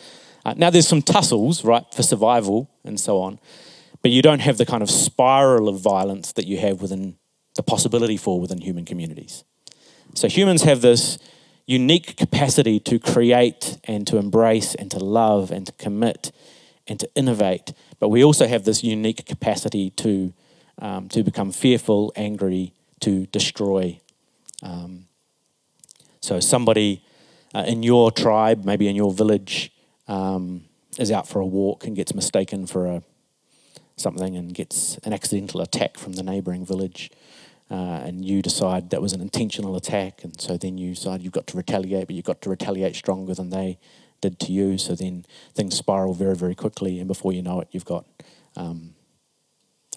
uh, 0.43 0.55
now 0.57 0.71
there's 0.71 0.87
some 0.87 1.03
tussles, 1.03 1.63
right, 1.63 1.85
for 1.93 2.01
survival 2.01 2.69
and 2.83 2.99
so 2.99 3.21
on, 3.21 3.39
but 4.01 4.11
you 4.11 4.21
don't 4.21 4.39
have 4.39 4.57
the 4.57 4.65
kind 4.65 4.81
of 4.81 4.89
spiral 4.89 5.69
of 5.69 5.79
violence 5.79 6.33
that 6.33 6.47
you 6.47 6.57
have 6.57 6.81
within 6.81 7.17
the 7.55 7.63
possibility 7.63 8.17
for 8.17 8.39
within 8.39 8.59
human 8.59 8.85
communities. 8.85 9.43
So 10.15 10.27
humans 10.27 10.63
have 10.63 10.81
this 10.81 11.19
unique 11.67 12.15
capacity 12.15 12.79
to 12.79 12.97
create 12.97 13.77
and 13.83 14.07
to 14.07 14.17
embrace 14.17 14.73
and 14.73 14.89
to 14.89 14.97
love 14.97 15.51
and 15.51 15.67
to 15.67 15.71
commit 15.73 16.31
and 16.89 16.99
to 16.99 17.09
innovate. 17.15 17.73
But 17.99 18.09
we 18.09 18.23
also 18.23 18.47
have 18.47 18.63
this 18.63 18.83
unique 18.83 19.25
capacity 19.25 19.91
to, 19.91 20.33
um, 20.81 21.09
to 21.09 21.23
become 21.23 21.51
fearful, 21.51 22.11
angry, 22.15 22.73
to 23.01 23.25
destroy. 23.27 23.99
Um, 24.63 25.05
so 26.21 26.39
somebody 26.39 27.03
uh, 27.53 27.63
in 27.67 27.83
your 27.83 28.11
tribe, 28.11 28.65
maybe 28.65 28.87
in 28.87 28.95
your 28.95 29.13
village, 29.13 29.71
um, 30.07 30.65
is 30.97 31.11
out 31.11 31.27
for 31.27 31.39
a 31.39 31.45
walk 31.45 31.85
and 31.85 31.95
gets 31.95 32.13
mistaken 32.13 32.67
for 32.67 32.85
a 32.87 33.03
something 33.95 34.35
and 34.35 34.53
gets 34.53 34.97
an 34.99 35.13
accidental 35.13 35.61
attack 35.61 35.97
from 35.97 36.13
the 36.13 36.23
neighbouring 36.23 36.65
village. 36.65 37.11
Uh, 37.69 38.01
and 38.03 38.25
you 38.25 38.41
decide 38.41 38.89
that 38.89 39.01
was 39.01 39.13
an 39.13 39.21
intentional 39.21 39.75
attack, 39.75 40.23
and 40.23 40.41
so 40.41 40.57
then 40.57 40.77
you 40.77 40.95
decide 40.95 41.21
you've 41.21 41.33
got 41.33 41.45
to 41.45 41.55
retaliate, 41.55 42.07
but 42.07 42.15
you've 42.15 42.25
got 42.25 42.41
to 42.41 42.49
retaliate 42.49 42.95
stronger 42.95 43.35
than 43.35 43.51
they 43.51 43.77
did 44.21 44.39
to 44.39 44.51
you. 44.51 44.77
So 44.77 44.95
then 44.95 45.25
things 45.53 45.75
spiral 45.75 46.13
very, 46.13 46.35
very 46.35 46.55
quickly, 46.55 46.99
and 46.99 47.07
before 47.07 47.33
you 47.33 47.41
know 47.41 47.61
it, 47.61 47.69
you've 47.71 47.85
got 47.85 48.05
um, 48.55 48.95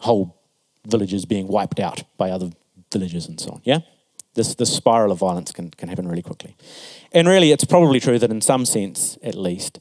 whole 0.00 0.40
villages 0.87 1.24
being 1.24 1.48
wiped 1.48 1.80
out 1.80 2.04
by 2.16 2.30
other 2.30 2.50
villages 2.92 3.26
and 3.28 3.40
so 3.40 3.52
on. 3.52 3.61
Yeah? 3.64 3.80
this, 4.35 4.54
this 4.54 4.74
spiral 4.74 5.12
of 5.12 5.18
violence 5.18 5.52
can, 5.52 5.70
can 5.70 5.88
happen 5.88 6.08
really 6.08 6.22
quickly. 6.22 6.56
And 7.12 7.28
really, 7.28 7.52
it's 7.52 7.64
probably 7.64 8.00
true 8.00 8.18
that 8.18 8.30
in 8.30 8.40
some 8.40 8.64
sense, 8.64 9.18
at 9.22 9.35
least, 9.35 9.78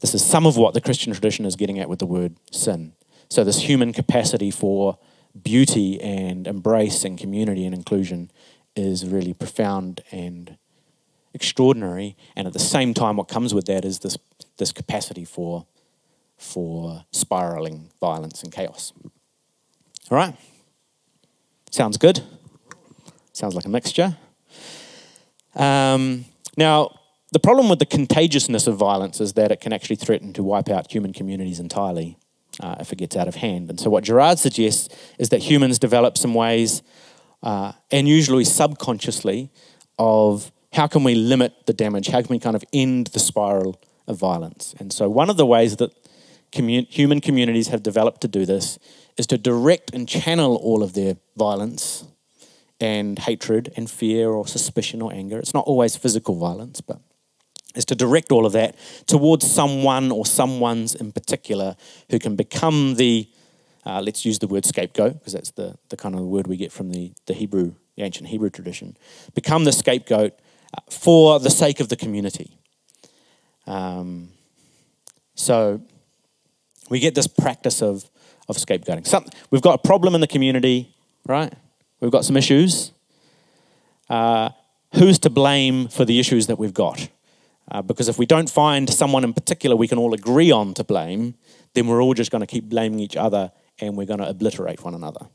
this 0.00 0.14
is 0.14 0.24
some 0.24 0.46
of 0.46 0.56
what 0.56 0.74
the 0.74 0.80
Christian 0.80 1.12
tradition 1.12 1.44
is 1.44 1.56
getting 1.56 1.78
at 1.78 1.88
with 1.88 1.98
the 1.98 2.06
word 2.06 2.36
sin. 2.50 2.94
So, 3.28 3.44
this 3.44 3.60
human 3.60 3.92
capacity 3.92 4.50
for 4.50 4.98
beauty 5.40 6.00
and 6.00 6.46
embrace 6.46 7.04
and 7.04 7.18
community 7.18 7.64
and 7.64 7.74
inclusion 7.74 8.30
is 8.74 9.06
really 9.06 9.34
profound 9.34 10.00
and 10.10 10.56
extraordinary. 11.34 12.16
And 12.36 12.46
at 12.46 12.52
the 12.52 12.58
same 12.58 12.94
time, 12.94 13.16
what 13.16 13.28
comes 13.28 13.54
with 13.54 13.66
that 13.66 13.84
is 13.84 14.00
this, 14.00 14.18
this 14.58 14.72
capacity 14.72 15.24
for, 15.24 15.66
for 16.36 17.04
spiraling 17.10 17.90
violence 18.00 18.42
and 18.42 18.52
chaos. 18.52 18.92
All 20.10 20.16
right? 20.16 20.36
Sounds 21.70 21.96
good? 21.96 22.20
Sounds 23.32 23.54
like 23.54 23.64
a 23.64 23.70
mixture. 23.70 24.16
Um, 25.54 26.26
now, 26.56 26.98
the 27.32 27.38
problem 27.38 27.70
with 27.70 27.78
the 27.78 27.86
contagiousness 27.86 28.66
of 28.66 28.76
violence 28.76 29.20
is 29.20 29.32
that 29.34 29.50
it 29.50 29.60
can 29.60 29.72
actually 29.72 29.96
threaten 29.96 30.34
to 30.34 30.42
wipe 30.42 30.68
out 30.68 30.92
human 30.92 31.14
communities 31.14 31.60
entirely 31.60 32.18
uh, 32.60 32.76
if 32.80 32.92
it 32.92 32.96
gets 32.96 33.16
out 33.16 33.26
of 33.26 33.36
hand. 33.36 33.70
And 33.70 33.80
so, 33.80 33.88
what 33.88 34.04
Girard 34.04 34.38
suggests 34.38 34.94
is 35.18 35.30
that 35.30 35.38
humans 35.38 35.78
develop 35.78 36.18
some 36.18 36.34
ways, 36.34 36.82
uh, 37.42 37.72
and 37.90 38.06
usually 38.06 38.44
subconsciously, 38.44 39.50
of 39.98 40.52
how 40.72 40.86
can 40.86 41.04
we 41.04 41.14
limit 41.14 41.66
the 41.66 41.72
damage? 41.72 42.08
How 42.08 42.20
can 42.22 42.30
we 42.30 42.38
kind 42.38 42.56
of 42.56 42.64
end 42.72 43.08
the 43.08 43.20
spiral 43.20 43.80
of 44.06 44.18
violence? 44.18 44.74
And 44.78 44.92
so, 44.92 45.08
one 45.08 45.30
of 45.30 45.36
the 45.36 45.46
ways 45.46 45.76
that 45.76 45.92
commun- 46.50 46.86
human 46.88 47.20
communities 47.20 47.68
have 47.68 47.82
developed 47.82 48.20
to 48.22 48.28
do 48.28 48.46
this 48.46 48.78
is 49.16 49.26
to 49.28 49.38
direct 49.38 49.94
and 49.94 50.08
channel 50.08 50.56
all 50.56 50.82
of 50.82 50.94
their 50.94 51.16
violence 51.36 52.04
and 52.80 53.18
hatred 53.18 53.72
and 53.76 53.90
fear 53.90 54.30
or 54.30 54.46
suspicion 54.46 55.02
or 55.02 55.12
anger. 55.12 55.38
It's 55.38 55.54
not 55.54 55.66
always 55.66 55.94
physical 55.96 56.34
violence, 56.34 56.80
but 56.80 57.00
is 57.74 57.84
to 57.86 57.94
direct 57.94 58.32
all 58.32 58.44
of 58.44 58.52
that 58.52 58.76
towards 59.06 59.50
someone 59.50 60.10
or 60.10 60.26
someone's 60.26 60.94
in 60.94 61.12
particular 61.12 61.76
who 62.10 62.18
can 62.18 62.36
become 62.36 62.96
the, 62.96 63.28
uh, 63.86 64.00
let's 64.00 64.24
use 64.24 64.38
the 64.38 64.46
word 64.46 64.64
scapegoat, 64.64 65.14
because 65.14 65.32
that's 65.32 65.52
the, 65.52 65.76
the 65.88 65.96
kind 65.96 66.14
of 66.14 66.22
word 66.22 66.46
we 66.46 66.56
get 66.56 66.72
from 66.72 66.90
the, 66.90 67.12
the 67.26 67.34
Hebrew, 67.34 67.74
the 67.96 68.02
ancient 68.02 68.28
Hebrew 68.28 68.50
tradition, 68.50 68.96
become 69.34 69.64
the 69.64 69.72
scapegoat 69.72 70.38
for 70.90 71.40
the 71.40 71.50
sake 71.50 71.80
of 71.80 71.88
the 71.88 71.96
community. 71.96 72.56
Um, 73.66 74.30
so 75.34 75.80
we 76.90 76.98
get 76.98 77.14
this 77.14 77.26
practice 77.26 77.82
of, 77.82 78.08
of 78.48 78.56
scapegoating. 78.56 79.06
Some, 79.06 79.26
we've 79.50 79.62
got 79.62 79.74
a 79.74 79.78
problem 79.78 80.14
in 80.14 80.20
the 80.20 80.26
community, 80.26 80.94
right? 81.26 81.52
We've 82.00 82.10
got 82.10 82.24
some 82.24 82.36
issues. 82.36 82.92
Uh, 84.10 84.50
who's 84.94 85.18
to 85.20 85.30
blame 85.30 85.88
for 85.88 86.04
the 86.04 86.18
issues 86.18 86.46
that 86.48 86.58
we've 86.58 86.74
got? 86.74 87.08
Uh, 87.70 87.80
because 87.80 88.08
if 88.08 88.18
we 88.18 88.26
don't 88.26 88.50
find 88.50 88.90
someone 88.90 89.24
in 89.24 89.32
particular 89.32 89.76
we 89.76 89.88
can 89.88 89.98
all 89.98 90.12
agree 90.12 90.50
on 90.50 90.74
to 90.74 90.84
blame, 90.84 91.34
then 91.74 91.86
we're 91.86 92.02
all 92.02 92.12
just 92.12 92.30
going 92.30 92.40
to 92.40 92.46
keep 92.46 92.64
blaming 92.64 93.00
each 93.00 93.16
other 93.16 93.50
and 93.80 93.96
we're 93.96 94.06
going 94.06 94.18
to 94.18 94.28
obliterate 94.28 94.84
one 94.84 94.94
another. 94.94 95.26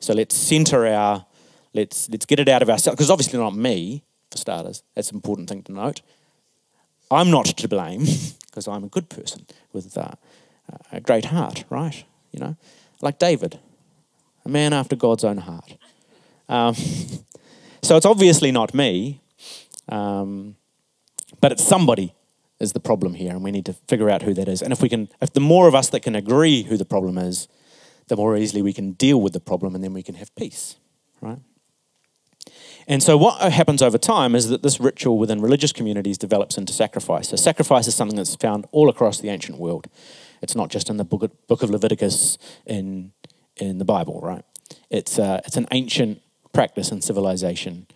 So 0.00 0.14
let's 0.14 0.34
center 0.34 0.86
our, 0.86 1.26
let's, 1.74 2.08
let's 2.08 2.24
get 2.24 2.38
it 2.40 2.48
out 2.48 2.62
of 2.62 2.70
ourselves, 2.70 2.96
because 2.96 3.10
obviously 3.10 3.38
not 3.38 3.54
me, 3.54 4.04
for 4.30 4.38
starters. 4.38 4.82
That's 4.94 5.10
an 5.10 5.16
important 5.16 5.48
thing 5.48 5.62
to 5.64 5.72
note. 5.72 6.02
I'm 7.10 7.30
not 7.30 7.46
to 7.46 7.68
blame 7.68 8.04
because 8.46 8.68
I'm 8.68 8.84
a 8.84 8.88
good 8.88 9.08
person 9.08 9.46
with 9.72 9.96
uh, 9.96 10.12
a 10.92 11.00
great 11.00 11.26
heart, 11.26 11.64
right? 11.70 12.04
You 12.32 12.40
know, 12.40 12.56
like 13.00 13.18
David, 13.18 13.58
a 14.44 14.48
man 14.48 14.72
after 14.72 14.96
God's 14.96 15.24
own 15.24 15.38
heart. 15.38 15.76
Um, 16.48 16.74
so 17.82 17.96
it's 17.96 18.06
obviously 18.06 18.52
not 18.52 18.74
me. 18.74 19.20
Um, 19.88 20.56
but 21.40 21.52
it's 21.52 21.64
somebody 21.64 22.14
is 22.60 22.72
the 22.72 22.80
problem 22.80 23.14
here, 23.14 23.30
and 23.30 23.44
we 23.44 23.50
need 23.50 23.66
to 23.66 23.72
figure 23.86 24.10
out 24.10 24.22
who 24.22 24.34
that 24.34 24.48
is. 24.48 24.62
And 24.62 24.72
if 24.72 24.82
we 24.82 24.88
can, 24.88 25.08
if 25.20 25.32
the 25.32 25.40
more 25.40 25.68
of 25.68 25.74
us 25.74 25.88
that 25.90 26.00
can 26.00 26.14
agree 26.14 26.64
who 26.64 26.76
the 26.76 26.84
problem 26.84 27.16
is, 27.16 27.48
the 28.08 28.16
more 28.16 28.36
easily 28.36 28.62
we 28.62 28.72
can 28.72 28.92
deal 28.92 29.20
with 29.20 29.32
the 29.32 29.40
problem, 29.40 29.74
and 29.74 29.84
then 29.84 29.92
we 29.92 30.02
can 30.02 30.16
have 30.16 30.34
peace, 30.34 30.76
right? 31.20 31.38
And 32.90 33.02
so, 33.02 33.18
what 33.18 33.52
happens 33.52 33.82
over 33.82 33.98
time 33.98 34.34
is 34.34 34.48
that 34.48 34.62
this 34.62 34.80
ritual 34.80 35.18
within 35.18 35.42
religious 35.42 35.72
communities 35.72 36.16
develops 36.16 36.56
into 36.56 36.72
sacrifice. 36.72 37.28
So, 37.28 37.36
sacrifice 37.36 37.86
is 37.86 37.94
something 37.94 38.16
that's 38.16 38.34
found 38.34 38.66
all 38.72 38.88
across 38.88 39.20
the 39.20 39.28
ancient 39.28 39.58
world. 39.58 39.88
It's 40.40 40.56
not 40.56 40.70
just 40.70 40.88
in 40.88 40.96
the 40.96 41.04
book 41.04 41.22
of, 41.22 41.70
Leviticus 41.70 42.38
in, 42.64 43.12
in 43.58 43.76
the 43.76 43.84
Bible, 43.84 44.20
right? 44.22 44.42
It's, 44.88 45.18
uh, 45.18 45.42
it's 45.44 45.58
an 45.58 45.66
ancient 45.70 46.22
practice 46.54 46.90
and 46.90 47.04
civilization. 47.04 47.86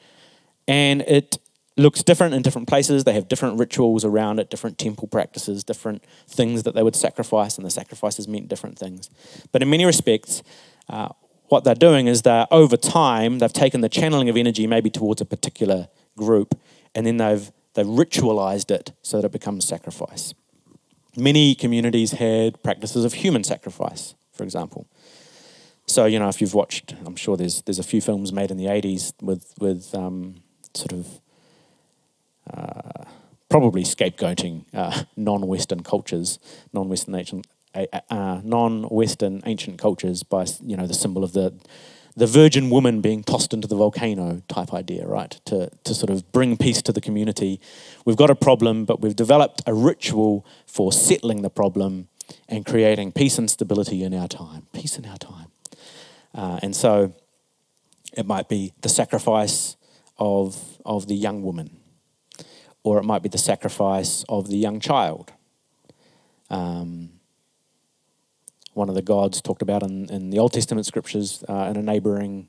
And 0.68 1.00
it 1.02 1.38
looks 1.78 2.02
different 2.02 2.34
in 2.34 2.42
different 2.42 2.68
places. 2.68 3.04
They 3.04 3.14
have 3.14 3.28
different 3.28 3.58
rituals 3.58 4.04
around 4.04 4.40
it, 4.40 4.50
different 4.50 4.76
temple 4.76 5.08
practices, 5.08 5.64
different 5.64 6.04
things 6.28 6.64
that 6.64 6.74
they 6.74 6.82
would 6.82 6.96
sacrifice, 6.96 7.56
and 7.56 7.64
the 7.64 7.70
sacrifices 7.70 8.28
meant 8.28 8.48
different 8.48 8.78
things. 8.78 9.08
But 9.52 9.62
in 9.62 9.70
many 9.70 9.86
respects, 9.86 10.42
uh, 10.90 11.08
what 11.52 11.64
they're 11.64 11.74
doing 11.74 12.06
is 12.06 12.22
that 12.22 12.48
over 12.50 12.78
time, 12.78 13.38
they've 13.38 13.52
taken 13.52 13.82
the 13.82 13.88
channeling 13.88 14.30
of 14.30 14.38
energy 14.38 14.66
maybe 14.66 14.88
towards 14.88 15.20
a 15.20 15.26
particular 15.26 15.88
group, 16.16 16.58
and 16.94 17.06
then 17.06 17.18
they've, 17.18 17.52
they've 17.74 17.86
ritualized 17.86 18.70
it 18.70 18.92
so 19.02 19.18
that 19.18 19.26
it 19.26 19.32
becomes 19.32 19.66
sacrifice. 19.66 20.32
Many 21.14 21.54
communities 21.54 22.12
had 22.12 22.62
practices 22.62 23.04
of 23.04 23.12
human 23.12 23.44
sacrifice, 23.44 24.14
for 24.32 24.44
example. 24.44 24.86
So, 25.84 26.06
you 26.06 26.18
know, 26.18 26.30
if 26.30 26.40
you've 26.40 26.54
watched, 26.54 26.94
I'm 27.04 27.16
sure 27.16 27.36
there's, 27.36 27.60
there's 27.62 27.78
a 27.78 27.82
few 27.82 28.00
films 28.00 28.32
made 28.32 28.50
in 28.50 28.56
the 28.56 28.66
80s 28.66 29.12
with, 29.20 29.52
with 29.60 29.94
um, 29.94 30.36
sort 30.72 30.92
of 30.94 31.20
uh, 32.50 33.04
probably 33.50 33.82
scapegoating 33.82 34.64
uh, 34.72 35.04
non-Western 35.16 35.82
cultures, 35.82 36.38
non-Western 36.72 37.12
non-Western 38.42 39.42
ancient 39.46 39.78
cultures 39.78 40.22
by 40.22 40.46
you 40.62 40.76
know 40.76 40.86
the 40.86 40.94
symbol 40.94 41.24
of 41.24 41.32
the 41.32 41.54
the 42.14 42.26
virgin 42.26 42.68
woman 42.68 43.00
being 43.00 43.22
tossed 43.22 43.54
into 43.54 43.66
the 43.66 43.74
volcano 43.74 44.42
type 44.46 44.74
idea, 44.74 45.06
right? 45.06 45.40
To 45.46 45.70
to 45.84 45.94
sort 45.94 46.10
of 46.10 46.30
bring 46.32 46.56
peace 46.56 46.82
to 46.82 46.92
the 46.92 47.00
community. 47.00 47.60
We've 48.04 48.16
got 48.16 48.30
a 48.30 48.34
problem, 48.34 48.84
but 48.84 49.00
we've 49.00 49.16
developed 49.16 49.62
a 49.66 49.74
ritual 49.74 50.44
for 50.66 50.92
settling 50.92 51.42
the 51.42 51.50
problem 51.50 52.08
and 52.48 52.64
creating 52.64 53.12
peace 53.12 53.38
and 53.38 53.50
stability 53.50 54.02
in 54.02 54.14
our 54.14 54.28
time. 54.28 54.66
Peace 54.72 54.98
in 54.98 55.06
our 55.06 55.18
time, 55.18 55.48
uh, 56.34 56.60
and 56.62 56.76
so 56.76 57.14
it 58.16 58.26
might 58.26 58.48
be 58.48 58.72
the 58.82 58.88
sacrifice 58.88 59.76
of 60.18 60.78
of 60.84 61.06
the 61.06 61.14
young 61.14 61.42
woman 61.42 61.78
or 62.84 62.98
it 62.98 63.04
might 63.04 63.22
be 63.22 63.28
the 63.28 63.38
sacrifice 63.38 64.24
of 64.28 64.48
the 64.48 64.56
young 64.56 64.80
child. 64.80 65.32
Um, 66.50 67.11
one 68.74 68.88
of 68.88 68.94
the 68.94 69.02
gods 69.02 69.40
talked 69.40 69.62
about 69.62 69.82
in, 69.82 70.10
in 70.10 70.30
the 70.30 70.38
Old 70.38 70.52
Testament 70.52 70.86
scriptures 70.86 71.44
uh, 71.48 71.68
in 71.70 71.76
a 71.76 71.82
neighboring 71.82 72.48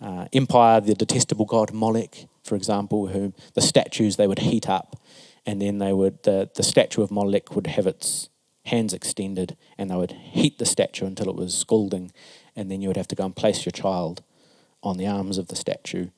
uh, 0.00 0.26
empire, 0.32 0.80
the 0.80 0.94
detestable 0.94 1.46
god 1.46 1.72
Moloch, 1.72 2.16
for 2.42 2.56
example, 2.56 3.08
who 3.08 3.32
the 3.54 3.60
statues 3.60 4.16
they 4.16 4.26
would 4.26 4.40
heat 4.40 4.68
up, 4.68 5.00
and 5.46 5.60
then 5.60 5.78
they 5.78 5.92
would 5.92 6.22
the, 6.24 6.50
the 6.54 6.62
statue 6.62 7.02
of 7.02 7.10
Moloch 7.10 7.54
would 7.54 7.66
have 7.66 7.86
its 7.86 8.28
hands 8.66 8.92
extended, 8.92 9.56
and 9.78 9.90
they 9.90 9.96
would 9.96 10.12
heat 10.12 10.58
the 10.58 10.66
statue 10.66 11.06
until 11.06 11.28
it 11.28 11.36
was 11.36 11.56
scalding, 11.56 12.12
and 12.56 12.70
then 12.70 12.80
you 12.80 12.88
would 12.88 12.96
have 12.96 13.08
to 13.08 13.14
go 13.14 13.24
and 13.24 13.36
place 13.36 13.64
your 13.64 13.72
child 13.72 14.22
on 14.82 14.96
the 14.96 15.06
arms 15.06 15.38
of 15.38 15.48
the 15.48 15.56
statue 15.56 16.08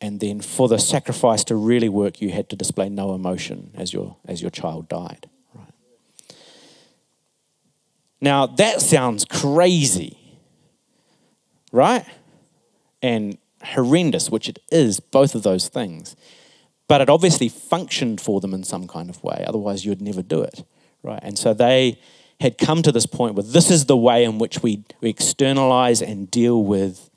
and 0.00 0.20
then 0.20 0.40
for 0.40 0.68
the 0.68 0.78
sacrifice 0.78 1.44
to 1.44 1.56
really 1.56 1.88
work, 1.88 2.20
you 2.20 2.30
had 2.30 2.48
to 2.50 2.56
display 2.56 2.88
no 2.88 3.14
emotion 3.14 3.70
as 3.74 3.92
your 3.92 4.16
as 4.26 4.40
your 4.40 4.50
child 4.50 4.88
died. 4.88 5.28
Now 8.20 8.46
that 8.46 8.80
sounds 8.80 9.24
crazy, 9.24 10.18
right? 11.72 12.04
And 13.02 13.38
horrendous, 13.62 14.30
which 14.30 14.48
it 14.48 14.58
is, 14.70 15.00
both 15.00 15.34
of 15.34 15.42
those 15.42 15.68
things. 15.68 16.16
But 16.88 17.00
it 17.00 17.10
obviously 17.10 17.48
functioned 17.48 18.20
for 18.20 18.40
them 18.40 18.54
in 18.54 18.64
some 18.64 18.86
kind 18.88 19.10
of 19.10 19.22
way. 19.22 19.44
Otherwise, 19.46 19.84
you'd 19.84 20.00
never 20.00 20.22
do 20.22 20.42
it, 20.42 20.64
right? 21.02 21.20
And 21.22 21.38
so 21.38 21.52
they 21.52 22.00
had 22.40 22.56
come 22.56 22.82
to 22.82 22.92
this 22.92 23.04
point 23.04 23.34
where 23.34 23.42
this 23.42 23.70
is 23.70 23.86
the 23.86 23.96
way 23.96 24.24
in 24.24 24.38
which 24.38 24.62
we, 24.62 24.84
we 25.00 25.10
externalize 25.10 26.00
and 26.00 26.30
deal 26.30 26.62
with 26.62 27.10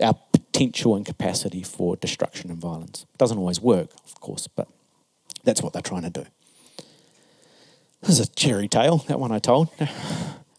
our 0.00 0.14
potential 0.32 0.94
and 0.94 1.04
capacity 1.04 1.62
for 1.62 1.96
destruction 1.96 2.50
and 2.50 2.60
violence. 2.60 3.04
Doesn't 3.18 3.36
always 3.36 3.60
work, 3.60 3.90
of 4.04 4.20
course, 4.20 4.46
but 4.46 4.68
that's 5.44 5.62
what 5.62 5.72
they're 5.72 5.82
trying 5.82 6.02
to 6.02 6.10
do. 6.10 6.26
This 8.00 8.10
is 8.10 8.20
a 8.20 8.28
cherry 8.28 8.68
tale, 8.68 8.98
that 9.08 9.18
one 9.18 9.32
I 9.32 9.40
told. 9.40 9.68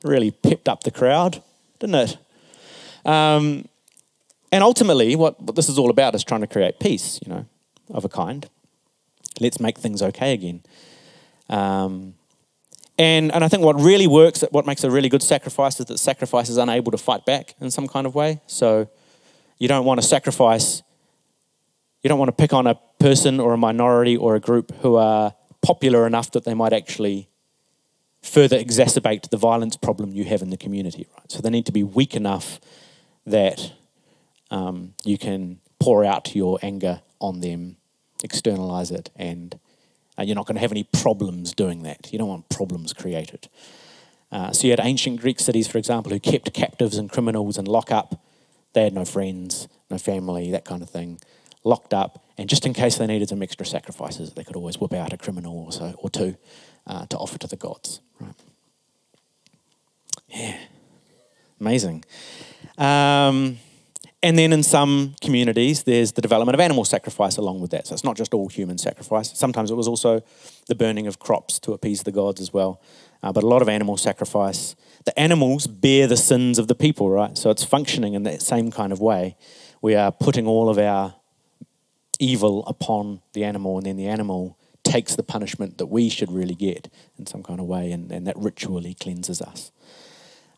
Really 0.04 0.32
pepped 0.32 0.70
up 0.70 0.84
the 0.84 0.92
crowd, 0.92 1.42
didn't 1.80 1.96
it? 1.96 2.18
Um, 3.06 3.68
and 4.52 4.64
ultimately, 4.64 5.16
what, 5.16 5.42
what 5.42 5.56
this 5.56 5.70
is 5.70 5.78
all 5.78 5.90
about 5.90 6.16
is 6.16 6.24
trying 6.24 6.42
to 6.42 6.48
create 6.48 6.80
peace, 6.80 7.20
you 7.26 7.32
know, 7.32 7.46
of 7.92 8.06
a 8.06 8.10
kind. 8.10 8.50
Let's 9.40 9.60
make 9.60 9.78
things 9.78 10.02
okay 10.02 10.34
again. 10.34 10.64
Um, 11.50 12.16
and, 12.98 13.32
and 13.34 13.44
I 13.44 13.48
think 13.48 13.64
what 13.64 13.80
really 13.80 14.08
works, 14.08 14.44
what 14.52 14.66
makes 14.66 14.84
a 14.84 14.92
really 14.92 15.08
good 15.08 15.24
sacrifice 15.24 15.80
is 15.80 15.86
that 15.86 15.98
sacrifice 16.00 16.50
is 16.50 16.58
unable 16.58 16.92
to 16.92 16.98
fight 16.98 17.26
back 17.26 17.56
in 17.62 17.72
some 17.72 17.88
kind 17.88 18.06
of 18.06 18.16
way. 18.16 18.42
So 18.48 18.90
you 19.58 19.68
don't 19.68 19.86
want 19.86 20.02
to 20.02 20.06
sacrifice 20.06 20.84
you 22.02 22.08
don't 22.08 22.20
want 22.20 22.30
to 22.30 22.34
pick 22.34 22.54
on 22.54 22.68
a 22.68 22.76
person 23.00 23.40
or 23.40 23.54
a 23.54 23.58
minority 23.58 24.16
or 24.16 24.36
a 24.36 24.40
group 24.40 24.74
who 24.82 24.96
are 24.96 25.34
popular 25.62 26.08
enough 26.08 26.32
that 26.32 26.46
they 26.46 26.54
might 26.54 26.74
actually 26.74 27.29
further 28.22 28.58
exacerbate 28.60 29.30
the 29.30 29.38
violence 29.38 29.78
problem 29.78 30.12
you 30.12 30.26
have 30.26 30.42
in 30.42 30.50
the 30.50 30.58
community, 30.58 31.08
right? 31.18 31.32
So 31.32 31.42
they 31.42 31.50
need 31.50 31.66
to 31.68 31.72
be 31.72 31.84
weak 31.84 32.16
enough 32.16 32.60
that 33.26 33.74
um, 34.52 34.94
you 35.04 35.18
can 35.18 35.60
pour 35.80 36.04
out 36.04 36.36
your 36.36 36.60
anger 36.62 37.02
on 37.20 37.42
them, 37.42 37.78
externalize 38.24 38.92
it, 38.92 39.10
and 39.16 39.58
uh, 40.18 40.24
you're 40.24 40.36
not 40.36 40.46
going 40.46 40.56
to 40.56 40.62
have 40.62 40.72
any 40.72 40.84
problems 40.84 41.54
doing 41.54 41.84
that. 41.84 42.12
You 42.12 42.20
don't 42.20 42.28
want 42.28 42.50
problems 42.50 42.94
created. 42.94 43.48
Uh, 44.32 44.52
so 44.52 44.68
you 44.68 44.72
had 44.72 44.82
ancient 44.84 45.22
Greek 45.22 45.40
cities, 45.40 45.68
for 45.68 45.78
example, 45.78 46.12
who 46.12 46.20
kept 46.20 46.54
captives 46.54 46.98
and 46.98 47.10
criminals 47.10 47.58
and 47.58 47.68
lock 47.68 47.92
up. 47.92 48.22
They 48.74 48.84
had 48.84 48.94
no 48.94 49.06
friends, 49.06 49.68
no 49.90 49.98
family, 49.98 50.52
that 50.52 50.66
kind 50.66 50.84
of 50.84 50.90
thing. 50.90 51.20
Locked 51.64 51.94
up, 51.94 52.24
and 52.38 52.48
just 52.48 52.66
in 52.66 52.74
case 52.74 52.98
they 52.98 53.08
needed 53.08 53.30
some 53.30 53.42
extra 53.42 53.66
sacrifices, 53.66 54.32
they 54.32 54.46
could 54.46 54.56
always 54.56 54.80
whip 54.80 54.94
out 54.94 55.12
a 55.12 55.18
criminal 55.18 55.58
or 55.60 55.72
so 55.74 55.94
or 55.98 56.10
two 56.10 56.38
uh, 56.88 57.06
to 57.08 57.18
offer 57.18 57.38
to 57.40 57.48
the 57.48 57.56
gods. 57.56 58.02
Right? 58.20 58.36
Yeah, 60.28 60.58
amazing. 61.60 62.04
Um, 62.78 63.58
and 64.22 64.38
then 64.38 64.52
in 64.52 64.64
some 64.64 65.16
communities, 65.22 65.84
there's 65.84 66.12
the 66.12 66.22
development 66.22 66.54
of 66.54 66.60
animal 66.60 66.84
sacrifice 66.84 67.38
along 67.38 67.62
with 67.62 67.72
that. 67.72 67.88
So 67.88 67.94
it's 67.94 68.04
not 68.04 68.18
just 68.18 68.34
all 68.34 68.50
human 68.50 68.78
sacrifice. 68.78 69.38
Sometimes 69.38 69.72
it 69.72 69.76
was 69.76 69.88
also 69.88 70.22
the 70.68 70.76
burning 70.76 71.08
of 71.08 71.20
crops 71.20 71.58
to 71.60 71.72
appease 71.72 72.04
the 72.04 72.12
gods 72.12 72.42
as 72.42 72.52
well. 72.52 72.82
Uh, 73.24 73.32
but 73.32 73.44
a 73.44 73.48
lot 73.48 73.62
of 73.62 73.70
animal 73.70 73.96
sacrifice. 73.96 74.76
The 75.06 75.18
animals 75.18 75.68
bear 75.68 76.06
the 76.08 76.18
sins 76.18 76.60
of 76.60 76.68
the 76.68 76.76
people, 76.76 77.10
right? 77.10 77.38
So 77.38 77.50
it's 77.50 77.64
functioning 77.64 78.14
in 78.14 78.24
that 78.24 78.42
same 78.42 78.72
kind 78.72 78.92
of 78.92 79.00
way. 79.00 79.38
We 79.82 79.96
are 79.96 80.12
putting 80.12 80.48
all 80.48 80.70
of 80.70 80.78
our 80.78 81.16
evil 82.20 82.66
upon 82.66 83.22
the 83.32 83.46
animal, 83.46 83.78
and 83.78 83.86
then 83.86 83.96
the 83.96 84.08
animal 84.08 84.58
takes 84.90 85.16
the 85.16 85.24
punishment 85.24 85.78
that 85.78 85.86
we 85.86 86.10
should 86.10 86.32
really 86.32 86.56
get 86.56 86.90
in 87.18 87.28
some 87.28 87.44
kind 87.44 87.60
of 87.60 87.68
way, 87.68 87.92
and, 87.92 88.12
and 88.12 88.26
that 88.26 88.36
ritually 88.38 88.96
cleanses 88.96 89.42
us. 89.42 89.72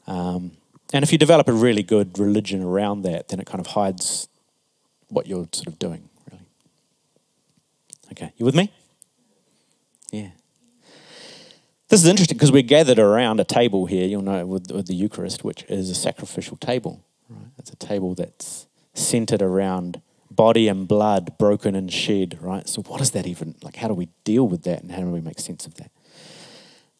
Um, 0.07 0.51
and 0.93 1.03
if 1.03 1.11
you 1.11 1.17
develop 1.17 1.47
a 1.47 1.53
really 1.53 1.83
good 1.83 2.17
religion 2.17 2.63
around 2.63 3.01
that, 3.03 3.27
then 3.27 3.39
it 3.39 3.45
kind 3.45 3.59
of 3.59 3.67
hides 3.67 4.29
what 5.09 5.27
you're 5.27 5.47
sort 5.51 5.67
of 5.67 5.77
doing, 5.79 6.09
really. 6.31 6.45
Okay, 8.11 8.33
you 8.37 8.45
with 8.45 8.55
me? 8.55 8.71
Yeah. 10.11 10.31
This 11.89 12.01
is 12.01 12.07
interesting 12.07 12.37
because 12.37 12.53
we're 12.53 12.61
gathered 12.61 12.99
around 12.99 13.41
a 13.41 13.43
table 13.43 13.85
here, 13.85 14.07
you'll 14.07 14.21
know, 14.21 14.45
with, 14.45 14.71
with 14.71 14.87
the 14.87 14.95
Eucharist, 14.95 15.43
which 15.43 15.63
is 15.67 15.89
a 15.89 15.95
sacrificial 15.95 16.55
table. 16.55 17.03
Right? 17.29 17.51
It's 17.57 17.71
a 17.71 17.75
table 17.75 18.15
that's 18.15 18.67
centered 18.93 19.41
around 19.41 20.01
body 20.35 20.67
and 20.67 20.87
blood 20.87 21.37
broken 21.37 21.75
and 21.75 21.91
shed, 21.91 22.37
right? 22.41 22.67
So, 22.67 22.81
what 22.83 22.99
does 22.99 23.11
that 23.11 23.27
even, 23.27 23.55
like, 23.61 23.75
how 23.75 23.87
do 23.87 23.93
we 23.93 24.09
deal 24.23 24.47
with 24.47 24.63
that 24.63 24.81
and 24.81 24.91
how 24.91 25.01
do 25.01 25.07
we 25.07 25.21
make 25.21 25.39
sense 25.39 25.65
of 25.65 25.75
that? 25.75 25.91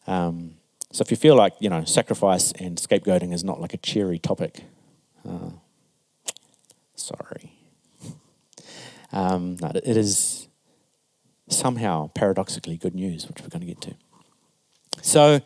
Um, 0.06 0.54
so 0.92 1.00
if 1.00 1.10
you 1.10 1.16
feel 1.16 1.36
like, 1.36 1.54
you 1.58 1.70
know, 1.70 1.84
sacrifice 1.84 2.52
and 2.52 2.76
scapegoating 2.76 3.32
is 3.32 3.42
not 3.42 3.60
like 3.60 3.72
a 3.72 3.78
cheery 3.78 4.18
topic, 4.18 4.64
uh, 5.28 5.50
sorry. 6.94 7.52
Um, 9.14 9.58
no, 9.60 9.70
it 9.74 9.98
is 9.98 10.48
somehow 11.50 12.08
paradoxically 12.14 12.78
good 12.78 12.94
news, 12.94 13.28
which 13.28 13.42
we're 13.42 13.48
going 13.48 13.60
to 13.60 13.66
get 13.66 13.82
to. 13.82 13.94
So 15.02 15.42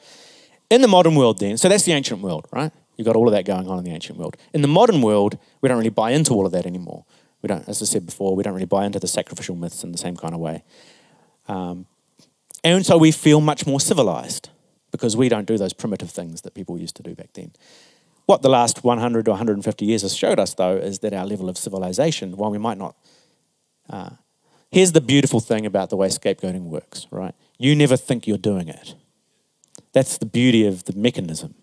in 0.70 0.82
the 0.82 0.86
modern 0.86 1.16
world 1.16 1.40
then, 1.40 1.56
so 1.56 1.68
that's 1.68 1.82
the 1.82 1.90
ancient 1.90 2.20
world, 2.20 2.46
right? 2.52 2.70
You've 2.96 3.06
got 3.06 3.16
all 3.16 3.26
of 3.26 3.32
that 3.32 3.44
going 3.44 3.66
on 3.66 3.78
in 3.78 3.84
the 3.84 3.90
ancient 3.90 4.20
world. 4.20 4.36
In 4.54 4.62
the 4.62 4.68
modern 4.68 5.02
world, 5.02 5.36
we 5.60 5.68
don't 5.68 5.78
really 5.78 5.90
buy 5.90 6.12
into 6.12 6.32
all 6.32 6.46
of 6.46 6.52
that 6.52 6.64
anymore. 6.64 7.04
We 7.46 7.54
don't, 7.54 7.68
as 7.68 7.80
I 7.80 7.84
said 7.84 8.04
before, 8.04 8.34
we 8.34 8.42
don't 8.42 8.54
really 8.54 8.66
buy 8.66 8.86
into 8.86 8.98
the 8.98 9.06
sacrificial 9.06 9.54
myths 9.54 9.84
in 9.84 9.92
the 9.92 9.98
same 9.98 10.16
kind 10.16 10.34
of 10.34 10.40
way. 10.40 10.64
Um, 11.46 11.86
and 12.64 12.84
so 12.84 12.98
we 12.98 13.12
feel 13.12 13.40
much 13.40 13.68
more 13.68 13.78
civilized 13.78 14.48
because 14.90 15.16
we 15.16 15.28
don't 15.28 15.46
do 15.46 15.56
those 15.56 15.72
primitive 15.72 16.10
things 16.10 16.40
that 16.40 16.54
people 16.54 16.76
used 16.76 16.96
to 16.96 17.04
do 17.04 17.14
back 17.14 17.34
then. 17.34 17.52
What 18.24 18.42
the 18.42 18.48
last 18.48 18.82
100 18.82 19.28
or 19.28 19.30
150 19.30 19.84
years 19.84 20.02
has 20.02 20.12
showed 20.12 20.40
us, 20.40 20.54
though, 20.54 20.76
is 20.76 20.98
that 20.98 21.12
our 21.12 21.24
level 21.24 21.48
of 21.48 21.56
civilization, 21.56 22.36
while 22.36 22.50
we 22.50 22.58
might 22.58 22.78
not. 22.78 22.96
Uh, 23.88 24.10
here's 24.72 24.90
the 24.90 25.00
beautiful 25.00 25.38
thing 25.38 25.64
about 25.64 25.88
the 25.90 25.96
way 25.96 26.08
scapegoating 26.08 26.64
works, 26.64 27.06
right? 27.12 27.36
You 27.58 27.76
never 27.76 27.96
think 27.96 28.26
you're 28.26 28.38
doing 28.38 28.66
it. 28.66 28.96
That's 29.92 30.18
the 30.18 30.26
beauty 30.26 30.66
of 30.66 30.82
the 30.82 30.94
mechanism. 30.94 31.54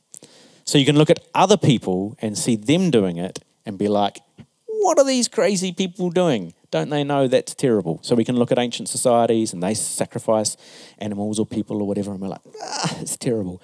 So 0.64 0.78
you 0.78 0.86
can 0.86 0.98
look 0.98 1.10
at 1.10 1.20
other 1.34 1.58
people 1.58 2.18
and 2.22 2.38
see 2.38 2.56
them 2.56 2.90
doing 2.90 3.18
it 3.18 3.40
and 3.66 3.78
be 3.78 3.90
like, 3.90 4.22
what 4.84 5.00
are 5.00 5.06
these 5.06 5.28
crazy 5.28 5.72
people 5.72 6.10
doing? 6.10 6.54
Don't 6.70 6.90
they 6.90 7.04
know 7.04 7.28
that's 7.28 7.56
terrible? 7.56 8.00
So 8.02 8.16
we 8.16 8.26
can 8.26 8.36
look 8.36 8.52
at 8.52 8.60
ancient 8.60 8.90
societies 8.90 9.54
and 9.54 9.64
they 9.64 9.74
sacrifice 9.74 10.58
animals 11.00 11.40
or 11.40 11.46
people 11.46 11.82
or 11.82 11.88
whatever, 11.88 12.12
and 12.12 12.20
we're 12.20 12.28
like, 12.28 12.42
ah, 12.62 12.98
it's 13.00 13.18
terrible. 13.18 13.62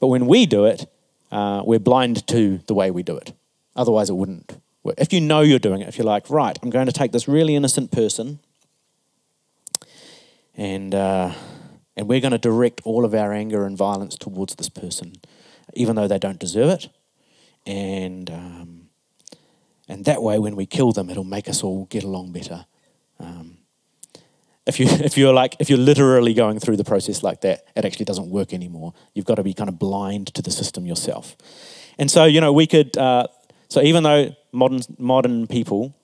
But 0.00 0.08
when 0.08 0.26
we 0.26 0.46
do 0.46 0.64
it, 0.64 0.86
uh, 1.30 1.62
we're 1.64 1.78
blind 1.78 2.26
to 2.28 2.58
the 2.66 2.74
way 2.74 2.90
we 2.90 3.02
do 3.02 3.16
it. 3.16 3.32
Otherwise, 3.74 4.10
it 4.10 4.14
wouldn't 4.14 4.60
work. 4.82 4.94
If 4.98 5.12
you 5.12 5.20
know 5.20 5.40
you're 5.40 5.58
doing 5.58 5.80
it, 5.82 5.88
if 5.88 5.98
you're 5.98 6.06
like, 6.06 6.30
right, 6.30 6.58
I'm 6.62 6.70
going 6.70 6.86
to 6.86 6.92
take 6.92 7.12
this 7.12 7.28
really 7.28 7.54
innocent 7.54 7.90
person 7.90 8.40
and, 10.56 10.94
uh, 10.94 11.32
and 11.96 12.08
we're 12.08 12.20
going 12.20 12.32
to 12.32 12.38
direct 12.38 12.80
all 12.84 13.04
of 13.04 13.14
our 13.14 13.32
anger 13.32 13.66
and 13.66 13.76
violence 13.76 14.16
towards 14.16 14.54
this 14.54 14.68
person, 14.68 15.16
even 15.74 15.96
though 15.96 16.08
they 16.08 16.18
don't 16.18 16.38
deserve 16.38 16.70
it. 16.70 16.88
And 17.66 18.30
um, 18.30 18.85
and 19.88 20.04
that 20.04 20.22
way, 20.22 20.38
when 20.38 20.56
we 20.56 20.66
kill 20.66 20.92
them, 20.92 21.10
it'll 21.10 21.24
make 21.24 21.48
us 21.48 21.62
all 21.62 21.86
get 21.86 22.02
along 22.02 22.32
better. 22.32 22.66
Um, 23.20 23.58
if 24.66 24.80
you 24.80 24.86
if 24.90 25.16
you're 25.16 25.32
like 25.32 25.56
if 25.58 25.70
you're 25.70 25.78
literally 25.78 26.34
going 26.34 26.58
through 26.58 26.76
the 26.76 26.84
process 26.84 27.22
like 27.22 27.40
that, 27.42 27.64
it 27.76 27.84
actually 27.84 28.04
doesn't 28.04 28.28
work 28.28 28.52
anymore. 28.52 28.94
You've 29.14 29.26
got 29.26 29.36
to 29.36 29.42
be 29.42 29.54
kind 29.54 29.68
of 29.68 29.78
blind 29.78 30.34
to 30.34 30.42
the 30.42 30.50
system 30.50 30.86
yourself. 30.86 31.36
And 31.98 32.10
so 32.10 32.24
you 32.24 32.40
know 32.40 32.52
we 32.52 32.66
could. 32.66 32.96
Uh, 32.96 33.26
so 33.68 33.82
even 33.82 34.02
though 34.02 34.34
modern 34.52 34.80
modern 34.98 35.46
people, 35.46 35.94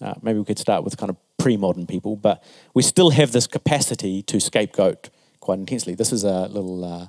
uh, 0.00 0.14
maybe 0.22 0.38
we 0.38 0.44
could 0.44 0.58
start 0.58 0.84
with 0.84 0.96
kind 0.96 1.10
of 1.10 1.16
pre-modern 1.38 1.86
people, 1.86 2.16
but 2.16 2.42
we 2.72 2.82
still 2.82 3.10
have 3.10 3.32
this 3.32 3.46
capacity 3.46 4.22
to 4.22 4.40
scapegoat 4.40 5.10
quite 5.40 5.58
intensely. 5.58 5.94
This 5.94 6.12
is 6.12 6.24
a 6.24 6.48
little 6.48 6.84
uh, 6.84 7.06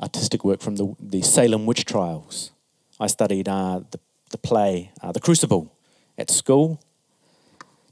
artistic 0.00 0.44
work 0.44 0.60
from 0.60 0.76
the, 0.76 0.94
the 0.98 1.22
Salem 1.22 1.66
witch 1.66 1.84
trials. 1.84 2.52
I 2.98 3.08
studied 3.08 3.48
uh, 3.48 3.80
the 3.90 4.00
the 4.30 4.38
play 4.38 4.92
uh, 5.02 5.12
The 5.12 5.20
Crucible 5.20 5.72
at 6.18 6.30
school. 6.30 6.80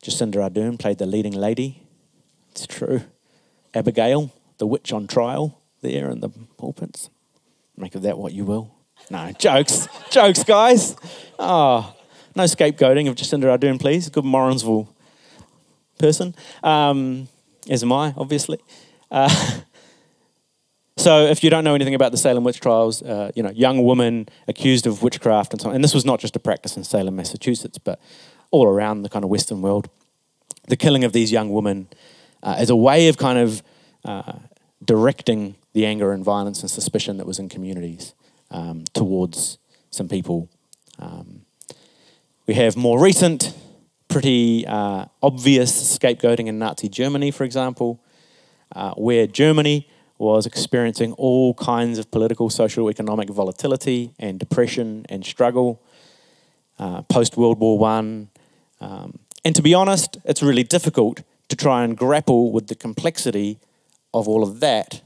Jacinda 0.03 0.37
Ardern 0.37 0.79
played 0.79 0.99
the 0.99 1.07
leading 1.07 1.33
lady. 1.33 1.83
It's 2.51 2.67
true. 2.67 3.03
Abigail, 3.73 4.33
the 4.59 4.67
witch 4.67 4.93
on 4.93 5.07
trial, 5.07 5.61
there 5.81 6.11
in 6.11 6.21
the 6.21 6.29
pulpits. 6.59 7.11
Make 7.77 7.95
of 7.95 8.03
that 8.03 8.19
what 8.19 8.33
you 8.33 8.45
will. 8.45 8.75
No, 9.11 9.33
jokes. 9.39 9.89
jokes, 10.11 10.45
guys. 10.45 10.97
Oh, 11.39 11.95
no 12.37 12.45
scapegoating 12.45 13.09
of 13.09 13.17
Jacinda 13.17 13.57
Ardern, 13.57 13.81
please. 13.81 14.09
Good 14.09 14.25
Morrinsville 14.25 14.89
person. 15.99 16.35
Um, 16.63 17.29
as 17.69 17.83
am 17.83 17.93
I, 17.93 18.15
obviously. 18.17 18.59
Uh, 19.11 19.61
So, 21.05 21.27
if 21.27 21.45
you 21.45 21.51
don't 21.51 21.65
know 21.65 21.75
anything 21.75 21.95
about 21.95 22.13
the 22.13 22.17
Salem 22.17 22.45
witch 22.45 22.61
trials, 22.61 23.03
uh, 23.03 23.31
you 23.35 23.43
know, 23.43 23.51
young 23.51 23.85
woman 23.85 24.27
accused 24.49 24.87
of 24.87 25.03
witchcraft 25.03 25.53
and 25.53 25.61
so 25.61 25.69
on. 25.69 25.75
And 25.75 25.85
this 25.85 25.93
was 25.93 26.07
not 26.07 26.19
just 26.19 26.35
a 26.35 26.39
practice 26.39 26.79
in 26.79 26.85
Salem, 26.85 27.15
Massachusetts, 27.15 27.77
but 27.77 28.01
all 28.51 28.67
around 28.67 29.03
the 29.03 29.11
kind 29.11 29.23
of 29.23 29.29
Western 29.29 29.61
world. 29.61 29.91
The 30.67 30.79
killing 30.79 31.05
of 31.05 31.13
these 31.13 31.31
young 31.31 31.51
women 31.51 31.89
uh, 32.43 32.55
as 32.57 32.71
a 32.71 32.75
way 32.75 33.09
of 33.09 33.19
kind 33.19 33.39
of 33.39 33.63
uh, 34.07 34.39
directing 34.83 35.57
the 35.75 35.85
anger 35.85 36.11
and 36.11 36.25
violence 36.25 36.63
and 36.63 36.71
suspicion 36.71 37.19
that 37.19 37.27
was 37.27 37.39
in 37.39 37.51
communities 37.51 38.15
um, 38.51 38.85
towards 38.95 39.59
some 39.91 40.09
people. 40.09 40.49
Um, 40.99 41.43
we 42.47 42.55
have 42.55 42.79
more 42.79 42.99
recent, 42.99 43.53
pretty 44.09 44.67
uh, 44.67 45.05
obvious 45.23 45.99
scapegoating 45.99 46.47
in 46.47 46.59
Nazi 46.59 46.89
Germany, 46.89 47.31
for 47.31 47.45
example, 47.45 48.01
uh, 48.75 48.95
where 48.95 49.27
Germany 49.27 49.87
was 50.25 50.47
experiencing 50.47 51.13
all 51.13 51.55
kinds 51.55 51.99
of 51.99 52.11
political, 52.11 52.49
social, 52.49 52.89
economic 52.89 53.29
volatility 53.29 54.13
and 54.19 54.39
depression 54.39 55.05
and 55.09 55.25
struggle 55.25 55.83
uh, 56.79 57.03
post 57.03 57.37
World 57.37 57.61
War 57.61 57.79
One. 57.79 58.31
Um, 58.81 59.19
and 59.45 59.55
to 59.55 59.63
be 59.63 59.75
honest, 59.75 60.17
it's 60.25 60.43
really 60.43 60.65
difficult 60.65 61.23
to 61.51 61.57
try 61.57 61.85
and 61.85 61.97
grapple 61.97 62.53
with 62.53 62.67
the 62.69 62.75
complexity 62.75 63.59
of 64.13 64.27
all 64.27 64.43
of 64.43 64.61
that 64.61 65.03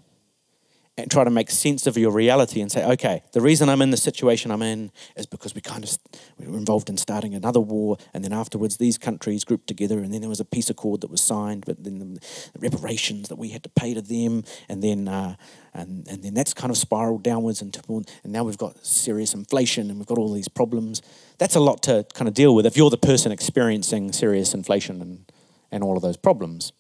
and 0.99 1.11
try 1.11 1.23
to 1.23 1.31
make 1.31 1.49
sense 1.51 1.87
of 1.87 1.97
your 1.97 2.11
reality 2.11 2.61
and 2.61 2.71
say, 2.71 2.85
okay, 2.85 3.23
the 3.33 3.41
reason 3.41 3.69
I'm 3.69 3.81
in 3.81 3.91
the 3.91 3.97
situation 3.97 4.51
I'm 4.51 4.63
in 4.63 4.91
is 5.17 5.27
because 5.27 5.55
we 5.55 5.61
kind 5.61 5.85
of 5.85 5.97
we 6.39 6.49
were 6.49 6.59
involved 6.59 6.91
in 6.91 6.97
starting 6.97 7.35
another 7.35 7.61
war, 7.61 7.97
and 8.13 8.25
then 8.25 8.33
afterwards 8.33 8.77
these 8.77 8.99
countries 8.99 9.45
grouped 9.45 9.69
together, 9.69 10.01
and 10.01 10.13
then 10.13 10.21
there 10.21 10.29
was 10.29 10.41
a 10.41 10.45
peace 10.45 10.69
accord 10.69 11.01
that 11.03 11.11
was 11.11 11.23
signed, 11.23 11.65
but 11.67 11.83
then 11.83 11.99
the, 11.99 12.21
reparations 12.59 13.29
that 13.29 13.37
we 13.37 13.51
had 13.51 13.63
to 13.63 13.69
pay 13.69 13.95
to 13.95 14.03
them, 14.03 14.43
and 14.69 14.83
then 14.83 15.07
uh, 15.07 15.37
and 15.73 16.07
and 16.09 16.23
then 16.25 16.35
that's 16.35 16.53
kind 16.53 16.71
of 16.71 16.77
spiraled 16.77 17.23
downwards 17.23 17.63
into 17.63 17.79
and 17.89 18.33
now 18.33 18.45
we've 18.45 18.59
got 18.59 18.85
serious 18.85 19.33
inflation 19.33 19.89
and 19.89 19.99
we've 19.99 20.07
got 20.07 20.19
all 20.19 20.33
these 20.33 20.49
problems. 20.49 21.01
That's 21.39 21.55
a 21.55 21.61
lot 21.61 21.83
to 21.85 22.05
kind 22.15 22.29
of 22.29 22.35
deal 22.35 22.55
with 22.55 22.67
if 22.67 22.77
you're 22.77 22.91
the 22.91 22.99
person 22.99 23.33
experiencing 23.33 24.13
serious 24.13 24.53
inflation 24.53 25.01
and 25.01 25.33
and 25.71 25.85
all 25.85 25.97
of 25.97 26.03
those 26.03 26.17
problems. 26.17 26.73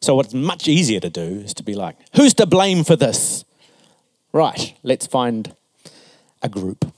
So, 0.00 0.14
what's 0.14 0.34
much 0.34 0.68
easier 0.68 1.00
to 1.00 1.10
do 1.10 1.20
is 1.20 1.54
to 1.54 1.62
be 1.62 1.74
like, 1.74 1.96
who's 2.14 2.34
to 2.34 2.46
blame 2.46 2.84
for 2.84 2.96
this? 2.96 3.44
Right, 4.32 4.74
let's 4.82 5.06
find 5.06 5.54
a 6.42 6.48
group 6.48 6.92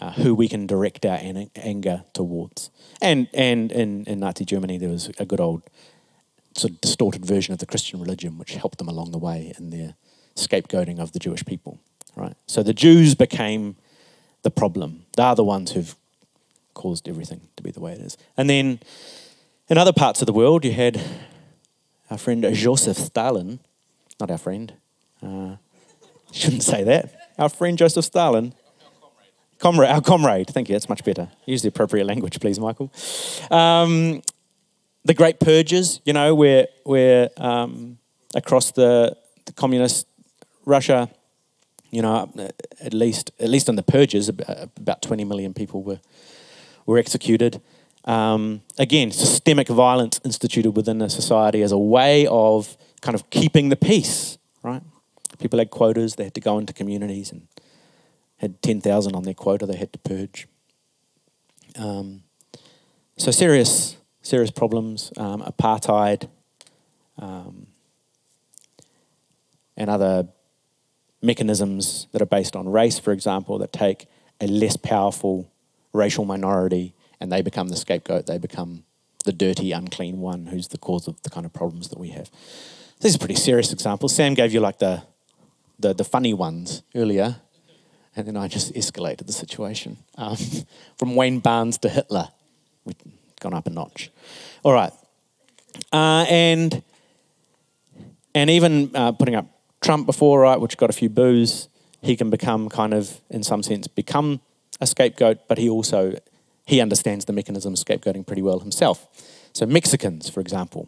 uh, 0.00 0.12
who 0.12 0.34
we 0.34 0.48
can 0.48 0.66
direct 0.66 1.04
our 1.04 1.16
an- 1.16 1.50
anger 1.56 2.04
towards. 2.12 2.70
And, 3.02 3.28
and 3.34 3.72
in, 3.72 4.04
in 4.04 4.20
Nazi 4.20 4.44
Germany, 4.44 4.78
there 4.78 4.90
was 4.90 5.10
a 5.18 5.24
good 5.24 5.40
old 5.40 5.62
sort 6.56 6.72
of 6.72 6.80
distorted 6.80 7.24
version 7.24 7.52
of 7.52 7.58
the 7.58 7.66
Christian 7.66 8.00
religion 8.00 8.38
which 8.38 8.54
helped 8.54 8.78
them 8.78 8.88
along 8.88 9.12
the 9.12 9.18
way 9.18 9.52
in 9.58 9.70
their 9.70 9.94
scapegoating 10.36 10.98
of 10.98 11.12
the 11.12 11.18
Jewish 11.18 11.44
people. 11.44 11.78
Right, 12.16 12.34
so 12.46 12.62
the 12.62 12.74
Jews 12.74 13.14
became 13.14 13.76
the 14.42 14.50
problem. 14.50 15.04
They're 15.16 15.34
the 15.34 15.44
ones 15.44 15.72
who've 15.72 15.94
caused 16.74 17.08
everything 17.08 17.42
to 17.56 17.62
be 17.62 17.70
the 17.70 17.80
way 17.80 17.92
it 17.92 18.00
is. 18.00 18.16
And 18.36 18.48
then 18.48 18.80
in 19.68 19.78
other 19.78 19.92
parts 19.92 20.22
of 20.22 20.26
the 20.26 20.32
world, 20.32 20.64
you 20.64 20.72
had 20.72 21.00
our 22.10 22.18
friend 22.18 22.42
Joseph 22.54 22.96
Stalin, 22.96 23.60
not 24.20 24.30
our 24.30 24.38
friend, 24.38 24.72
uh, 25.22 25.56
shouldn't 26.32 26.62
say 26.62 26.84
that, 26.84 27.30
our 27.38 27.48
friend 27.48 27.78
Joseph 27.78 28.04
Stalin. 28.04 28.54
Comrade, 29.58 29.90
our 29.90 30.00
comrade, 30.00 30.46
thank 30.48 30.68
you, 30.68 30.74
that's 30.74 30.88
much 30.88 31.04
better. 31.04 31.28
Use 31.44 31.62
the 31.62 31.68
appropriate 31.68 32.04
language, 32.04 32.38
please, 32.38 32.60
Michael. 32.60 32.92
Um, 33.50 34.22
the 35.04 35.14
Great 35.14 35.40
Purges, 35.40 36.00
you 36.04 36.12
know, 36.12 36.32
where, 36.34 36.68
where 36.84 37.30
um, 37.36 37.98
across 38.36 38.70
the, 38.70 39.16
the 39.46 39.52
communist 39.52 40.06
Russia, 40.64 41.10
you 41.90 42.02
know, 42.02 42.30
at 42.80 42.92
least 42.92 43.30
at 43.40 43.48
least 43.48 43.68
on 43.68 43.76
the 43.76 43.82
purges, 43.82 44.28
about 44.28 45.02
20 45.02 45.24
million 45.24 45.54
people 45.54 45.82
were 45.82 46.00
were 46.86 46.98
executed. 46.98 47.60
Um, 48.08 48.62
again, 48.78 49.12
systemic 49.12 49.68
violence 49.68 50.18
instituted 50.24 50.70
within 50.70 51.02
a 51.02 51.10
society 51.10 51.60
as 51.60 51.72
a 51.72 51.78
way 51.78 52.26
of 52.26 52.78
kind 53.02 53.14
of 53.14 53.28
keeping 53.28 53.68
the 53.68 53.76
peace, 53.76 54.38
right? 54.62 54.82
People 55.38 55.58
had 55.58 55.68
quotas, 55.68 56.16
they 56.16 56.24
had 56.24 56.34
to 56.34 56.40
go 56.40 56.58
into 56.58 56.72
communities 56.72 57.30
and 57.30 57.46
had 58.38 58.62
10,000 58.62 59.14
on 59.14 59.24
their 59.24 59.34
quota 59.34 59.66
they 59.66 59.76
had 59.76 59.92
to 59.92 59.98
purge. 59.98 60.48
Um, 61.78 62.22
so 63.18 63.30
serious, 63.30 63.98
serious 64.22 64.50
problems, 64.50 65.12
um, 65.18 65.42
apartheid, 65.42 66.30
um, 67.18 67.66
and 69.76 69.90
other 69.90 70.28
mechanisms 71.20 72.06
that 72.12 72.22
are 72.22 72.26
based 72.26 72.56
on 72.56 72.70
race, 72.70 72.98
for 72.98 73.12
example, 73.12 73.58
that 73.58 73.72
take 73.72 74.06
a 74.40 74.46
less 74.46 74.78
powerful 74.78 75.52
racial 75.92 76.24
minority 76.24 76.94
and 77.20 77.32
they 77.32 77.42
become 77.42 77.68
the 77.68 77.76
scapegoat. 77.76 78.26
They 78.26 78.38
become 78.38 78.84
the 79.24 79.32
dirty, 79.32 79.72
unclean 79.72 80.20
one 80.20 80.46
who's 80.46 80.68
the 80.68 80.78
cause 80.78 81.08
of 81.08 81.22
the 81.22 81.30
kind 81.30 81.44
of 81.44 81.52
problems 81.52 81.88
that 81.88 81.98
we 81.98 82.08
have. 82.10 82.30
These 83.00 83.14
are 83.14 83.18
pretty 83.18 83.36
serious 83.36 83.72
examples. 83.72 84.14
Sam 84.14 84.34
gave 84.34 84.52
you 84.52 84.60
like 84.60 84.78
the, 84.78 85.02
the, 85.78 85.94
the 85.94 86.04
funny 86.04 86.34
ones 86.34 86.82
earlier, 86.94 87.36
and 88.16 88.26
then 88.26 88.36
I 88.36 88.48
just 88.48 88.74
escalated 88.74 89.26
the 89.26 89.32
situation. 89.32 89.98
Um, 90.16 90.36
from 90.98 91.14
Wayne 91.14 91.40
Barnes 91.40 91.78
to 91.78 91.88
Hitler, 91.88 92.28
we've 92.84 92.96
gone 93.40 93.54
up 93.54 93.66
a 93.66 93.70
notch. 93.70 94.10
All 94.62 94.72
right. 94.72 94.92
Uh, 95.92 96.24
and, 96.28 96.82
and 98.34 98.50
even 98.50 98.90
uh, 98.94 99.12
putting 99.12 99.34
up 99.34 99.46
Trump 99.80 100.06
before, 100.06 100.40
right, 100.40 100.60
which 100.60 100.76
got 100.76 100.90
a 100.90 100.92
few 100.92 101.08
boos, 101.08 101.68
he 102.02 102.16
can 102.16 102.30
become 102.30 102.68
kind 102.68 102.94
of, 102.94 103.20
in 103.30 103.42
some 103.42 103.62
sense, 103.62 103.86
become 103.86 104.40
a 104.80 104.86
scapegoat, 104.86 105.46
but 105.48 105.58
he 105.58 105.68
also 105.68 106.18
he 106.68 106.82
understands 106.82 107.24
the 107.24 107.32
mechanism 107.32 107.72
of 107.72 107.78
scapegoating 107.78 108.26
pretty 108.26 108.42
well 108.42 108.60
himself. 108.60 109.08
So, 109.54 109.64
Mexicans, 109.64 110.28
for 110.28 110.40
example, 110.40 110.86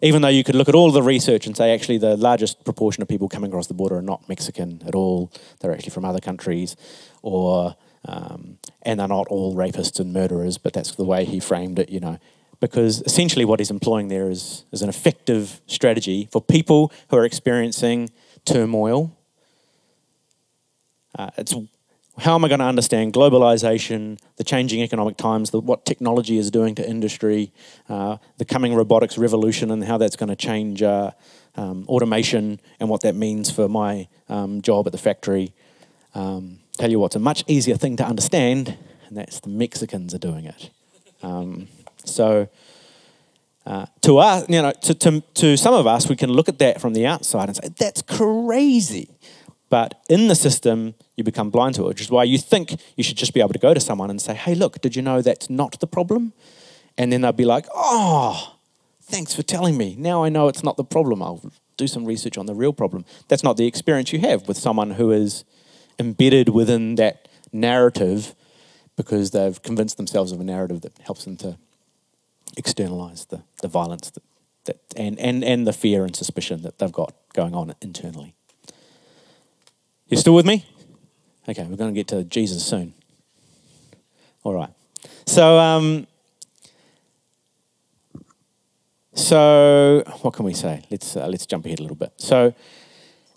even 0.00 0.22
though 0.22 0.28
you 0.28 0.44
could 0.44 0.54
look 0.54 0.68
at 0.68 0.76
all 0.76 0.92
the 0.92 1.02
research 1.02 1.44
and 1.44 1.56
say 1.56 1.74
actually 1.74 1.98
the 1.98 2.16
largest 2.16 2.64
proportion 2.64 3.02
of 3.02 3.08
people 3.08 3.28
coming 3.28 3.50
across 3.50 3.66
the 3.66 3.74
border 3.74 3.96
are 3.96 4.02
not 4.02 4.28
Mexican 4.28 4.80
at 4.86 4.94
all, 4.94 5.32
they're 5.58 5.72
actually 5.72 5.90
from 5.90 6.04
other 6.04 6.20
countries, 6.20 6.76
or 7.22 7.74
um, 8.04 8.58
and 8.82 9.00
they're 9.00 9.08
not 9.08 9.26
all 9.26 9.56
rapists 9.56 9.98
and 9.98 10.12
murderers, 10.12 10.56
but 10.56 10.72
that's 10.72 10.94
the 10.94 11.04
way 11.04 11.24
he 11.24 11.40
framed 11.40 11.80
it, 11.80 11.88
you 11.90 11.98
know. 11.98 12.18
Because 12.60 13.02
essentially, 13.02 13.44
what 13.44 13.58
he's 13.58 13.72
employing 13.72 14.06
there 14.06 14.30
is, 14.30 14.66
is 14.70 14.82
an 14.82 14.88
effective 14.88 15.60
strategy 15.66 16.28
for 16.30 16.40
people 16.40 16.92
who 17.10 17.16
are 17.16 17.24
experiencing 17.24 18.10
turmoil. 18.44 19.18
Uh, 21.18 21.30
it's 21.36 21.54
how 22.18 22.34
am 22.34 22.44
I 22.44 22.48
going 22.48 22.60
to 22.60 22.66
understand 22.66 23.12
globalization, 23.12 24.18
the 24.36 24.44
changing 24.44 24.80
economic 24.80 25.16
times, 25.16 25.50
the, 25.50 25.60
what 25.60 25.84
technology 25.84 26.38
is 26.38 26.50
doing 26.50 26.74
to 26.76 26.88
industry, 26.88 27.52
uh, 27.88 28.16
the 28.38 28.44
coming 28.44 28.74
robotics 28.74 29.18
revolution, 29.18 29.70
and 29.70 29.84
how 29.84 29.98
that's 29.98 30.16
going 30.16 30.30
to 30.30 30.36
change 30.36 30.82
uh, 30.82 31.10
um, 31.56 31.84
automation 31.88 32.60
and 32.80 32.88
what 32.88 33.02
that 33.02 33.14
means 33.14 33.50
for 33.50 33.68
my 33.68 34.08
um, 34.28 34.62
job 34.62 34.86
at 34.86 34.92
the 34.92 34.98
factory? 34.98 35.52
Um, 36.14 36.60
tell 36.78 36.90
you 36.90 36.98
what's 36.98 37.16
a 37.16 37.20
much 37.20 37.44
easier 37.46 37.76
thing 37.76 37.96
to 37.96 38.04
understand, 38.04 38.76
and 39.08 39.16
that's 39.16 39.40
the 39.40 39.50
Mexicans 39.50 40.14
are 40.14 40.18
doing 40.18 40.46
it. 40.46 40.70
Um, 41.22 41.68
so, 42.04 42.48
uh, 43.66 43.86
to 44.02 44.18
us, 44.18 44.48
you 44.48 44.62
know, 44.62 44.72
to, 44.82 44.94
to, 44.94 45.20
to 45.34 45.56
some 45.56 45.74
of 45.74 45.86
us, 45.86 46.08
we 46.08 46.16
can 46.16 46.30
look 46.30 46.48
at 46.48 46.58
that 46.60 46.80
from 46.80 46.94
the 46.94 47.04
outside 47.04 47.48
and 47.48 47.56
say, 47.56 47.68
that's 47.76 48.00
crazy. 48.00 49.10
But 49.68 50.00
in 50.08 50.28
the 50.28 50.34
system, 50.34 50.94
you 51.16 51.24
become 51.24 51.50
blind 51.50 51.74
to 51.76 51.82
it, 51.82 51.88
which 51.88 52.00
is 52.00 52.10
why 52.10 52.24
you 52.24 52.38
think 52.38 52.80
you 52.96 53.02
should 53.02 53.16
just 53.16 53.34
be 53.34 53.40
able 53.40 53.52
to 53.52 53.58
go 53.58 53.74
to 53.74 53.80
someone 53.80 54.10
and 54.10 54.20
say, 54.20 54.34
hey, 54.34 54.54
look, 54.54 54.80
did 54.80 54.94
you 54.94 55.02
know 55.02 55.20
that's 55.20 55.50
not 55.50 55.80
the 55.80 55.86
problem? 55.86 56.32
And 56.96 57.12
then 57.12 57.22
they'll 57.22 57.32
be 57.32 57.44
like, 57.44 57.66
oh, 57.74 58.56
thanks 59.02 59.34
for 59.34 59.42
telling 59.42 59.76
me. 59.76 59.96
Now 59.98 60.22
I 60.22 60.28
know 60.28 60.48
it's 60.48 60.62
not 60.62 60.76
the 60.76 60.84
problem. 60.84 61.22
I'll 61.22 61.50
do 61.76 61.86
some 61.86 62.04
research 62.04 62.38
on 62.38 62.46
the 62.46 62.54
real 62.54 62.72
problem. 62.72 63.04
That's 63.28 63.42
not 63.42 63.56
the 63.56 63.66
experience 63.66 64.12
you 64.12 64.20
have 64.20 64.46
with 64.48 64.56
someone 64.56 64.92
who 64.92 65.10
is 65.10 65.44
embedded 65.98 66.48
within 66.48 66.94
that 66.96 67.28
narrative 67.52 68.34
because 68.96 69.32
they've 69.32 69.60
convinced 69.62 69.96
themselves 69.96 70.32
of 70.32 70.40
a 70.40 70.44
narrative 70.44 70.80
that 70.82 70.96
helps 70.98 71.24
them 71.24 71.36
to 71.38 71.58
externalize 72.56 73.26
the, 73.26 73.42
the 73.62 73.68
violence 73.68 74.10
that, 74.10 74.22
that, 74.64 74.78
and, 74.96 75.18
and, 75.18 75.44
and 75.44 75.66
the 75.66 75.72
fear 75.72 76.04
and 76.04 76.16
suspicion 76.16 76.62
that 76.62 76.78
they've 76.78 76.92
got 76.92 77.14
going 77.34 77.54
on 77.54 77.74
internally. 77.82 78.34
You 80.08 80.16
still 80.16 80.34
with 80.34 80.46
me? 80.46 80.64
Okay, 81.48 81.64
we're 81.64 81.76
going 81.76 81.92
to 81.92 81.98
get 81.98 82.06
to 82.08 82.22
Jesus 82.22 82.64
soon. 82.64 82.94
All 84.44 84.54
right. 84.54 84.70
So, 85.26 85.58
um, 85.58 86.06
so 89.14 90.04
what 90.22 90.32
can 90.34 90.44
we 90.44 90.54
say? 90.54 90.84
Let's 90.92 91.16
uh, 91.16 91.26
let's 91.26 91.44
jump 91.44 91.66
ahead 91.66 91.80
a 91.80 91.82
little 91.82 91.96
bit. 91.96 92.12
So, 92.18 92.54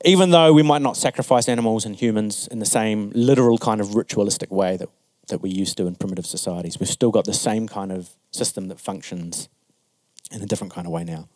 even 0.05 0.29
though 0.29 0.53
we 0.53 0.61
might 0.61 0.83
not 0.83 0.95
sacrifice 0.95 1.49
animals 1.49 1.85
and 1.85 1.95
humans 1.95 2.47
in 2.51 2.59
the 2.59 2.67
same 2.67 3.11
literal 3.15 3.57
kind 3.57 3.81
of 3.81 3.95
ritualistic 3.95 4.51
way 4.51 4.77
that 4.77 4.89
that 5.29 5.41
we 5.41 5.49
used 5.49 5.75
to 5.77 5.87
in 5.87 5.95
primitive 5.95 6.27
societies, 6.27 6.79
we've 6.79 6.87
still 6.87 7.11
got 7.11 7.25
the 7.25 7.33
same 7.33 7.67
kind 7.67 7.91
of 7.91 8.11
system 8.29 8.67
that 8.67 8.79
functions 8.79 9.49
in 10.31 10.43
a 10.43 10.45
different 10.45 10.71
kind 10.71 10.85
of 10.85 10.93
way 10.93 11.03
now. 11.03 11.27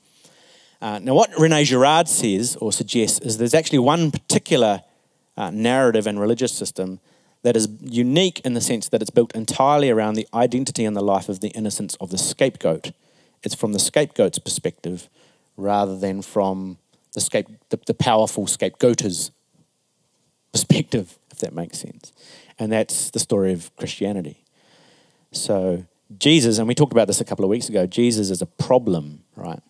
Uh, 0.79 0.99
now, 0.99 1.15
what 1.15 1.31
Rene 1.39 1.63
Girard 1.63 2.07
says 2.07 2.55
or 2.57 2.71
suggests 2.71 3.17
is 3.21 3.39
there's 3.39 3.55
actually 3.55 3.79
one 3.79 4.11
particular 4.11 4.83
uh, 5.37 5.49
narrative 5.51 6.07
and 6.07 6.19
religious 6.19 6.53
system 6.53 6.99
that 7.43 7.55
is 7.55 7.67
unique 7.81 8.39
in 8.41 8.53
the 8.53 8.61
sense 8.61 8.89
that 8.89 9.01
it's 9.01 9.11
built 9.11 9.35
entirely 9.35 9.89
around 9.89 10.15
the 10.15 10.27
identity 10.33 10.85
and 10.85 10.95
the 10.95 11.01
life 11.01 11.29
of 11.29 11.41
the 11.41 11.49
innocence 11.49 11.95
of 11.95 12.09
the 12.09 12.17
scapegoat. 12.17 12.91
It's 13.43 13.55
from 13.55 13.73
the 13.73 13.79
scapegoat's 13.79 14.39
perspective 14.39 15.09
rather 15.57 15.97
than 15.97 16.21
from 16.21 16.77
the, 17.13 17.21
scape, 17.21 17.47
the, 17.69 17.79
the 17.85 17.93
powerful 17.93 18.45
scapegoater's 18.45 19.31
perspective, 20.51 21.17
if 21.31 21.39
that 21.39 21.53
makes 21.53 21.79
sense. 21.79 22.13
And 22.57 22.71
that's 22.71 23.09
the 23.11 23.19
story 23.19 23.51
of 23.51 23.75
Christianity. 23.75 24.43
So, 25.31 25.85
Jesus, 26.17 26.59
and 26.59 26.67
we 26.67 26.75
talked 26.75 26.93
about 26.93 27.07
this 27.07 27.19
a 27.19 27.25
couple 27.25 27.43
of 27.43 27.49
weeks 27.49 27.69
ago, 27.69 27.85
Jesus 27.85 28.29
is 28.29 28.41
a 28.41 28.45
problem, 28.45 29.23
right, 29.35 29.61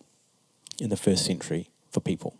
in 0.78 0.90
the 0.90 0.96
first 0.96 1.24
century 1.24 1.70
for 1.90 2.00
people. 2.00 2.36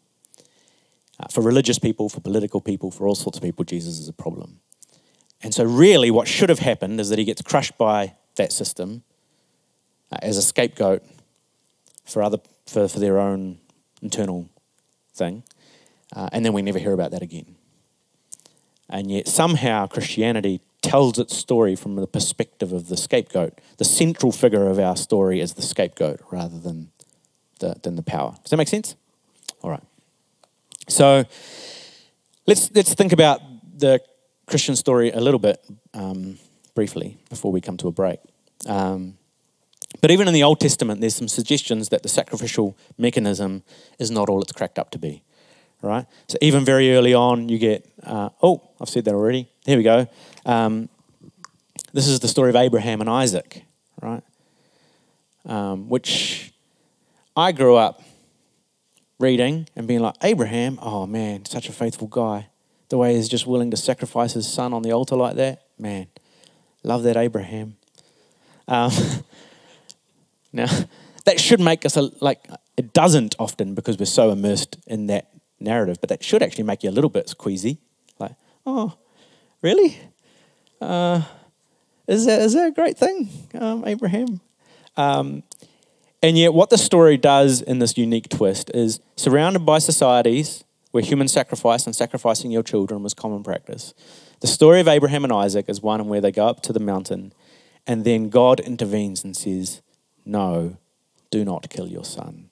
Uh, 1.20 1.26
for 1.30 1.42
religious 1.42 1.78
people, 1.78 2.08
for 2.08 2.20
political 2.20 2.60
people, 2.60 2.90
for 2.90 3.06
all 3.06 3.14
sorts 3.14 3.38
of 3.38 3.44
people, 3.44 3.64
Jesus 3.64 3.98
is 3.98 4.08
a 4.08 4.12
problem. 4.12 4.60
And 5.42 5.54
so, 5.54 5.64
really, 5.64 6.10
what 6.10 6.26
should 6.26 6.48
have 6.48 6.58
happened 6.58 6.98
is 7.00 7.10
that 7.10 7.18
he 7.18 7.24
gets 7.24 7.42
crushed 7.42 7.76
by 7.78 8.14
that 8.36 8.52
system 8.52 9.02
uh, 10.10 10.16
as 10.22 10.36
a 10.36 10.42
scapegoat 10.42 11.02
for, 12.04 12.22
other, 12.22 12.38
for, 12.66 12.88
for 12.88 12.98
their 12.98 13.18
own 13.18 13.58
internal 14.02 14.48
thing. 15.14 15.44
Uh, 16.14 16.28
and 16.32 16.44
then 16.44 16.52
we 16.52 16.62
never 16.62 16.78
hear 16.78 16.92
about 16.92 17.10
that 17.10 17.22
again. 17.22 17.56
And 18.88 19.10
yet, 19.10 19.28
somehow, 19.28 19.86
Christianity 19.86 20.60
tells 20.82 21.18
its 21.18 21.36
story 21.36 21.74
from 21.74 21.96
the 21.96 22.06
perspective 22.06 22.72
of 22.72 22.88
the 22.88 22.96
scapegoat. 22.96 23.60
The 23.78 23.84
central 23.84 24.32
figure 24.32 24.68
of 24.68 24.78
our 24.78 24.96
story 24.96 25.40
is 25.40 25.54
the 25.54 25.62
scapegoat 25.62 26.20
rather 26.30 26.58
than 26.58 26.90
the, 27.60 27.76
than 27.82 27.96
the 27.96 28.02
power. 28.02 28.36
Does 28.42 28.50
that 28.50 28.56
make 28.56 28.68
sense? 28.68 28.96
All 29.62 29.70
right. 29.70 29.82
So 30.88 31.24
let's, 32.46 32.70
let's 32.74 32.94
think 32.94 33.12
about 33.12 33.40
the 33.78 34.00
Christian 34.46 34.76
story 34.76 35.10
a 35.10 35.20
little 35.20 35.40
bit 35.40 35.64
um, 35.94 36.38
briefly 36.74 37.18
before 37.30 37.52
we 37.52 37.60
come 37.60 37.76
to 37.78 37.88
a 37.88 37.92
break. 37.92 38.20
Um, 38.66 39.18
but 40.00 40.10
even 40.10 40.28
in 40.28 40.34
the 40.34 40.42
Old 40.42 40.60
Testament, 40.60 41.00
there's 41.00 41.14
some 41.14 41.28
suggestions 41.28 41.88
that 41.88 42.02
the 42.02 42.08
sacrificial 42.08 42.76
mechanism 42.98 43.62
is 43.98 44.10
not 44.10 44.28
all 44.28 44.42
it's 44.42 44.52
cracked 44.52 44.78
up 44.78 44.90
to 44.90 44.98
be. 44.98 45.22
Right? 45.82 46.06
So 46.28 46.38
even 46.40 46.64
very 46.64 46.94
early 46.94 47.14
on, 47.14 47.48
you 47.48 47.58
get, 47.58 47.86
uh, 48.02 48.30
oh, 48.42 48.62
I've 48.80 48.88
said 48.88 49.04
that 49.04 49.14
already. 49.14 49.48
Here 49.66 49.76
we 49.76 49.82
go. 49.82 50.06
Um, 50.46 50.88
this 51.92 52.08
is 52.08 52.20
the 52.20 52.28
story 52.28 52.50
of 52.50 52.56
Abraham 52.56 53.00
and 53.00 53.08
Isaac, 53.08 53.64
right? 54.00 54.22
Um, 55.46 55.88
which 55.88 56.52
I 57.36 57.52
grew 57.52 57.76
up 57.76 58.02
reading 59.18 59.68
and 59.76 59.86
being 59.86 60.00
like, 60.00 60.16
Abraham, 60.22 60.78
oh 60.82 61.06
man, 61.06 61.44
such 61.44 61.68
a 61.68 61.72
faithful 61.72 62.08
guy. 62.08 62.48
The 62.88 62.98
way 62.98 63.14
he's 63.14 63.28
just 63.28 63.46
willing 63.46 63.70
to 63.70 63.76
sacrifice 63.76 64.34
his 64.34 64.46
son 64.46 64.72
on 64.72 64.82
the 64.82 64.92
altar 64.92 65.16
like 65.16 65.36
that, 65.36 65.62
man, 65.78 66.08
love 66.82 67.02
that 67.04 67.16
Abraham. 67.16 67.76
Um, 68.68 68.92
now, 70.52 70.66
that 71.24 71.40
should 71.40 71.60
make 71.60 71.84
us 71.86 71.96
a, 71.96 72.10
like, 72.20 72.46
it 72.76 72.92
doesn't 72.92 73.34
often 73.38 73.74
because 73.74 73.98
we're 73.98 74.06
so 74.06 74.30
immersed 74.30 74.78
in 74.86 75.06
that 75.06 75.30
narrative, 75.60 75.98
but 76.00 76.08
that 76.10 76.22
should 76.22 76.42
actually 76.42 76.64
make 76.64 76.82
you 76.82 76.90
a 76.90 76.92
little 76.92 77.10
bit 77.10 77.34
queasy. 77.38 77.78
Like, 78.18 78.32
oh, 78.66 78.94
really? 79.62 79.98
Uh, 80.80 81.22
is, 82.06 82.26
that, 82.26 82.42
is 82.42 82.52
that 82.52 82.68
a 82.68 82.72
great 82.72 82.98
thing, 82.98 83.28
um, 83.54 83.84
Abraham? 83.86 84.40
Um, 84.96 85.42
and 86.24 86.38
yet, 86.38 86.54
what 86.54 86.70
the 86.70 86.78
story 86.78 87.18
does 87.18 87.60
in 87.60 87.80
this 87.80 87.98
unique 87.98 88.30
twist 88.30 88.70
is 88.72 88.98
surrounded 89.14 89.66
by 89.66 89.78
societies 89.78 90.64
where 90.90 91.02
human 91.02 91.28
sacrifice 91.28 91.84
and 91.84 91.94
sacrificing 91.94 92.50
your 92.50 92.62
children 92.62 93.02
was 93.02 93.12
common 93.12 93.42
practice. 93.42 93.92
The 94.40 94.46
story 94.46 94.80
of 94.80 94.88
Abraham 94.88 95.24
and 95.24 95.32
Isaac 95.34 95.68
is 95.68 95.82
one 95.82 96.08
where 96.08 96.22
they 96.22 96.32
go 96.32 96.46
up 96.46 96.62
to 96.62 96.72
the 96.72 96.80
mountain 96.80 97.34
and 97.86 98.06
then 98.06 98.30
God 98.30 98.58
intervenes 98.58 99.22
and 99.22 99.36
says, 99.36 99.82
No, 100.24 100.78
do 101.30 101.44
not 101.44 101.68
kill 101.68 101.88
your 101.88 102.06
son. 102.06 102.48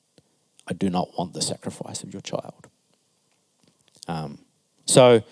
I 0.68 0.74
do 0.74 0.90
not 0.90 1.08
want 1.16 1.32
the 1.32 1.40
sacrifice 1.40 2.02
of 2.02 2.12
your 2.12 2.20
child. 2.20 2.68
Um, 4.06 4.38
so, 4.84 5.22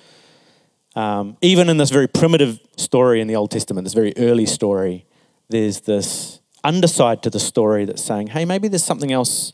um, 0.97 1.36
even 1.43 1.68
in 1.68 1.76
this 1.76 1.91
very 1.91 2.09
primitive 2.09 2.59
story 2.78 3.20
in 3.20 3.26
the 3.26 3.36
Old 3.36 3.51
Testament, 3.51 3.84
this 3.84 3.93
very 3.93 4.14
early 4.16 4.47
story, 4.47 5.05
there's 5.51 5.80
this 5.80 6.39
underside 6.64 7.22
to 7.22 7.30
the 7.30 7.40
story 7.40 7.84
that's 7.84 8.02
saying, 8.02 8.28
hey, 8.28 8.44
maybe 8.44 8.68
there's 8.68 8.84
something 8.84 9.12
else 9.12 9.52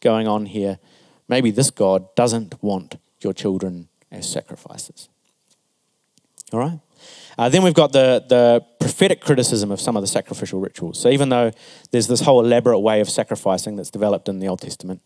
going 0.00 0.26
on 0.26 0.46
here. 0.46 0.78
Maybe 1.28 1.50
this 1.50 1.70
God 1.70 2.14
doesn't 2.14 2.62
want 2.62 2.96
your 3.20 3.32
children 3.32 3.88
as 4.10 4.30
sacrifices. 4.30 5.08
All 6.52 6.60
right? 6.60 6.80
Uh, 7.38 7.48
then 7.48 7.62
we've 7.62 7.74
got 7.74 7.92
the, 7.92 8.24
the 8.28 8.64
prophetic 8.80 9.20
criticism 9.20 9.70
of 9.70 9.80
some 9.80 9.96
of 9.96 10.02
the 10.02 10.06
sacrificial 10.06 10.60
rituals. 10.60 10.98
So, 11.00 11.10
even 11.10 11.28
though 11.28 11.50
there's 11.90 12.06
this 12.06 12.20
whole 12.20 12.44
elaborate 12.44 12.78
way 12.78 13.00
of 13.00 13.10
sacrificing 13.10 13.76
that's 13.76 13.90
developed 13.90 14.28
in 14.28 14.38
the 14.38 14.48
Old 14.48 14.60
Testament, 14.60 15.02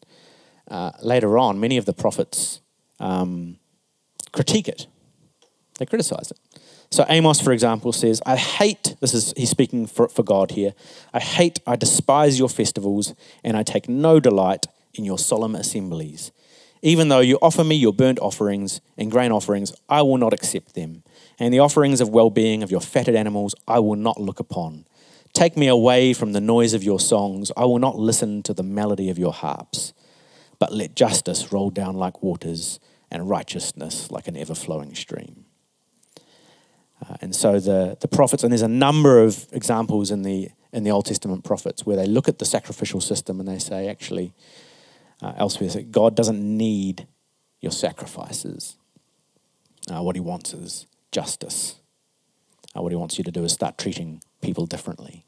uh, 0.70 0.92
later 1.02 1.38
on, 1.38 1.58
many 1.58 1.76
of 1.76 1.86
the 1.86 1.92
prophets 1.92 2.60
um, 3.00 3.58
critique 4.32 4.68
it, 4.68 4.86
they 5.78 5.86
criticize 5.86 6.30
it. 6.30 6.38
So 6.92 7.06
Amos, 7.08 7.40
for 7.40 7.52
example, 7.52 7.92
says, 7.92 8.20
I 8.26 8.34
hate, 8.34 8.96
this 9.00 9.14
is, 9.14 9.32
he's 9.36 9.50
speaking 9.50 9.86
for, 9.86 10.08
for 10.08 10.24
God 10.24 10.50
here, 10.50 10.74
I 11.14 11.20
hate, 11.20 11.60
I 11.64 11.76
despise 11.76 12.36
your 12.36 12.48
festivals, 12.48 13.14
and 13.44 13.56
I 13.56 13.62
take 13.62 13.88
no 13.88 14.18
delight 14.18 14.66
in 14.94 15.04
your 15.04 15.18
solemn 15.18 15.54
assemblies. 15.54 16.32
Even 16.82 17.08
though 17.08 17.20
you 17.20 17.38
offer 17.40 17.62
me 17.62 17.76
your 17.76 17.92
burnt 17.92 18.18
offerings 18.18 18.80
and 18.98 19.10
grain 19.10 19.30
offerings, 19.30 19.72
I 19.88 20.02
will 20.02 20.16
not 20.16 20.32
accept 20.32 20.74
them. 20.74 21.04
And 21.38 21.54
the 21.54 21.60
offerings 21.60 22.00
of 22.00 22.08
well 22.08 22.30
being 22.30 22.62
of 22.62 22.72
your 22.72 22.80
fatted 22.80 23.14
animals, 23.14 23.54
I 23.68 23.78
will 23.78 23.96
not 23.96 24.20
look 24.20 24.40
upon. 24.40 24.86
Take 25.32 25.56
me 25.56 25.68
away 25.68 26.12
from 26.12 26.32
the 26.32 26.40
noise 26.40 26.74
of 26.74 26.82
your 26.82 26.98
songs. 26.98 27.52
I 27.56 27.66
will 27.66 27.78
not 27.78 27.98
listen 27.98 28.42
to 28.44 28.54
the 28.54 28.64
melody 28.64 29.10
of 29.10 29.18
your 29.18 29.32
harps. 29.32 29.92
But 30.58 30.72
let 30.72 30.96
justice 30.96 31.52
roll 31.52 31.70
down 31.70 31.96
like 31.96 32.22
waters 32.22 32.80
and 33.10 33.28
righteousness 33.28 34.10
like 34.10 34.26
an 34.26 34.36
ever 34.36 34.54
flowing 34.54 34.94
stream. 34.94 35.44
Uh, 37.02 37.16
and 37.20 37.34
so 37.34 37.58
the, 37.58 37.96
the 38.00 38.08
prophets, 38.08 38.42
and 38.42 38.52
there's 38.52 38.62
a 38.62 38.68
number 38.68 39.20
of 39.20 39.46
examples 39.52 40.10
in 40.10 40.22
the, 40.22 40.50
in 40.72 40.84
the 40.84 40.90
Old 40.90 41.06
Testament 41.06 41.44
prophets 41.44 41.86
where 41.86 41.96
they 41.96 42.06
look 42.06 42.28
at 42.28 42.38
the 42.38 42.44
sacrificial 42.44 43.00
system 43.00 43.40
and 43.40 43.48
they 43.48 43.58
say, 43.58 43.88
actually, 43.88 44.32
uh, 45.22 45.32
elsewhere, 45.36 45.70
God 45.90 46.14
doesn't 46.14 46.40
need 46.40 47.06
your 47.60 47.72
sacrifices. 47.72 48.76
Uh, 49.90 50.02
what 50.02 50.16
he 50.16 50.20
wants 50.20 50.52
is 50.52 50.86
justice. 51.12 51.76
Uh, 52.76 52.82
what 52.82 52.92
he 52.92 52.96
wants 52.96 53.18
you 53.18 53.24
to 53.24 53.30
do 53.30 53.44
is 53.44 53.52
start 53.52 53.78
treating 53.78 54.22
people 54.40 54.66
differently. 54.66 55.24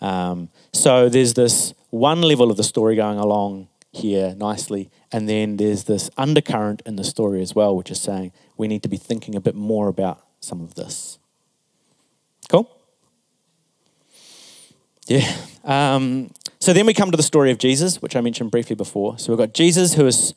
Um, 0.00 0.48
so 0.72 1.08
there's 1.08 1.34
this 1.34 1.74
one 1.90 2.22
level 2.22 2.50
of 2.50 2.56
the 2.56 2.64
story 2.64 2.96
going 2.96 3.18
along 3.18 3.68
here 3.92 4.34
nicely, 4.36 4.90
and 5.12 5.28
then 5.28 5.56
there's 5.56 5.84
this 5.84 6.10
undercurrent 6.16 6.82
in 6.84 6.96
the 6.96 7.04
story 7.04 7.40
as 7.42 7.54
well, 7.54 7.76
which 7.76 7.90
is 7.90 8.00
saying 8.00 8.32
we 8.56 8.66
need 8.66 8.82
to 8.82 8.88
be 8.88 8.96
thinking 8.96 9.34
a 9.34 9.40
bit 9.40 9.54
more 9.54 9.88
about 9.88 10.23
some 10.44 10.60
of 10.60 10.74
this. 10.74 11.18
Cool? 12.48 12.70
Yeah. 15.06 15.36
Um, 15.64 16.30
so 16.60 16.72
then 16.72 16.86
we 16.86 16.94
come 16.94 17.10
to 17.10 17.16
the 17.16 17.22
story 17.22 17.50
of 17.50 17.58
Jesus, 17.58 18.00
which 18.00 18.16
I 18.16 18.20
mentioned 18.20 18.50
briefly 18.50 18.76
before. 18.76 19.18
So 19.18 19.32
we've 19.32 19.38
got 19.38 19.52
Jesus 19.52 19.94
who 19.94 20.06
is 20.06 20.34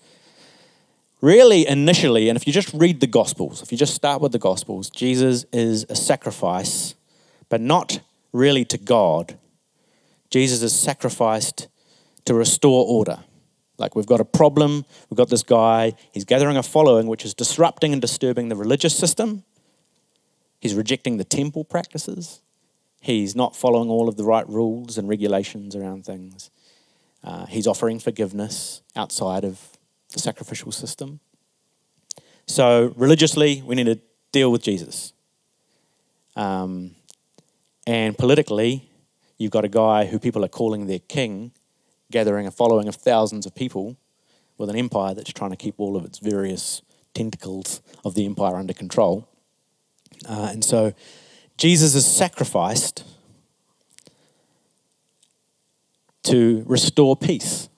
really 1.21 1.67
initially, 1.67 2.29
and 2.29 2.37
if 2.37 2.45
you 2.45 2.53
just 2.53 2.73
read 2.73 2.99
the 2.99 3.07
Gospels, 3.07 3.61
if 3.61 3.71
you 3.71 3.77
just 3.77 3.93
start 3.93 4.21
with 4.21 4.31
the 4.31 4.39
Gospels, 4.39 4.89
Jesus 4.89 5.45
is 5.51 5.85
a 5.89 5.95
sacrifice, 5.95 6.95
but 7.49 7.61
not 7.61 7.99
really 8.33 8.65
to 8.65 8.77
God. 8.77 9.37
Jesus 10.29 10.61
is 10.61 10.77
sacrificed 10.77 11.67
to 12.25 12.33
restore 12.33 12.85
order. 12.85 13.19
Like 13.77 13.95
we've 13.95 14.05
got 14.05 14.19
a 14.19 14.25
problem, 14.25 14.85
we've 15.09 15.17
got 15.17 15.29
this 15.29 15.43
guy, 15.43 15.93
he's 16.11 16.25
gathering 16.25 16.57
a 16.57 16.63
following 16.63 17.07
which 17.07 17.23
is 17.25 17.33
disrupting 17.33 17.93
and 17.93 18.01
disturbing 18.01 18.49
the 18.49 18.55
religious 18.55 18.97
system. 18.97 19.43
He's 20.59 20.73
rejecting 20.73 21.17
the 21.17 21.23
temple 21.23 21.63
practices. 21.63 22.41
He's 23.01 23.35
not 23.35 23.55
following 23.55 23.89
all 23.89 24.09
of 24.09 24.17
the 24.17 24.23
right 24.23 24.47
rules 24.49 24.97
and 24.97 25.07
regulations 25.07 25.75
around 25.75 26.05
things. 26.05 26.49
Uh, 27.23 27.45
he's 27.45 27.67
offering 27.67 27.99
forgiveness 27.99 28.81
outside 28.95 29.43
of 29.43 29.77
the 30.13 30.19
sacrificial 30.19 30.71
system. 30.71 31.19
So, 32.47 32.93
religiously, 32.95 33.61
we 33.65 33.75
need 33.75 33.85
to 33.85 33.99
deal 34.31 34.51
with 34.51 34.63
Jesus. 34.63 35.13
Um, 36.35 36.95
and 37.85 38.17
politically, 38.17 38.89
you've 39.37 39.51
got 39.51 39.65
a 39.65 39.69
guy 39.69 40.05
who 40.05 40.19
people 40.19 40.45
are 40.45 40.49
calling 40.49 40.87
their 40.87 40.99
king, 40.99 41.51
gathering 42.11 42.47
a 42.47 42.51
following 42.51 42.87
of 42.87 42.95
thousands 42.95 43.45
of 43.45 43.53
people 43.53 43.97
with 44.57 44.69
an 44.69 44.75
empire 44.75 45.13
that's 45.13 45.33
trying 45.33 45.51
to 45.51 45.57
keep 45.57 45.75
all 45.77 45.95
of 45.95 46.05
its 46.05 46.19
various 46.19 46.81
tentacles 47.13 47.81
of 48.05 48.15
the 48.15 48.25
empire 48.25 48.55
under 48.55 48.73
control. 48.73 49.27
Uh, 50.25 50.49
and 50.51 50.63
so 50.63 50.93
Jesus 51.57 51.95
is 51.95 52.05
sacrificed 52.05 53.03
to 56.23 56.63
restore 56.67 57.15
peace, 57.15 57.69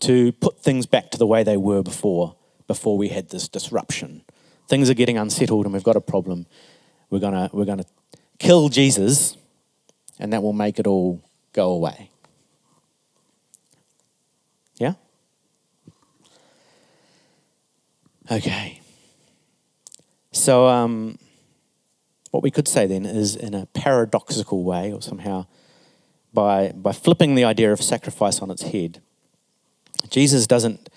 to 0.00 0.32
put 0.32 0.60
things 0.60 0.86
back 0.86 1.10
to 1.10 1.18
the 1.18 1.26
way 1.26 1.42
they 1.42 1.56
were 1.56 1.82
before, 1.82 2.36
before 2.66 2.96
we 2.96 3.08
had 3.08 3.30
this 3.30 3.48
disruption. 3.48 4.22
Things 4.68 4.88
are 4.88 4.94
getting 4.94 5.18
unsettled 5.18 5.64
and 5.64 5.74
we've 5.74 5.82
got 5.82 5.96
a 5.96 6.00
problem. 6.00 6.46
We're 7.10 7.20
gonna, 7.20 7.50
we're 7.52 7.64
gonna 7.64 7.86
kill 8.38 8.68
Jesus 8.68 9.36
and 10.18 10.32
that 10.32 10.42
will 10.42 10.52
make 10.52 10.78
it 10.78 10.86
all 10.86 11.20
go 11.52 11.70
away. 11.70 12.10
Yeah? 14.78 14.94
Okay. 18.30 18.80
So, 20.46 20.68
um, 20.68 21.18
what 22.30 22.44
we 22.44 22.52
could 22.52 22.68
say 22.68 22.86
then 22.86 23.04
is 23.04 23.34
in 23.34 23.52
a 23.52 23.66
paradoxical 23.66 24.62
way, 24.62 24.92
or 24.92 25.02
somehow 25.02 25.46
by, 26.32 26.70
by 26.70 26.92
flipping 26.92 27.34
the 27.34 27.42
idea 27.42 27.72
of 27.72 27.82
sacrifice 27.82 28.38
on 28.38 28.52
its 28.52 28.62
head, 28.62 29.02
Jesus 30.08 30.46
doesn't 30.46 30.88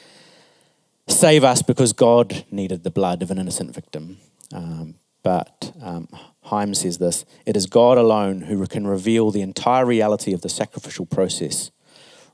save 1.08 1.44
us 1.44 1.64
because 1.64 1.94
God 1.94 2.46
needed 2.52 2.84
the 2.84 2.92
blood 2.92 3.24
of 3.24 3.32
an 3.32 3.40
innocent 3.40 3.74
victim. 3.74 4.20
Um, 4.54 4.94
but 5.24 5.74
um, 5.82 6.10
Heim 6.44 6.76
says 6.76 7.00
this 7.00 7.26
it 7.48 7.58
is 7.58 7.66
God 7.66 7.98
alone 7.98 8.42
who 8.42 8.64
can 8.68 8.86
reveal 8.86 9.32
the 9.32 9.42
entire 9.42 9.84
reality 9.84 10.32
of 10.32 10.42
the 10.42 10.50
sacrificial 10.50 11.08
process, 11.08 11.72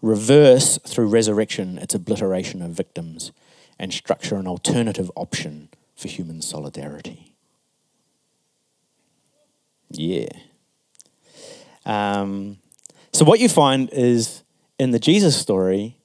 reverse 0.02 0.80
through 0.80 1.08
resurrection 1.08 1.78
its 1.78 1.96
obliteration 1.96 2.62
of 2.62 2.72
victims 2.72 3.32
and 3.80 3.94
structure 3.94 4.36
an 4.36 4.48
alternative 4.48 5.10
option 5.16 5.70
for 5.96 6.08
human 6.08 6.42
solidarity. 6.42 7.36
Yeah. 9.90 10.30
Um, 11.86 12.58
so, 13.14 13.24
what 13.24 13.40
you 13.40 13.48
find 13.48 13.90
is 13.92 14.44
in 14.78 14.92
the 14.92 15.00
Jesus 15.00 15.40
story, 15.40 15.98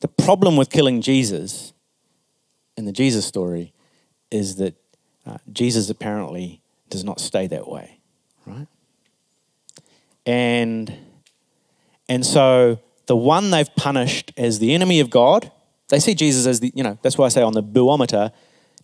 the 0.00 0.08
problem 0.08 0.56
with 0.56 0.70
killing 0.70 1.00
Jesus 1.00 1.72
in 2.76 2.84
the 2.84 2.92
Jesus 2.92 3.26
story 3.26 3.72
is 4.30 4.56
that 4.56 4.74
uh, 5.26 5.38
Jesus 5.52 5.90
apparently 5.90 6.60
does 6.90 7.04
not 7.04 7.20
stay 7.20 7.46
that 7.46 7.66
way, 7.66 7.98
right? 8.46 8.68
And 10.26 10.92
and 12.08 12.24
so 12.24 12.78
the 13.06 13.16
one 13.16 13.50
they've 13.50 13.74
punished 13.76 14.32
as 14.36 14.58
the 14.58 14.74
enemy 14.74 15.00
of 15.00 15.10
God, 15.10 15.50
they 15.88 15.98
see 15.98 16.14
Jesus 16.14 16.46
as 16.46 16.60
the, 16.60 16.72
you 16.74 16.82
know, 16.82 16.98
that's 17.02 17.18
why 17.18 17.26
I 17.26 17.28
say 17.28 17.42
on 17.42 17.52
the 17.52 17.62
boometer, 17.62 18.32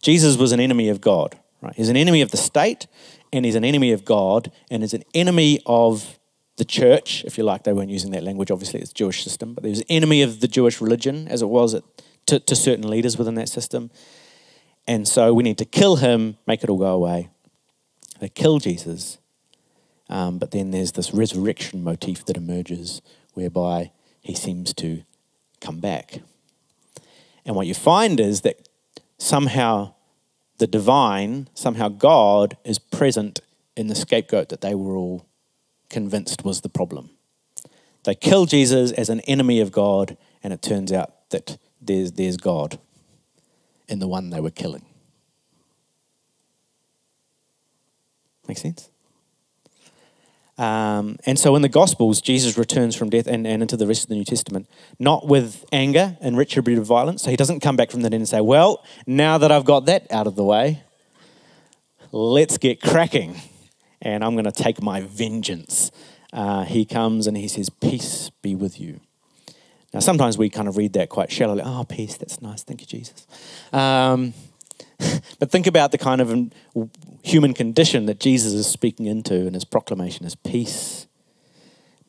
Jesus 0.03 0.37
was 0.37 0.53
an 0.53 0.61
enemy 0.61 0.89
of 0.89 1.01
God, 1.01 1.39
right? 1.61 1.75
He's 1.75 1.89
an 1.89 1.97
enemy 1.97 2.23
of 2.23 2.31
the 2.31 2.37
state 2.37 2.87
and 3.33 3.45
he's 3.45 3.55
an 3.55 3.65
enemy 3.65 3.93
of 3.93 4.05
God 4.05 4.51
and 4.71 4.83
he's 4.83 4.95
an 4.95 5.05
enemy 5.15 5.61
of 5.67 6.19
the 6.57 6.65
church, 6.65 7.25
if 7.25 7.39
you 7.39 7.45
like. 7.45 7.65
They 7.65 7.73
weren't 7.73 7.91
using 7.91 8.11
that 8.13 8.23
language, 8.23 8.51
obviously, 8.51 8.81
it's 8.81 8.93
Jewish 8.93 9.25
system, 9.25 9.55
but 9.55 9.65
he 9.65 9.71
was 9.71 9.81
an 9.81 9.87
enemy 9.89 10.23
of 10.23 10.41
the 10.41 10.49
Jewish 10.49 10.81
religion 10.81 11.29
as 11.29 11.43
it 11.43 11.49
was 11.49 11.75
at, 11.75 11.85
to, 12.27 12.41
to 12.41 12.57
certain 12.57 12.89
leaders 12.89 13.19
within 13.19 13.35
that 13.35 13.49
system. 13.49 13.91
And 14.87 15.07
so 15.07 15.33
we 15.33 15.43
need 15.43 15.59
to 15.59 15.65
kill 15.65 15.97
him, 15.97 16.37
make 16.47 16.65
it 16.65 16.71
all 16.71 16.79
go 16.79 16.95
away. 16.95 17.29
They 18.21 18.29
kill 18.29 18.59
Jesus. 18.59 19.19
Um, 20.09 20.39
but 20.39 20.51
then 20.51 20.71
there's 20.71 20.93
this 20.93 21.15
resurrection 21.15 21.85
motif 21.85 22.25
that 22.27 22.37
emerges 22.37 23.01
whereby 23.35 23.93
he 24.21 24.35
seems 24.35 24.75
to 24.75 25.05
come 25.61 25.81
back. 25.81 26.21
And 27.45 27.55
what 27.55 27.67
you 27.67 27.75
find 27.75 28.19
is 28.21 28.43
that 28.43 28.69
somehow 29.21 29.95
the 30.59 30.67
divine, 30.67 31.49
somehow 31.55 31.89
God 31.89 32.57
is 32.65 32.79
present 32.79 33.41
in 33.77 33.87
the 33.87 33.95
scapegoat 33.95 34.49
that 34.49 34.61
they 34.63 34.75
were 34.75 34.97
all 34.97 35.27
convinced 35.89 36.45
was 36.45 36.63
the 36.63 36.69
problem. 36.69 37.11
They 38.05 38.15
kill 38.15 38.47
Jesus 38.47 38.93
as 38.93 39.11
an 39.11 39.21
enemy 39.21 39.61
of 39.61 39.73
God, 39.73 40.17
and 40.43 40.53
it 40.53 40.63
turns 40.63 40.91
out 40.91 41.31
that 41.31 41.59
there's, 41.81 42.13
there's 42.13 42.37
God 42.37 42.79
in 43.89 43.99
the 43.99 44.09
one 44.09 44.31
they 44.31 44.41
were 44.41 44.51
killing. 44.51 44.87
Make 48.49 48.59
sense? 48.59 48.91
Um, 50.61 51.17
and 51.25 51.39
so 51.39 51.57
in 51.57 51.63
the 51.63 51.71
Gospels, 51.71 52.21
Jesus 52.21 52.59
returns 52.59 52.95
from 52.95 53.09
death 53.09 53.27
and, 53.27 53.47
and 53.47 53.63
into 53.63 53.79
the 53.79 53.87
rest 53.87 54.03
of 54.03 54.09
the 54.11 54.15
New 54.15 54.27
Testament, 54.27 54.69
not 54.99 55.27
with 55.27 55.65
anger 55.73 56.19
and 56.21 56.37
retributive 56.37 56.85
violence. 56.85 57.23
So 57.23 57.31
he 57.31 57.37
doesn't 57.37 57.61
come 57.61 57.77
back 57.77 57.91
from 57.91 58.03
the 58.03 58.11
dead 58.11 58.19
and 58.19 58.29
say, 58.29 58.43
Well, 58.43 58.85
now 59.07 59.39
that 59.39 59.51
I've 59.51 59.65
got 59.65 59.87
that 59.87 60.13
out 60.13 60.27
of 60.27 60.37
the 60.37 60.45
way, 60.45 60.83
let's 62.13 62.59
get 62.59 62.83
cracking. 62.83 63.41
And 64.03 64.23
I'm 64.23 64.35
going 64.35 64.45
to 64.45 64.53
take 64.53 64.83
my 64.83 65.01
vengeance. 65.01 65.91
Uh, 66.31 66.65
he 66.65 66.85
comes 66.85 67.27
and 67.27 67.39
he 67.39 67.49
says, 67.49 67.71
Peace 67.71 68.31
be 68.43 68.55
with 68.55 68.79
you. 68.79 69.01
Now, 69.95 70.01
sometimes 70.01 70.37
we 70.37 70.51
kind 70.51 70.69
of 70.69 70.77
read 70.77 70.93
that 70.93 71.09
quite 71.09 71.33
shallowly. 71.33 71.63
Oh, 71.65 71.85
peace, 71.89 72.19
that's 72.19 72.43
nice. 72.43 72.63
Thank 72.63 72.83
you, 72.83 72.87
Jesus. 72.87 73.27
Um, 73.73 74.35
but 75.39 75.51
think 75.51 75.67
about 75.67 75.93
the 75.93 75.99
kind 75.99 76.21
of 76.21 76.53
human 77.23 77.55
condition 77.55 78.07
that 78.07 78.21
Jesus 78.21 78.53
is 78.53 78.67
speaking 78.67 79.07
into 79.07 79.47
in 79.47 79.55
his 79.55 79.65
proclamation 79.65 80.27
is 80.27 80.35
peace 80.35 81.07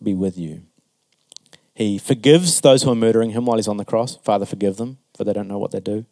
be 0.02 0.14
with 0.14 0.38
you. 0.38 0.64
He 1.74 1.98
forgives 1.98 2.62
those 2.62 2.84
who 2.84 2.92
are 2.92 2.96
murdering 2.96 3.32
him 3.32 3.46
while 3.46 3.58
he's 3.58 3.68
on 3.68 3.78
the 3.78 3.86
cross. 3.86 4.18
Father, 4.18 4.46
forgive 4.46 4.78
them, 4.78 4.98
for 5.16 5.24
they 5.24 5.34
don't 5.34 5.48
know 5.48 5.58
what 5.58 5.72
they 5.72 5.80
do. 5.80 6.06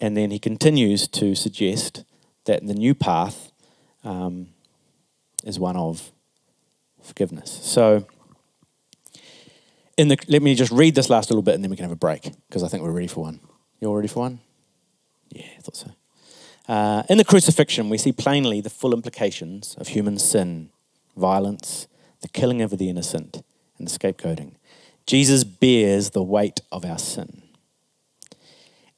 And 0.00 0.16
then 0.16 0.30
he 0.30 0.38
continues 0.38 1.08
to 1.08 1.34
suggest 1.34 2.04
that 2.44 2.66
the 2.66 2.74
new 2.74 2.94
path 2.94 3.52
um, 4.04 4.48
is 5.44 5.58
one 5.58 5.76
of 5.76 6.12
forgiveness. 7.02 7.50
So, 7.62 8.06
in 9.96 10.08
the, 10.08 10.18
let 10.28 10.42
me 10.42 10.54
just 10.54 10.72
read 10.72 10.94
this 10.94 11.08
last 11.08 11.30
little 11.30 11.42
bit 11.42 11.54
and 11.54 11.64
then 11.64 11.70
we 11.70 11.76
can 11.76 11.84
have 11.84 11.92
a 11.92 11.96
break 11.96 12.30
because 12.48 12.62
I 12.62 12.68
think 12.68 12.82
we're 12.82 12.90
ready 12.90 13.06
for 13.06 13.22
one. 13.22 13.40
You 13.80 13.88
all 13.88 13.96
ready 13.96 14.08
for 14.08 14.20
one? 14.20 14.40
Yeah, 15.30 15.46
I 15.58 15.60
thought 15.60 15.76
so. 15.76 15.90
Uh, 16.68 17.02
in 17.08 17.18
the 17.18 17.24
crucifixion, 17.24 17.88
we 17.88 17.98
see 17.98 18.12
plainly 18.12 18.60
the 18.60 18.70
full 18.70 18.92
implications 18.92 19.76
of 19.78 19.88
human 19.88 20.18
sin, 20.18 20.70
violence, 21.16 21.86
the 22.22 22.28
killing 22.28 22.62
of 22.62 22.76
the 22.76 22.88
innocent, 22.88 23.42
and 23.78 23.86
the 23.86 23.98
scapegoating. 23.98 24.52
Jesus 25.06 25.44
bears 25.44 26.10
the 26.10 26.22
weight 26.22 26.60
of 26.72 26.84
our 26.84 26.98
sin 26.98 27.42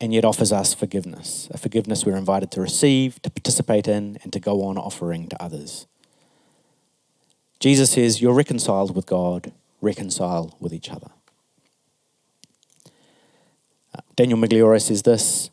and 0.00 0.14
yet 0.14 0.24
offers 0.24 0.52
us 0.52 0.74
forgiveness, 0.74 1.48
a 1.52 1.58
forgiveness 1.58 2.06
we're 2.06 2.16
invited 2.16 2.50
to 2.52 2.60
receive, 2.60 3.20
to 3.22 3.30
participate 3.30 3.88
in, 3.88 4.18
and 4.22 4.32
to 4.32 4.38
go 4.38 4.62
on 4.62 4.78
offering 4.78 5.28
to 5.28 5.42
others. 5.42 5.86
Jesus 7.58 7.90
says, 7.90 8.22
You're 8.22 8.34
reconciled 8.34 8.94
with 8.94 9.06
God, 9.06 9.52
reconcile 9.80 10.56
with 10.60 10.72
each 10.72 10.90
other. 10.90 11.10
Uh, 13.92 14.00
Daniel 14.14 14.38
Migliore 14.38 14.80
says 14.80 15.02
this 15.02 15.50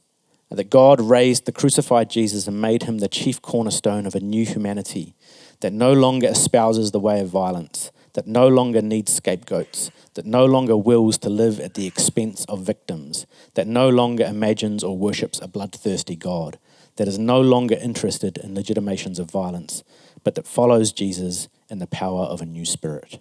that 0.50 0.70
God 0.70 1.02
raised 1.02 1.46
the 1.46 1.52
crucified 1.52 2.10
Jesus 2.10 2.48
and 2.48 2.62
made 2.62 2.84
him 2.84 3.00
the 3.00 3.08
chief 3.08 3.42
cornerstone 3.42 4.06
of 4.06 4.16
a 4.16 4.20
new 4.20 4.46
humanity 4.46 5.16
that 5.62 5.74
no 5.74 5.94
longer 5.94 6.28
espouses 6.28 6.92
the 6.92 7.00
way 7.00 7.20
of 7.20 7.30
violence, 7.30 7.92
that 8.14 8.28
no 8.28 8.48
longer 8.48 8.82
needs 8.82 9.14
scapegoats, 9.14 9.92
that 10.14 10.26
no 10.26 10.46
longer 10.46 10.78
wills 10.78 11.18
to 11.20 11.30
live 11.30 11.60
at 11.60 11.74
the 11.74 11.88
expense 11.88 12.46
of 12.46 12.62
victims, 12.62 13.26
that 13.56 13.68
no 13.68 13.90
longer 13.90 14.24
imagines 14.24 14.84
or 14.84 14.98
worships 14.98 15.40
a 15.42 15.48
bloodthirsty 15.48 16.16
God, 16.16 16.58
that 16.98 17.08
is 17.08 17.20
no 17.20 17.42
longer 17.42 17.76
interested 17.76 18.38
in 18.38 18.56
legitimations 18.56 19.20
of 19.20 19.30
violence, 19.30 19.84
but 20.24 20.36
that 20.36 20.48
follows 20.48 20.92
Jesus 20.92 21.50
in 21.70 21.80
the 21.80 21.88
power 21.88 22.24
of 22.24 22.42
a 22.42 22.46
new 22.46 22.66
spirit. 22.66 23.20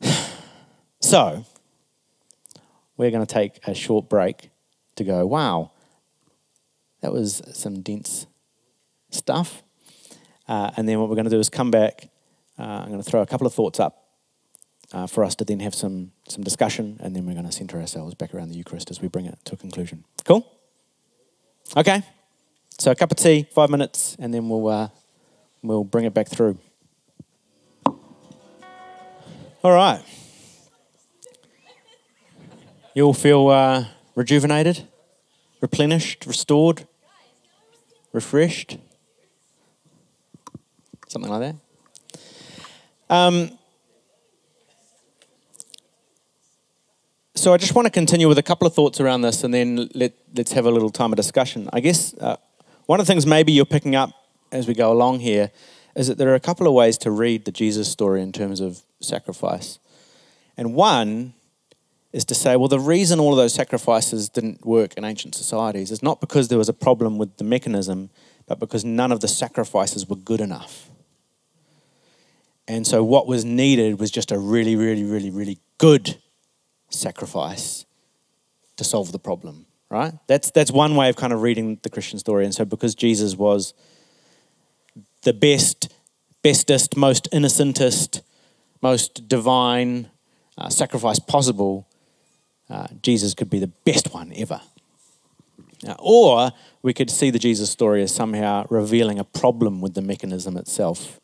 so, 1.00 1.46
we're 3.02 3.10
going 3.10 3.26
to 3.26 3.34
take 3.34 3.58
a 3.66 3.74
short 3.74 4.08
break 4.08 4.50
to 4.94 5.02
go, 5.04 5.26
wow, 5.26 5.72
that 7.00 7.12
was 7.12 7.42
some 7.52 7.82
dense 7.82 8.26
stuff. 9.10 9.62
Uh, 10.46 10.70
and 10.76 10.88
then 10.88 11.00
what 11.00 11.08
we're 11.08 11.16
going 11.16 11.24
to 11.24 11.30
do 11.30 11.40
is 11.40 11.50
come 11.50 11.70
back. 11.70 12.10
Uh, 12.58 12.62
I'm 12.62 12.88
going 12.88 13.02
to 13.02 13.10
throw 13.10 13.22
a 13.22 13.26
couple 13.26 13.46
of 13.46 13.52
thoughts 13.52 13.80
up 13.80 14.06
uh, 14.92 15.08
for 15.08 15.24
us 15.24 15.34
to 15.36 15.44
then 15.44 15.58
have 15.60 15.74
some, 15.74 16.12
some 16.28 16.44
discussion, 16.44 16.98
and 17.00 17.16
then 17.16 17.26
we're 17.26 17.32
going 17.32 17.44
to 17.44 17.52
center 17.52 17.80
ourselves 17.80 18.14
back 18.14 18.32
around 18.34 18.50
the 18.50 18.54
Eucharist 18.54 18.90
as 18.90 19.02
we 19.02 19.08
bring 19.08 19.26
it 19.26 19.36
to 19.46 19.54
a 19.54 19.56
conclusion. 19.56 20.04
Cool? 20.24 20.46
Okay. 21.76 22.02
So 22.78 22.92
a 22.92 22.94
cup 22.94 23.10
of 23.10 23.16
tea, 23.16 23.48
five 23.52 23.68
minutes, 23.68 24.16
and 24.20 24.32
then 24.32 24.48
we'll, 24.48 24.68
uh, 24.68 24.88
we'll 25.62 25.84
bring 25.84 26.04
it 26.04 26.14
back 26.14 26.28
through. 26.28 26.56
All 29.64 29.72
right. 29.72 30.02
You 32.94 33.06
all 33.06 33.14
feel 33.14 33.48
uh, 33.48 33.86
rejuvenated, 34.14 34.86
replenished, 35.62 36.26
restored, 36.26 36.86
refreshed? 38.12 38.76
Something 41.08 41.30
like 41.30 41.40
that. 41.40 41.56
Um, 43.08 43.58
so 47.34 47.54
I 47.54 47.56
just 47.56 47.74
want 47.74 47.86
to 47.86 47.90
continue 47.90 48.28
with 48.28 48.36
a 48.36 48.42
couple 48.42 48.66
of 48.66 48.74
thoughts 48.74 49.00
around 49.00 49.22
this 49.22 49.42
and 49.42 49.54
then 49.54 49.88
let, 49.94 50.12
let's 50.36 50.52
have 50.52 50.66
a 50.66 50.70
little 50.70 50.90
time 50.90 51.12
of 51.12 51.16
discussion. 51.16 51.70
I 51.72 51.80
guess 51.80 52.12
uh, 52.18 52.36
one 52.84 53.00
of 53.00 53.06
the 53.06 53.10
things 53.10 53.24
maybe 53.24 53.52
you're 53.52 53.64
picking 53.64 53.96
up 53.96 54.10
as 54.52 54.68
we 54.68 54.74
go 54.74 54.92
along 54.92 55.20
here 55.20 55.50
is 55.96 56.08
that 56.08 56.18
there 56.18 56.28
are 56.28 56.34
a 56.34 56.40
couple 56.40 56.66
of 56.66 56.74
ways 56.74 56.98
to 56.98 57.10
read 57.10 57.46
the 57.46 57.52
Jesus 57.52 57.90
story 57.90 58.20
in 58.20 58.32
terms 58.32 58.60
of 58.60 58.82
sacrifice. 59.00 59.78
And 60.58 60.74
one 60.74 61.32
is 62.12 62.24
to 62.26 62.34
say, 62.34 62.56
well, 62.56 62.68
the 62.68 62.78
reason 62.78 63.18
all 63.18 63.32
of 63.32 63.38
those 63.38 63.54
sacrifices 63.54 64.28
didn't 64.28 64.66
work 64.66 64.94
in 64.94 65.04
ancient 65.04 65.34
societies 65.34 65.90
is 65.90 66.02
not 66.02 66.20
because 66.20 66.48
there 66.48 66.58
was 66.58 66.68
a 66.68 66.74
problem 66.74 67.16
with 67.16 67.38
the 67.38 67.44
mechanism, 67.44 68.10
but 68.46 68.58
because 68.58 68.84
none 68.84 69.10
of 69.12 69.20
the 69.20 69.28
sacrifices 69.28 70.06
were 70.08 70.16
good 70.16 70.40
enough. 70.40 70.90
And 72.68 72.86
so 72.86 73.02
what 73.02 73.26
was 73.26 73.44
needed 73.44 73.98
was 73.98 74.10
just 74.10 74.30
a 74.30 74.38
really, 74.38 74.76
really, 74.76 75.04
really, 75.04 75.30
really 75.30 75.58
good 75.78 76.16
sacrifice 76.90 77.86
to 78.76 78.84
solve 78.84 79.10
the 79.10 79.18
problem, 79.18 79.66
right? 79.88 80.12
That's, 80.26 80.50
that's 80.50 80.70
one 80.70 80.94
way 80.96 81.08
of 81.08 81.16
kind 81.16 81.32
of 81.32 81.42
reading 81.42 81.78
the 81.82 81.90
Christian 81.90 82.18
story. 82.18 82.44
And 82.44 82.54
so 82.54 82.64
because 82.64 82.94
Jesus 82.94 83.36
was 83.36 83.74
the 85.22 85.32
best, 85.32 85.92
bestest, 86.42 86.96
most 86.96 87.26
innocentest, 87.32 88.22
most 88.82 89.28
divine 89.28 90.10
uh, 90.58 90.68
sacrifice 90.68 91.18
possible, 91.18 91.88
uh, 92.72 92.86
Jesus 93.02 93.34
could 93.34 93.50
be 93.50 93.58
the 93.58 93.72
best 93.84 94.14
one 94.14 94.32
ever. 94.34 94.60
Uh, 95.86 95.94
or 95.98 96.50
we 96.82 96.94
could 96.94 97.10
see 97.10 97.30
the 97.30 97.38
Jesus 97.38 97.70
story 97.70 98.02
as 98.02 98.14
somehow 98.14 98.66
revealing 98.70 99.18
a 99.18 99.24
problem 99.24 99.80
with 99.82 99.94
the 99.94 100.02
mechanism 100.02 100.56
itself. 100.56 101.20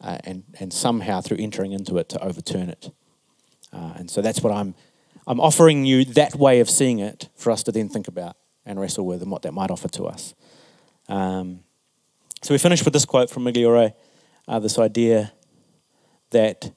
uh, 0.00 0.18
and, 0.24 0.44
and 0.58 0.72
somehow 0.72 1.20
through 1.20 1.36
entering 1.38 1.72
into 1.72 1.98
it 1.98 2.08
to 2.08 2.22
overturn 2.24 2.68
it. 2.68 2.90
Uh, 3.72 3.92
and 3.96 4.10
so 4.10 4.22
that's 4.22 4.42
what 4.42 4.52
I'm, 4.52 4.74
I'm 5.26 5.40
offering 5.40 5.84
you 5.84 6.04
that 6.06 6.34
way 6.36 6.60
of 6.60 6.70
seeing 6.70 6.98
it 6.98 7.28
for 7.34 7.50
us 7.50 7.62
to 7.64 7.72
then 7.72 7.88
think 7.88 8.08
about 8.08 8.36
and 8.64 8.80
wrestle 8.80 9.06
with 9.06 9.22
and 9.22 9.30
what 9.30 9.42
that 9.42 9.52
might 9.52 9.70
offer 9.70 9.88
to 9.88 10.04
us. 10.04 10.34
Um, 11.08 11.60
so 12.42 12.54
we 12.54 12.58
finish 12.58 12.84
with 12.84 12.94
this 12.94 13.04
quote 13.04 13.30
from 13.30 13.44
Migliore 13.44 13.92
this 14.60 14.78
idea 14.78 15.32
that 16.30 16.72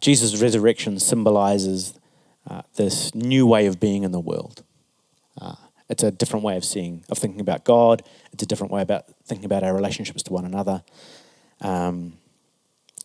Jesus' 0.00 0.40
resurrection 0.42 0.98
symbolizes 0.98 1.94
uh, 2.48 2.62
this 2.76 3.14
new 3.14 3.46
way 3.46 3.66
of 3.66 3.78
being 3.78 4.02
in 4.02 4.12
the 4.12 4.20
world. 4.20 4.62
Uh, 5.40 5.54
it's 5.88 6.02
a 6.02 6.10
different 6.10 6.44
way 6.44 6.56
of 6.56 6.64
seeing, 6.64 7.04
of 7.10 7.18
thinking 7.18 7.40
about 7.40 7.64
God. 7.64 8.02
It's 8.32 8.42
a 8.42 8.46
different 8.46 8.72
way 8.72 8.82
about 8.82 9.04
thinking 9.24 9.44
about 9.44 9.62
our 9.62 9.74
relationships 9.74 10.22
to 10.24 10.32
one 10.32 10.44
another. 10.44 10.82
Um, 11.60 12.14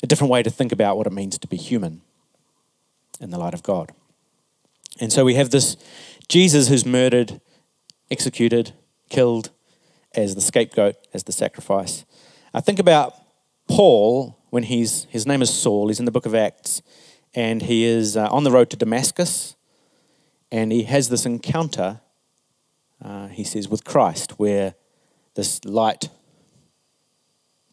a 0.01 0.07
different 0.07 0.31
way 0.31 0.43
to 0.43 0.49
think 0.49 0.71
about 0.71 0.97
what 0.97 1.07
it 1.07 1.13
means 1.13 1.37
to 1.37 1.47
be 1.47 1.57
human 1.57 2.01
in 3.19 3.31
the 3.31 3.37
light 3.37 3.53
of 3.53 3.63
God. 3.63 3.91
And 4.99 5.11
so 5.11 5.25
we 5.25 5.35
have 5.35 5.49
this 5.49 5.75
Jesus 6.27 6.67
who's 6.67 6.85
murdered, 6.85 7.41
executed, 8.09 8.73
killed 9.09 9.51
as 10.15 10.35
the 10.35 10.41
scapegoat, 10.41 10.95
as 11.13 11.23
the 11.23 11.31
sacrifice. 11.31 12.05
I 12.53 12.61
think 12.61 12.79
about 12.79 13.13
Paul 13.67 14.37
when 14.49 14.63
he's 14.63 15.05
his 15.09 15.25
name 15.25 15.41
is 15.41 15.53
Saul. 15.53 15.89
He's 15.89 15.99
in 15.99 16.05
the 16.05 16.11
book 16.11 16.25
of 16.25 16.33
Acts, 16.33 16.81
and 17.37 17.61
he 17.61 17.83
is 17.83 18.17
uh, 18.17 18.27
on 18.31 18.43
the 18.43 18.49
road 18.49 18.71
to 18.71 18.75
Damascus, 18.75 19.55
and 20.51 20.71
he 20.71 20.83
has 20.83 21.09
this 21.09 21.23
encounter. 21.23 22.01
Uh, 22.99 23.27
he 23.27 23.43
says 23.43 23.69
with 23.69 23.83
Christ, 23.83 24.39
where 24.39 24.73
this 25.35 25.63
light, 25.63 26.09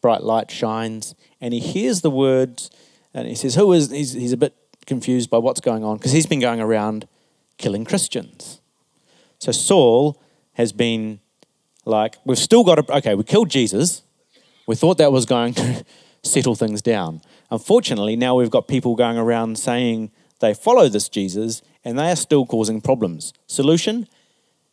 bright 0.01 0.21
light 0.21 0.51
shines, 0.51 1.15
and 1.41 1.51
he 1.51 1.59
hears 1.59 2.01
the 2.01 2.11
words, 2.11 2.69
and 3.11 3.27
he 3.27 3.33
says, 3.33 3.55
"Who 3.55 3.73
is?" 3.73 3.89
He's, 3.89 4.13
he's 4.13 4.33
a 4.33 4.37
bit 4.37 4.53
confused 4.85 5.31
by 5.31 5.39
what's 5.39 5.61
going 5.61 5.83
on 5.83 5.97
because 5.97 6.11
he's 6.11 6.27
been 6.27 6.39
going 6.39 6.61
around 6.61 7.07
killing 7.57 7.85
Christians. 7.85 8.61
So 9.39 9.51
Saul 9.51 10.21
has 10.53 10.73
been 10.73 11.21
like, 11.85 12.17
we've 12.23 12.37
still 12.37 12.63
got 12.63 12.75
to, 12.75 12.97
okay, 12.97 13.15
we 13.15 13.23
killed 13.23 13.49
Jesus. 13.49 14.03
We 14.67 14.75
thought 14.75 14.99
that 14.99 15.11
was 15.11 15.25
going 15.25 15.55
to 15.55 15.83
settle 16.25 16.55
things 16.55 16.81
down. 16.81 17.21
Unfortunately, 17.51 18.15
now 18.15 18.35
we've 18.35 18.49
got 18.49 18.67
people 18.67 18.95
going 18.95 19.17
around 19.17 19.57
saying 19.57 20.11
they 20.39 20.53
follow 20.53 20.89
this 20.89 21.09
Jesus 21.09 21.61
and 21.83 21.97
they 21.97 22.11
are 22.11 22.15
still 22.15 22.45
causing 22.45 22.81
problems. 22.81 23.33
Solution? 23.47 24.07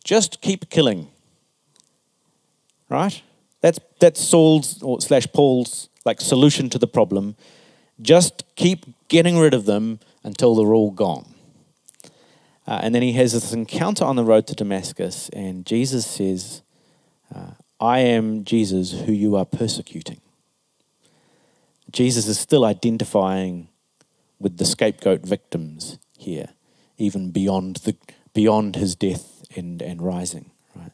Just 0.04 0.40
keep 0.40 0.70
killing. 0.70 1.08
Right? 2.88 3.22
That's, 3.60 3.78
that's 4.00 4.20
Saul's 4.20 4.82
or 4.82 5.00
slash 5.00 5.26
Paul's 5.32 5.88
like 6.04 6.20
solution 6.20 6.68
to 6.70 6.78
the 6.78 6.86
problem. 6.86 7.36
Just 8.00 8.44
keep 8.56 8.86
getting 9.08 9.38
rid 9.38 9.54
of 9.54 9.66
them 9.66 10.00
until 10.24 10.54
they're 10.54 10.74
all 10.74 10.90
gone. 10.90 11.26
Uh, 12.66 12.80
and 12.82 12.94
then 12.94 13.02
he 13.02 13.12
has 13.12 13.32
this 13.32 13.52
encounter 13.52 14.04
on 14.04 14.16
the 14.16 14.24
road 14.24 14.46
to 14.46 14.54
Damascus, 14.54 15.28
and 15.30 15.66
Jesus 15.66 16.06
says, 16.06 16.62
uh, 17.34 17.52
I 17.80 18.00
am 18.00 18.44
Jesus 18.44 18.92
who 18.92 19.12
you 19.12 19.34
are 19.34 19.44
persecuting. 19.44 20.20
Jesus 21.92 22.26
is 22.26 22.38
still 22.38 22.64
identifying 22.64 23.68
with 24.38 24.58
the 24.58 24.64
scapegoat 24.64 25.22
victims 25.22 25.98
here, 26.18 26.50
even 26.98 27.30
beyond, 27.30 27.76
the, 27.76 27.96
beyond 28.34 28.76
his 28.76 28.94
death 28.94 29.44
and, 29.56 29.80
and 29.82 30.02
rising. 30.02 30.50
Right? 30.74 30.92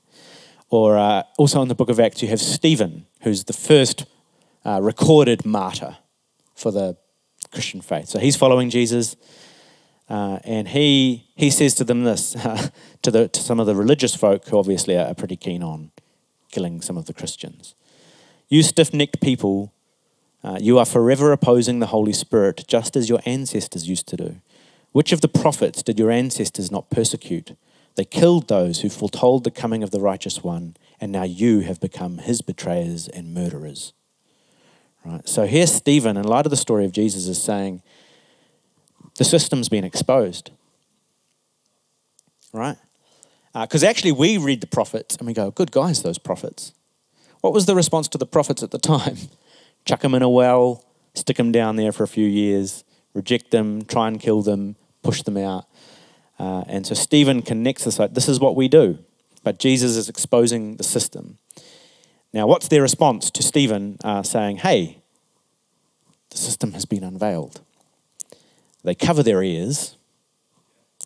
Or 0.71 0.99
uh, 0.99 1.23
also 1.39 1.63
in 1.63 1.69
the 1.69 1.75
book 1.75 1.89
of 1.89 1.99
Acts, 1.99 2.23
you 2.23 2.29
have 2.29 2.41
Stephen, 2.41 3.07
who's 3.23 3.45
the 3.45 3.53
first 3.53 4.05
uh, 4.65 4.81
recorded 4.83 5.47
martyr 5.47 5.97
for 6.55 6.71
the 6.71 6.97
Christian 7.53 7.81
faith. 7.81 8.09
So 8.09 8.19
he's 8.19 8.37
following 8.37 8.69
Jesus. 8.69 9.17
Uh, 10.09 10.39
and 10.45 10.69
he, 10.69 11.29
he 11.37 11.51
says 11.51 11.75
to 11.75 11.85
them 11.85 12.05
this, 12.05 12.33
to, 13.03 13.11
the, 13.11 13.29
to 13.29 13.41
some 13.41 13.61
of 13.61 13.67
the 13.67 13.75
religious 13.75 14.15
folk 14.15 14.47
who 14.49 14.59
obviously 14.59 14.97
are 14.97 15.15
pretty 15.15 15.37
keen 15.37 15.63
on 15.63 15.91
killing 16.51 16.81
some 16.81 16.97
of 16.97 17.07
the 17.07 17.13
Christians. 17.13 17.75
You 18.49 18.63
stiff 18.63 18.95
necked 18.95 19.21
people, 19.21 19.73
uh, 20.43 20.59
you 20.61 20.79
are 20.79 20.87
forever 20.87 21.33
opposing 21.33 21.79
the 21.79 21.87
Holy 21.87 22.13
Spirit, 22.13 22.65
just 22.69 22.97
as 22.97 23.09
your 23.09 23.21
ancestors 23.27 23.89
used 23.89 24.07
to 24.09 24.17
do. 24.17 24.37
Which 24.93 25.13
of 25.13 25.21
the 25.21 25.29
prophets 25.29 25.83
did 25.83 25.99
your 25.99 26.11
ancestors 26.11 26.71
not 26.71 26.91
persecute? 26.91 27.57
They 27.97 28.05
killed 28.05 28.49
those 28.49 28.81
who 28.81 28.89
foretold 28.89 29.45
the 29.45 29.51
coming 29.51 29.83
of 29.83 29.91
the 29.91 30.01
righteous 30.01 30.43
one, 30.43 30.77
and 31.01 31.11
now 31.11 31.25
you 31.25 31.61
have 31.61 31.81
become 31.81 32.19
his 32.19 32.43
betrayers 32.43 33.09
and 33.09 33.35
murderers. 33.35 33.93
Right? 35.05 35.29
So 35.29 35.47
here, 35.47 35.67
Stephen, 35.67 36.17
in 36.17 36.25
light 36.25 36.47
of 36.47 36.51
the 36.51 36.57
story 36.57 36.85
of 36.85 36.93
Jesus, 36.93 37.27
is 37.27 37.43
saying 37.43 37.83
the 39.17 39.25
system's 39.25 39.69
been 39.69 39.85
exposed. 39.85 40.51
Right? 42.53 42.77
Because 43.53 43.83
uh, 43.83 43.89
actually, 43.89 44.13
we 44.13 44.39
read 44.39 44.61
the 44.61 44.67
prophets 44.67 45.17
and 45.17 45.27
we 45.27 45.33
go, 45.33 45.51
good 45.51 45.73
guys, 45.73 46.03
those 46.03 46.19
prophets. 46.19 46.73
What 47.41 47.53
was 47.53 47.67
the 47.67 47.75
response 47.75 48.09
to 48.09 48.19
the 48.19 48.27
prophets 48.27 48.63
at 48.63 48.71
the 48.71 48.79
time? 48.79 49.17
Chuck 49.89 50.01
them 50.01 50.15
in 50.15 50.21
a 50.21 50.29
well, 50.29 50.85
stick 51.15 51.39
them 51.39 51.51
down 51.51 51.77
there 51.77 51.93
for 51.93 52.03
a 52.03 52.09
few 52.09 52.27
years, 52.27 52.85
reject 53.15 53.53
them, 53.53 53.87
try 53.87 54.07
and 54.07 54.21
kill 54.21 54.43
them, 54.43 54.77
push 55.03 55.23
them 55.23 55.39
out. 55.39 55.65
Uh, 56.39 56.63
and 56.67 56.87
so 56.87 56.95
Stephen 56.95 57.41
connects 57.41 57.85
this 57.85 57.99
like, 57.99 58.13
this 58.13 58.29
is 58.29 58.39
what 58.39 58.55
we 58.55 58.69
do. 58.69 58.99
But 59.45 59.59
Jesus 59.59 59.97
is 59.97 60.11
exposing 60.11 60.77
the 60.77 60.85
system. 60.85 61.39
Now, 62.35 62.47
what's 62.47 62.69
their 62.69 62.83
response 62.83 63.31
to 63.31 63.43
Stephen 63.43 63.97
uh, 64.05 64.23
saying, 64.23 64.59
hey, 64.59 64.99
the 66.29 66.37
system 66.37 66.73
has 66.73 66.85
been 66.85 67.03
unveiled? 67.03 67.63
They 68.85 68.95
cover 68.95 69.23
their 69.23 69.43
ears, 69.43 69.97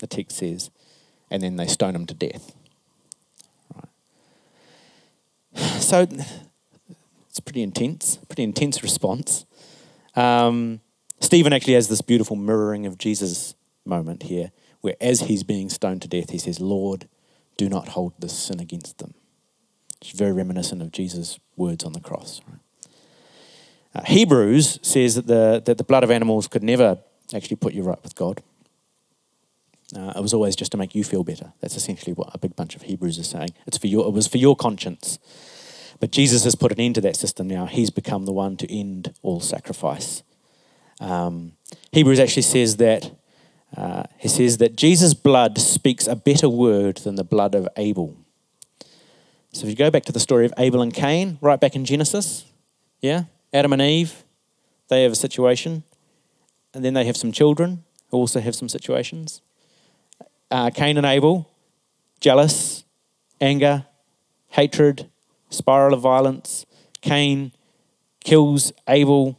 the 0.01 0.09
text 0.09 0.39
says, 0.39 0.73
and 1.31 1.41
then 1.41 1.55
they 1.55 1.69
stone 1.69 1.95
him 1.95 2.07
to 2.07 2.15
death. 2.15 2.53
Right. 3.77 5.71
So 5.81 6.09
it's 7.33 7.41
pretty 7.41 7.63
intense, 7.63 8.17
pretty 8.29 8.43
intense 8.43 8.83
response. 8.83 9.47
Um, 10.15 10.83
Stephen 11.19 11.55
actually 11.55 11.73
has 11.73 11.89
this 11.89 12.03
beautiful 12.03 12.37
mirroring 12.37 12.85
of 12.85 12.99
Jesus 12.99 13.55
moment 13.87 14.25
here, 14.25 14.53
where 14.83 14.97
as 15.01 15.21
he's 15.21 15.43
being 15.43 15.71
stoned 15.71 16.03
to 16.03 16.09
death, 16.09 16.29
he 16.29 16.37
says, 16.37 16.61
Lord, 16.61 17.09
do 17.57 17.71
not 17.71 17.89
hold 17.89 18.13
this 18.19 18.39
sin 18.39 18.61
against 18.61 18.99
them. 18.99 19.15
It's 20.03 20.11
very 20.11 20.33
reminiscent 20.33 20.83
of 20.83 20.93
Jesus' 20.93 21.39
words 21.57 21.85
on 21.85 21.95
the 21.95 22.01
cross. 22.01 22.43
Uh, 23.95 24.03
Hebrews 24.05 24.79
says 24.83 25.15
that 25.15 25.27
the, 25.27 25.63
that 25.65 25.79
the 25.79 25.85
blood 25.85 26.05
of 26.05 26.11
animals 26.11 26.49
could 26.49 26.63
never 26.63 26.99
actually 27.35 27.57
put 27.57 27.73
you 27.73 27.83
right 27.83 28.03
with 28.03 28.15
God. 28.15 28.43
Uh, 29.97 30.13
it 30.17 30.21
was 30.21 30.35
always 30.35 30.55
just 30.55 30.73
to 30.73 30.77
make 30.77 30.95
you 30.95 31.03
feel 31.03 31.25
better. 31.25 31.55
That's 31.63 31.79
essentially 31.79 32.13
what 32.13 32.29
a 32.35 32.39
big 32.39 32.55
bunch 32.57 32.77
of 32.77 32.83
Hebrews 32.83 33.19
are 33.19 33.25
saying. 33.25 33.55
It's 33.67 33.79
for 33.79 33.87
your, 33.87 34.07
it 34.07 34.13
was 34.13 34.27
for 34.27 34.37
your 34.37 34.55
conscience. 34.55 35.19
But 36.03 36.11
Jesus 36.11 36.43
has 36.43 36.57
put 36.57 36.73
an 36.73 36.81
end 36.81 36.97
to 36.97 37.01
that 37.03 37.15
system 37.15 37.47
now. 37.47 37.67
He's 37.67 37.91
become 37.91 38.25
the 38.27 38.33
one 38.33 38.57
to 38.57 38.69
end 38.69 39.15
all 39.23 39.39
sacrifice. 39.39 40.25
Um, 40.99 41.53
Hebrews 41.93 42.19
actually 42.19 42.43
says 42.43 42.79
that 42.79 43.13
uh, 43.77 44.03
he 44.19 44.27
says 44.27 44.59
that 44.59 44.75
Jesus' 44.75 45.15
blood 45.15 45.59
speaks 45.59 46.09
a 46.09 46.17
better 46.17 46.49
word 46.49 46.97
than 46.97 47.15
the 47.15 47.23
blood 47.23 47.55
of 47.55 47.69
Abel. 47.77 48.17
So 49.53 49.63
if 49.63 49.71
you 49.71 49.77
go 49.77 49.93
back 49.93 50.05
to 50.07 50.13
the 50.13 50.19
story 50.19 50.45
of 50.45 50.53
Abel 50.59 50.83
and 50.83 50.93
Cain, 50.93 51.39
right 51.41 51.61
back 51.61 51.77
in 51.77 51.85
Genesis, 51.85 52.47
yeah, 53.01 53.27
Adam 53.53 53.73
and 53.73 53.81
Eve, 53.81 54.25
they 54.89 55.05
have 55.05 55.13
a 55.13 55.15
situation, 55.15 55.85
and 56.75 56.85
then 56.85 56.95
they 56.95 57.05
have 57.05 57.17
some 57.17 57.31
children 57.31 57.85
who 58.11 58.17
also 58.17 58.41
have 58.41 58.57
some 58.57 58.69
situations 58.69 59.41
uh, 60.51 60.71
Cain 60.71 60.97
and 60.97 61.07
Abel, 61.07 61.49
jealous, 62.19 62.83
anger, 63.41 63.87
hatred, 64.49 65.09
spiral 65.53 65.95
of 65.95 66.01
violence. 66.01 66.67
Cain 67.01 67.53
kills 68.25 68.73
Abel. 68.89 69.39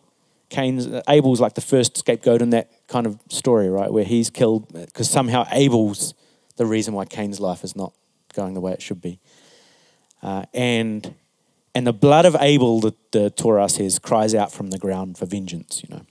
Cain's 0.49 0.88
Abel's 1.07 1.41
like 1.41 1.55
the 1.55 1.61
first 1.61 1.97
scapegoat 1.97 2.41
in 2.41 2.51
that 2.51 2.70
kind 2.88 3.05
of 3.07 3.20
story, 3.30 3.70
right? 3.70 3.91
Where 3.91 4.03
he's 4.03 4.30
killed 4.30 4.72
because 4.72 5.09
somehow 5.09 5.45
Abel's 5.51 6.14
the 6.57 6.66
reason 6.66 6.93
why 6.93 7.05
Cain's 7.05 7.39
life 7.39 7.64
is 7.64 7.76
not 7.76 7.93
going 8.34 8.53
the 8.53 8.61
way 8.61 8.72
it 8.74 8.82
should 8.82 9.01
be. 9.01 9.20
Uh, 10.22 10.45
and 10.53 11.16
and 11.76 11.88
the 11.88 11.93
blood 11.93 12.26
of 12.26 12.36
Abel, 12.39 12.80
the, 12.82 12.93
the 13.11 13.30
Torah 13.32 13.68
says, 13.68 13.97
cries 13.97 14.36
out 14.36 14.51
from 14.51 14.70
the 14.70 14.78
ground 14.78 15.18
for 15.18 15.26
vengeance. 15.26 15.84
You 15.84 15.95
know. 15.95 16.05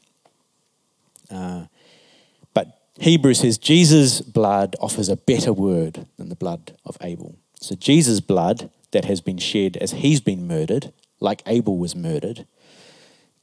Uh, 1.30 1.66
Hebrews 3.02 3.40
says 3.40 3.58
Jesus' 3.58 4.20
blood 4.20 4.76
offers 4.80 5.08
a 5.08 5.16
better 5.16 5.52
word 5.52 6.06
than 6.16 6.28
the 6.28 6.36
blood 6.36 6.76
of 6.84 6.96
Abel. 7.00 7.36
So 7.60 7.74
Jesus' 7.74 8.20
blood 8.20 8.70
that 8.92 9.04
has 9.04 9.20
been 9.20 9.38
shed 9.38 9.76
as 9.78 9.92
he's 9.92 10.20
been 10.20 10.46
murdered, 10.46 10.92
like 11.20 11.42
Abel 11.46 11.76
was 11.76 11.96
murdered, 11.96 12.46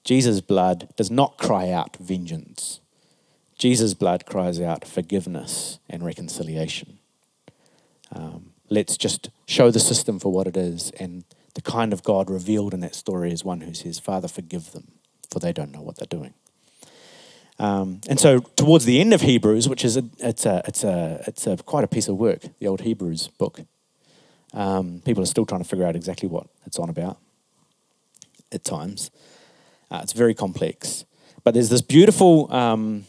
Jesus' 0.04 0.42
blood 0.42 0.90
does 0.96 1.12
not 1.12 1.38
cry 1.38 1.70
out 1.70 1.98
vengeance. 1.98 2.80
Jesus' 3.58 3.94
blood 3.94 4.26
cries 4.26 4.62
out 4.62 4.88
forgiveness 4.88 5.80
and 5.90 6.04
reconciliation. 6.04 7.00
Um, 8.12 8.54
let's 8.70 8.98
just 8.98 9.30
show 9.46 9.70
the 9.70 9.80
system 9.80 10.20
for 10.20 10.32
what 10.32 10.48
it 10.48 10.56
is. 10.56 10.92
And 11.00 11.26
the 11.56 11.62
kind 11.62 11.92
of 11.92 12.04
God 12.04 12.30
revealed 12.30 12.74
in 12.74 12.80
that 12.80 12.96
story 12.96 13.32
is 13.32 13.44
one 13.44 13.62
who 13.62 13.74
says, 13.74 14.00
Father, 14.00 14.28
forgive 14.28 14.72
them, 14.72 14.94
for 15.30 15.40
they 15.40 15.52
don't 15.52 15.72
know 15.72 15.82
what 15.82 15.98
they're 15.98 16.08
doing. 16.08 16.34
Um, 17.60 18.00
and 18.08 18.18
so, 18.18 18.40
towards 18.40 18.86
the 18.86 19.02
end 19.02 19.14
of 19.14 19.20
Hebrews, 19.20 19.68
which 19.68 19.84
is 19.84 19.98
a, 19.98 20.06
it's 20.20 20.46
a, 20.46 20.64
it's 20.66 20.86
a, 20.86 21.24
it's 21.28 21.46
a 21.46 21.58
quite 21.58 21.84
a 21.84 21.88
piece 21.88 22.08
of 22.08 22.16
work, 22.16 22.44
the 22.60 22.68
old 22.68 22.82
Hebrews 22.82 23.28
book. 23.28 23.60
Um, 24.54 25.02
people 25.06 25.24
are 25.24 25.28
still 25.28 25.46
trying 25.46 25.62
to 25.62 25.68
figure 25.68 25.86
out 25.86 25.96
exactly 25.96 26.28
what 26.28 26.48
it's 26.66 26.80
on 26.80 26.90
about. 26.90 27.18
At 28.52 28.64
times, 28.64 29.12
uh, 29.92 30.00
it's 30.02 30.14
very 30.14 30.34
complex. 30.34 31.06
But 31.44 31.54
there's 31.54 31.70
this 31.70 31.82
beautiful. 31.82 32.52
Um, 32.52 33.06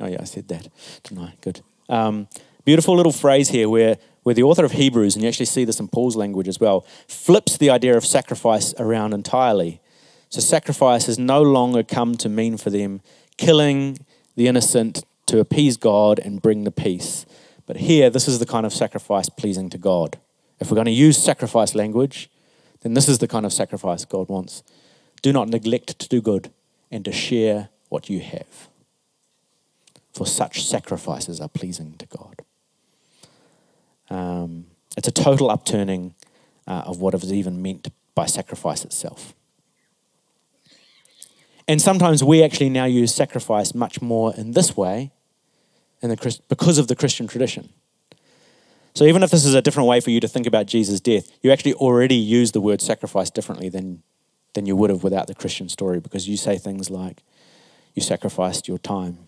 oh 0.00 0.06
yeah, 0.06 0.18
I 0.20 0.24
said 0.24 0.48
that, 0.48 0.68
didn't 1.02 1.24
I? 1.24 1.34
Good. 1.40 1.60
Um, 1.88 2.28
beautiful 2.64 2.96
little 2.96 3.12
phrase 3.12 3.50
here 3.50 3.68
where 3.68 3.98
where 4.22 4.34
the 4.34 4.42
author 4.42 4.64
of 4.64 4.72
Hebrews, 4.72 5.14
and 5.14 5.22
you 5.22 5.28
actually 5.28 5.46
see 5.46 5.64
this 5.64 5.80
in 5.80 5.88
Paul's 5.88 6.16
language 6.16 6.48
as 6.48 6.60
well, 6.60 6.86
flips 7.08 7.56
the 7.56 7.70
idea 7.70 7.96
of 7.96 8.04
sacrifice 8.04 8.74
around 8.78 9.14
entirely. 9.14 9.80
So 10.28 10.40
sacrifice 10.40 11.06
has 11.06 11.18
no 11.18 11.42
longer 11.42 11.82
come 11.82 12.16
to 12.16 12.28
mean 12.28 12.56
for 12.56 12.70
them 12.70 13.00
killing 13.36 13.98
the 14.36 14.46
innocent 14.46 15.04
to 15.26 15.40
appease 15.40 15.76
God 15.76 16.18
and 16.18 16.42
bring 16.42 16.64
the 16.64 16.70
peace. 16.70 17.24
But 17.66 17.78
here, 17.78 18.10
this 18.10 18.28
is 18.28 18.38
the 18.38 18.46
kind 18.46 18.66
of 18.66 18.72
sacrifice 18.72 19.28
pleasing 19.28 19.70
to 19.70 19.78
God. 19.78 20.18
If 20.60 20.70
we're 20.70 20.76
going 20.76 20.86
to 20.86 20.90
use 20.90 21.16
sacrifice 21.16 21.74
language, 21.74 22.30
then 22.82 22.94
this 22.94 23.08
is 23.08 23.18
the 23.18 23.28
kind 23.28 23.46
of 23.46 23.52
sacrifice 23.52 24.04
God 24.04 24.28
wants. 24.28 24.62
Do 25.22 25.32
not 25.32 25.48
neglect 25.48 25.98
to 25.98 26.08
do 26.08 26.20
good 26.20 26.50
and 26.90 27.04
to 27.04 27.12
share 27.12 27.68
what 27.88 28.08
you 28.08 28.20
have. 28.20 28.68
For 30.12 30.26
such 30.26 30.64
sacrifices 30.64 31.40
are 31.40 31.48
pleasing 31.48 31.94
to 31.98 32.06
God. 32.06 32.42
Um, 34.10 34.66
it's 34.96 35.08
a 35.08 35.12
total 35.12 35.50
upturning 35.50 36.14
uh, 36.66 36.82
of 36.86 37.00
what 37.00 37.14
is 37.14 37.32
even 37.32 37.62
meant 37.62 37.88
by 38.14 38.26
sacrifice 38.26 38.84
itself. 38.84 39.34
And 41.68 41.80
sometimes 41.80 42.24
we 42.24 42.42
actually 42.42 42.70
now 42.70 42.86
use 42.86 43.14
sacrifice 43.14 43.74
much 43.74 44.02
more 44.02 44.34
in 44.34 44.52
this 44.52 44.76
way 44.76 45.12
in 46.02 46.10
the, 46.10 46.40
because 46.48 46.78
of 46.78 46.88
the 46.88 46.96
Christian 46.96 47.28
tradition. 47.28 47.72
So 48.94 49.04
even 49.04 49.22
if 49.22 49.30
this 49.30 49.44
is 49.44 49.54
a 49.54 49.62
different 49.62 49.88
way 49.88 50.00
for 50.00 50.10
you 50.10 50.20
to 50.20 50.28
think 50.28 50.46
about 50.46 50.66
Jesus' 50.66 51.00
death, 51.00 51.30
you 51.42 51.52
actually 51.52 51.74
already 51.74 52.16
use 52.16 52.52
the 52.52 52.60
word 52.60 52.80
sacrifice 52.80 53.30
differently 53.30 53.68
than, 53.68 54.02
than 54.54 54.66
you 54.66 54.76
would 54.76 54.90
have 54.90 55.04
without 55.04 55.26
the 55.26 55.34
Christian 55.34 55.68
story 55.68 56.00
because 56.00 56.28
you 56.28 56.36
say 56.36 56.58
things 56.58 56.90
like, 56.90 57.22
you 57.94 58.02
sacrificed 58.02 58.68
your 58.68 58.78
time. 58.78 59.18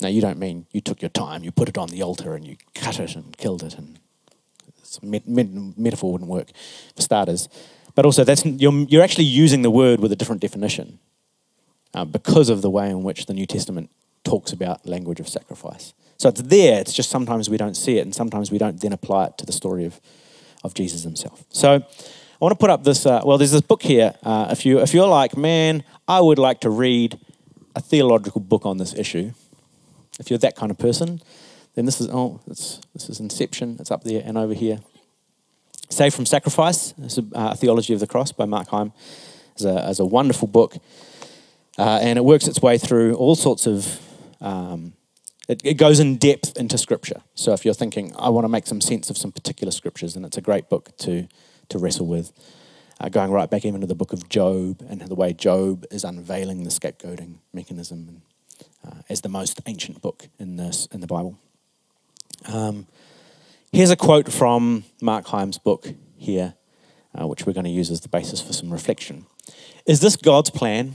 Now, 0.00 0.08
you 0.08 0.20
don't 0.20 0.38
mean 0.38 0.66
you 0.72 0.82
took 0.82 1.00
your 1.00 1.08
time, 1.08 1.42
you 1.42 1.50
put 1.50 1.68
it 1.68 1.78
on 1.78 1.88
the 1.88 2.02
altar 2.02 2.34
and 2.34 2.46
you 2.46 2.56
cut 2.74 3.00
it 3.00 3.16
and 3.16 3.36
killed 3.38 3.62
it. 3.62 3.78
And 3.78 3.98
met, 5.02 5.26
met, 5.26 5.48
metaphor 5.76 6.12
wouldn't 6.12 6.30
work 6.30 6.48
for 6.94 7.02
starters. 7.02 7.48
But 7.94 8.04
also, 8.04 8.24
that's, 8.24 8.44
you're, 8.44 8.74
you're 8.88 9.02
actually 9.02 9.24
using 9.24 9.62
the 9.62 9.70
word 9.70 10.00
with 10.00 10.12
a 10.12 10.16
different 10.16 10.42
definition 10.42 10.98
uh, 11.94 12.04
because 12.04 12.50
of 12.50 12.60
the 12.60 12.68
way 12.68 12.90
in 12.90 13.02
which 13.02 13.24
the 13.24 13.32
New 13.32 13.46
Testament 13.46 13.90
talks 14.22 14.52
about 14.52 14.86
language 14.86 15.18
of 15.18 15.28
sacrifice. 15.28 15.94
So 16.18 16.28
it's 16.30 16.40
there, 16.42 16.80
it's 16.80 16.92
just 16.92 17.10
sometimes 17.10 17.50
we 17.50 17.56
don't 17.56 17.76
see 17.76 17.98
it, 17.98 18.02
and 18.02 18.14
sometimes 18.14 18.50
we 18.50 18.58
don't 18.58 18.80
then 18.80 18.92
apply 18.92 19.26
it 19.26 19.38
to 19.38 19.46
the 19.46 19.52
story 19.52 19.84
of, 19.84 20.00
of 20.64 20.72
Jesus 20.74 21.02
himself. 21.02 21.44
So 21.50 21.74
I 21.74 22.44
want 22.44 22.52
to 22.52 22.58
put 22.58 22.70
up 22.70 22.84
this, 22.84 23.06
uh, 23.06 23.20
well, 23.24 23.38
there's 23.38 23.52
this 23.52 23.60
book 23.60 23.82
here. 23.82 24.14
Uh, 24.22 24.48
if, 24.50 24.64
you, 24.64 24.80
if 24.80 24.94
you're 24.94 25.08
like, 25.08 25.36
man, 25.36 25.84
I 26.08 26.20
would 26.20 26.38
like 26.38 26.60
to 26.60 26.70
read 26.70 27.18
a 27.74 27.80
theological 27.80 28.40
book 28.40 28.64
on 28.64 28.78
this 28.78 28.94
issue, 28.94 29.32
if 30.18 30.30
you're 30.30 30.38
that 30.38 30.56
kind 30.56 30.70
of 30.70 30.78
person, 30.78 31.20
then 31.74 31.84
this 31.84 32.00
is, 32.00 32.08
oh, 32.10 32.40
this 32.46 32.80
is 32.94 33.20
Inception, 33.20 33.76
it's 33.78 33.90
up 33.90 34.04
there 34.04 34.22
and 34.24 34.38
over 34.38 34.54
here. 34.54 34.80
Saved 35.90 36.14
from 36.14 36.26
Sacrifice, 36.26 36.94
it's 37.02 37.18
a 37.18 37.24
uh, 37.34 37.54
Theology 37.54 37.92
of 37.92 38.00
the 38.00 38.06
Cross 38.06 38.32
by 38.32 38.44
Mark 38.44 38.68
Heim. 38.68 38.92
It's 39.52 39.64
a, 39.64 40.02
a 40.02 40.06
wonderful 40.06 40.48
book. 40.48 40.76
Uh, 41.78 41.98
and 42.02 42.18
it 42.18 42.24
works 42.24 42.48
its 42.48 42.62
way 42.62 42.78
through 42.78 43.14
all 43.14 43.34
sorts 43.34 43.66
of, 43.66 44.00
um, 44.40 44.94
it, 45.48 45.60
it, 45.64 45.74
goes 45.74 46.00
in 46.00 46.16
depth 46.16 46.56
into 46.56 46.78
Scripture. 46.78 47.22
So 47.34 47.52
if 47.52 47.64
you're 47.64 47.74
thinking, 47.74 48.14
I 48.18 48.28
want 48.28 48.44
to 48.44 48.48
make 48.48 48.66
some 48.66 48.80
sense 48.80 49.10
of 49.10 49.18
some 49.18 49.32
particular 49.32 49.70
Scriptures, 49.70 50.14
then 50.14 50.24
it's 50.24 50.36
a 50.36 50.42
great 50.42 50.68
book 50.68 50.96
to, 50.98 51.28
to 51.68 51.78
wrestle 51.78 52.06
with. 52.06 52.32
Uh, 52.98 53.10
going 53.10 53.30
right 53.30 53.50
back 53.50 53.64
even 53.64 53.82
to 53.82 53.86
the 53.86 53.94
book 53.94 54.12
of 54.12 54.28
Job 54.28 54.82
and 54.88 55.02
the 55.02 55.14
way 55.14 55.32
Job 55.34 55.84
is 55.90 56.02
unveiling 56.02 56.64
the 56.64 56.70
scapegoating 56.70 57.36
mechanism 57.52 58.22
uh, 58.86 59.02
as 59.10 59.20
the 59.20 59.28
most 59.28 59.60
ancient 59.66 60.00
book 60.00 60.28
in, 60.38 60.56
this, 60.56 60.86
in 60.92 61.00
the 61.00 61.06
Bible. 61.06 61.38
Um, 62.46 62.86
Here's 63.76 63.90
a 63.90 63.96
quote 63.96 64.32
from 64.32 64.84
Mark 65.02 65.26
Heim's 65.26 65.58
book 65.58 65.86
here, 66.16 66.54
uh, 67.14 67.26
which 67.26 67.44
we're 67.44 67.52
going 67.52 67.64
to 67.64 67.70
use 67.70 67.90
as 67.90 68.00
the 68.00 68.08
basis 68.08 68.40
for 68.40 68.54
some 68.54 68.72
reflection. 68.72 69.26
Is 69.84 70.00
this 70.00 70.16
God's 70.16 70.48
plan 70.48 70.94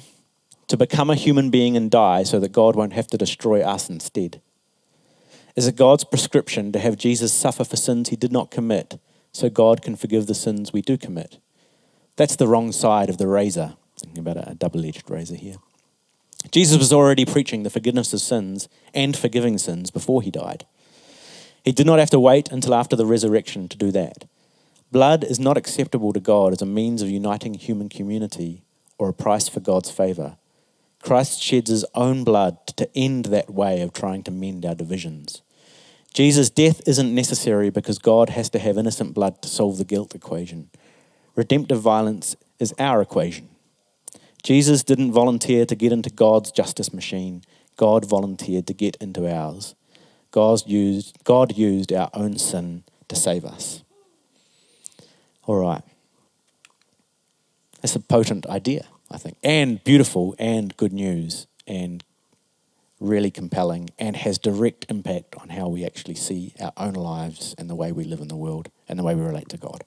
to 0.72 0.78
become 0.78 1.10
a 1.10 1.16
human 1.16 1.50
being 1.50 1.76
and 1.76 1.92
die 1.92 2.24
so 2.24 2.40
that 2.40 2.54
God 2.54 2.78
won't 2.78 2.94
have 2.94 3.08
to 3.08 3.18
destroy 3.18 3.62
us 3.62 3.90
instead? 3.90 4.42
Is 5.58 5.68
it 5.68 5.76
God's 5.76 6.06
prescription 6.06 6.72
to 6.72 6.80
have 6.80 6.96
Jesus 6.96 7.34
suffer 7.34 7.66
for 7.66 7.76
sins 7.76 8.08
he 8.08 8.16
did 8.16 8.32
not 8.32 8.52
commit 8.52 8.98
so 9.34 9.50
God 9.50 9.82
can 9.82 9.98
forgive 9.98 10.28
the 10.28 10.34
sins 10.34 10.72
we 10.72 10.82
do 10.82 10.98
commit? 10.98 11.40
That's 12.16 12.38
the 12.38 12.48
wrong 12.48 12.72
side 12.72 13.10
of 13.10 13.18
the 13.18 13.28
razor. 13.28 13.76
Thinking 14.00 14.20
about 14.20 14.50
a 14.50 14.56
double 14.56 14.86
edged 14.86 15.10
razor 15.12 15.36
here. 15.36 15.58
Jesus 16.52 16.78
was 16.78 16.94
already 16.94 17.26
preaching 17.26 17.64
the 17.64 17.70
forgiveness 17.70 18.14
of 18.14 18.22
sins 18.22 18.70
and 18.94 19.18
forgiving 19.18 19.58
sins 19.58 19.92
before 19.92 20.22
he 20.22 20.32
died. 20.32 20.66
He 21.66 21.74
did 21.74 21.86
not 21.86 22.00
have 22.00 22.10
to 22.12 22.20
wait 22.20 22.50
until 22.50 22.74
after 22.74 22.96
the 22.96 23.06
resurrection 23.06 23.68
to 23.68 23.78
do 23.78 23.92
that. 23.92 24.24
Blood 24.90 25.26
is 25.26 25.38
not 25.38 25.58
acceptable 25.58 26.14
to 26.14 26.22
God 26.22 26.54
as 26.54 26.62
a 26.62 26.66
means 26.66 27.02
of 27.02 27.10
uniting 27.10 27.56
human 27.56 27.90
community 27.90 28.64
or 28.98 29.10
a 29.10 29.14
price 29.14 29.50
for 29.50 29.60
God's 29.60 29.92
favor. 29.92 30.38
Christ 31.02 31.42
sheds 31.42 31.70
his 31.70 31.86
own 31.96 32.24
blood 32.24 32.66
to 32.78 32.90
end 32.96 33.26
that 33.26 33.50
way 33.50 33.82
of 33.82 33.94
trying 33.94 34.24
to 34.24 34.32
mend 34.32 34.66
our 34.66 34.76
divisions. 34.76 35.42
Jesus' 36.14 36.50
death 36.50 36.82
isn't 36.88 37.16
necessary 37.16 37.70
because 37.70 37.98
God 37.98 38.30
has 38.30 38.50
to 38.50 38.60
have 38.60 38.78
innocent 38.78 39.14
blood 39.14 39.42
to 39.42 39.50
solve 39.50 39.78
the 39.78 39.86
guilt 39.86 40.14
equation. 40.14 40.70
Redemptive 41.36 41.82
violence 41.82 42.36
is 42.60 42.74
our 42.78 43.02
equation. 43.02 43.50
Jesus 44.44 44.84
didn't 44.84 45.14
volunteer 45.14 45.66
to 45.66 45.76
get 45.76 45.92
into 45.92 46.10
God's 46.10 46.52
justice 46.52 46.94
machine, 46.94 47.44
God 47.78 48.06
volunteered 48.06 48.68
to 48.68 48.74
get 48.74 48.98
into 48.98 49.32
ours. 49.32 49.76
God 50.32 50.66
used, 50.66 51.18
God 51.24 51.58
used 51.58 51.94
our 51.94 52.10
own 52.14 52.38
sin 52.38 52.84
to 53.08 53.16
save 53.16 53.46
us. 53.46 53.84
All 55.46 55.58
right. 55.58 55.84
That's 57.82 57.96
a 57.96 58.00
potent 58.00 58.46
idea, 58.46 58.86
I 59.12 59.18
think, 59.18 59.38
and 59.44 59.84
beautiful 59.84 60.36
and 60.40 60.76
good 60.78 60.94
news 60.94 61.48
and 61.68 62.04
really 63.00 63.32
compelling 63.32 63.90
and 64.00 64.16
has 64.16 64.38
direct 64.38 64.86
impact 64.90 65.36
on 65.36 65.50
how 65.50 65.68
we 65.68 65.84
actually 65.86 66.16
see 66.16 66.54
our 66.60 66.72
own 66.78 66.94
lives 66.94 67.56
and 67.58 67.70
the 67.70 67.76
way 67.76 67.92
we 67.92 68.04
live 68.04 68.20
in 68.20 68.28
the 68.28 68.36
world 68.36 68.70
and 68.88 68.98
the 68.98 69.04
way 69.04 69.16
we 69.16 69.22
relate 69.22 69.50
to 69.50 69.58
God. 69.58 69.84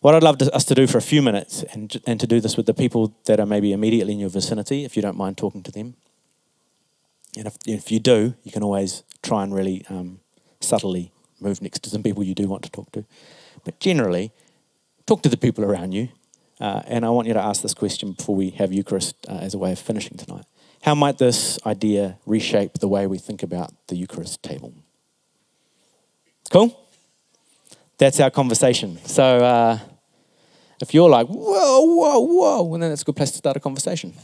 What 0.00 0.14
I'd 0.14 0.22
love 0.22 0.38
to, 0.38 0.54
us 0.54 0.64
to 0.66 0.74
do 0.74 0.86
for 0.86 0.96
a 0.96 1.02
few 1.02 1.20
minutes 1.20 1.62
and, 1.74 2.00
and 2.06 2.18
to 2.20 2.26
do 2.26 2.40
this 2.40 2.56
with 2.56 2.66
the 2.66 2.72
people 2.72 3.14
that 3.26 3.38
are 3.38 3.44
maybe 3.44 3.72
immediately 3.72 4.14
in 4.14 4.18
your 4.18 4.30
vicinity, 4.30 4.84
if 4.84 4.96
you 4.96 5.02
don't 5.02 5.16
mind 5.16 5.36
talking 5.36 5.62
to 5.64 5.70
them. 5.70 5.94
And 7.36 7.46
if, 7.46 7.58
if 7.66 7.92
you 7.92 8.00
do, 8.00 8.34
you 8.42 8.50
can 8.50 8.62
always 8.62 9.02
try 9.22 9.42
and 9.42 9.54
really 9.54 9.84
um, 9.90 10.20
subtly 10.60 11.12
move 11.38 11.60
next 11.60 11.80
to 11.80 11.90
some 11.90 12.02
people 12.02 12.22
you 12.22 12.34
do 12.34 12.48
want 12.48 12.62
to 12.62 12.70
talk 12.70 12.90
to. 12.92 13.04
But 13.64 13.78
generally, 13.78 14.32
talk 15.06 15.22
to 15.22 15.28
the 15.28 15.36
people 15.36 15.64
around 15.64 15.92
you. 15.92 16.08
Uh, 16.60 16.82
and 16.86 17.06
I 17.06 17.10
want 17.10 17.26
you 17.26 17.34
to 17.34 17.40
ask 17.40 17.62
this 17.62 17.74
question 17.74 18.12
before 18.12 18.36
we 18.36 18.50
have 18.50 18.72
Eucharist 18.72 19.16
uh, 19.28 19.38
as 19.38 19.54
a 19.54 19.58
way 19.58 19.72
of 19.72 19.78
finishing 19.78 20.18
tonight. 20.18 20.44
How 20.82 20.94
might 20.94 21.18
this 21.18 21.58
idea 21.64 22.18
reshape 22.26 22.74
the 22.74 22.88
way 22.88 23.06
we 23.06 23.18
think 23.18 23.42
about 23.42 23.72
the 23.88 23.96
Eucharist 23.96 24.42
table? 24.42 24.74
Cool? 26.50 26.78
That's 27.98 28.20
our 28.20 28.30
conversation. 28.30 28.98
So 29.04 29.24
uh, 29.24 29.78
if 30.80 30.92
you're 30.94 31.08
like, 31.08 31.28
whoa, 31.28 31.80
whoa, 31.80 32.20
whoa, 32.20 32.62
well, 32.62 32.78
then 32.78 32.92
it's 32.92 33.02
a 33.02 33.04
good 33.04 33.16
place 33.16 33.30
to 33.32 33.38
start 33.38 33.56
a 33.56 33.60
conversation. 33.60 34.14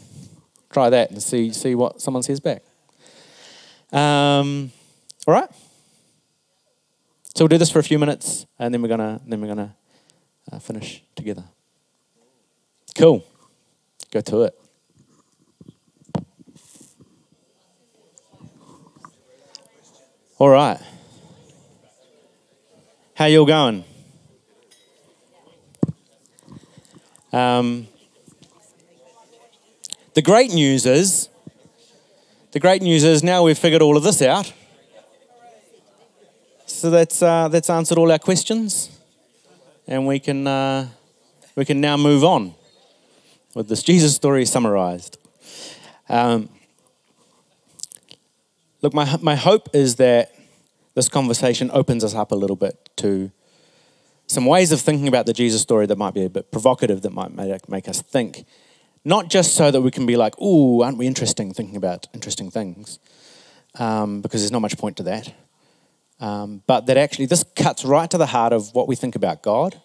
Try 0.70 0.90
that 0.90 1.10
and 1.10 1.22
see, 1.22 1.52
see 1.52 1.74
what 1.74 2.00
someone 2.00 2.22
says 2.22 2.40
back. 2.40 2.62
Um, 3.92 4.72
all 5.26 5.34
right. 5.34 5.48
So 7.34 7.44
we'll 7.44 7.48
do 7.48 7.58
this 7.58 7.70
for 7.70 7.78
a 7.78 7.82
few 7.82 7.98
minutes, 7.98 8.46
and 8.58 8.72
then 8.72 8.80
we're 8.80 8.88
gonna 8.88 9.20
then 9.26 9.42
we're 9.42 9.48
gonna 9.48 9.76
uh, 10.50 10.58
finish 10.58 11.02
together. 11.14 11.44
Cool. 12.96 13.22
Go 14.10 14.22
to 14.22 14.42
it. 14.44 14.58
All 20.38 20.48
right. 20.48 20.80
How 23.14 23.26
you 23.26 23.40
all 23.40 23.46
going? 23.46 23.84
Um, 27.32 27.86
the 30.14 30.22
great 30.22 30.54
news 30.54 30.86
is 30.86 31.28
the 32.52 32.60
great 32.60 32.80
news 32.80 33.04
is 33.04 33.22
now 33.22 33.42
we've 33.42 33.58
figured 33.58 33.82
all 33.82 33.98
of 33.98 34.02
this 34.02 34.22
out. 34.22 34.50
So 36.64 36.88
that's, 36.88 37.20
uh, 37.22 37.48
that's 37.48 37.68
answered 37.68 37.98
all 37.98 38.10
our 38.10 38.18
questions, 38.18 38.88
and 39.86 40.06
we 40.06 40.18
can, 40.18 40.46
uh, 40.46 40.88
we 41.54 41.66
can 41.66 41.82
now 41.82 41.98
move 41.98 42.24
on. 42.24 42.55
With 43.56 43.68
this 43.68 43.82
Jesus 43.82 44.14
story 44.14 44.44
summarized. 44.44 45.16
Um, 46.10 46.50
look, 48.82 48.92
my, 48.92 49.16
my 49.22 49.34
hope 49.34 49.70
is 49.72 49.96
that 49.96 50.34
this 50.94 51.08
conversation 51.08 51.70
opens 51.72 52.04
us 52.04 52.14
up 52.14 52.32
a 52.32 52.34
little 52.34 52.54
bit 52.54 52.90
to 52.96 53.32
some 54.26 54.44
ways 54.44 54.72
of 54.72 54.80
thinking 54.82 55.08
about 55.08 55.24
the 55.24 55.32
Jesus 55.32 55.62
story 55.62 55.86
that 55.86 55.96
might 55.96 56.12
be 56.12 56.22
a 56.22 56.28
bit 56.28 56.50
provocative, 56.50 57.00
that 57.00 57.14
might 57.14 57.32
make, 57.32 57.66
make 57.66 57.88
us 57.88 58.02
think. 58.02 58.44
Not 59.06 59.30
just 59.30 59.54
so 59.54 59.70
that 59.70 59.80
we 59.80 59.90
can 59.90 60.04
be 60.04 60.16
like, 60.16 60.38
ooh, 60.38 60.82
aren't 60.82 60.98
we 60.98 61.06
interesting 61.06 61.54
thinking 61.54 61.76
about 61.76 62.08
interesting 62.12 62.50
things, 62.50 62.98
um, 63.78 64.20
because 64.20 64.42
there's 64.42 64.52
not 64.52 64.60
much 64.60 64.76
point 64.76 64.98
to 64.98 65.02
that. 65.04 65.32
Um, 66.20 66.62
but 66.66 66.84
that 66.86 66.98
actually 66.98 67.26
this 67.26 67.42
cuts 67.54 67.86
right 67.86 68.10
to 68.10 68.18
the 68.18 68.26
heart 68.26 68.52
of 68.52 68.74
what 68.74 68.86
we 68.86 68.96
think 68.96 69.16
about 69.16 69.42
God, 69.42 69.80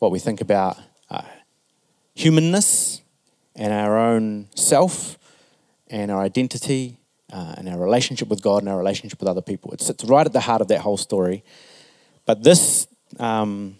what 0.00 0.10
we 0.10 0.18
think 0.18 0.42
about 0.42 0.76
uh, 1.08 1.22
humanness 2.14 3.02
and 3.56 3.72
our 3.72 3.98
own 3.98 4.48
self 4.54 5.18
and 5.88 6.10
our 6.10 6.22
identity 6.22 6.96
uh, 7.32 7.54
and 7.58 7.68
our 7.68 7.78
relationship 7.78 8.28
with 8.28 8.42
God 8.42 8.62
and 8.62 8.68
our 8.68 8.78
relationship 8.78 9.18
with 9.20 9.28
other 9.28 9.42
people. 9.42 9.72
It 9.72 9.80
sits 9.80 10.04
right 10.04 10.26
at 10.26 10.32
the 10.32 10.40
heart 10.40 10.60
of 10.60 10.68
that 10.68 10.80
whole 10.80 10.96
story. 10.96 11.42
But 12.26 12.42
this 12.42 12.86
um, 13.18 13.76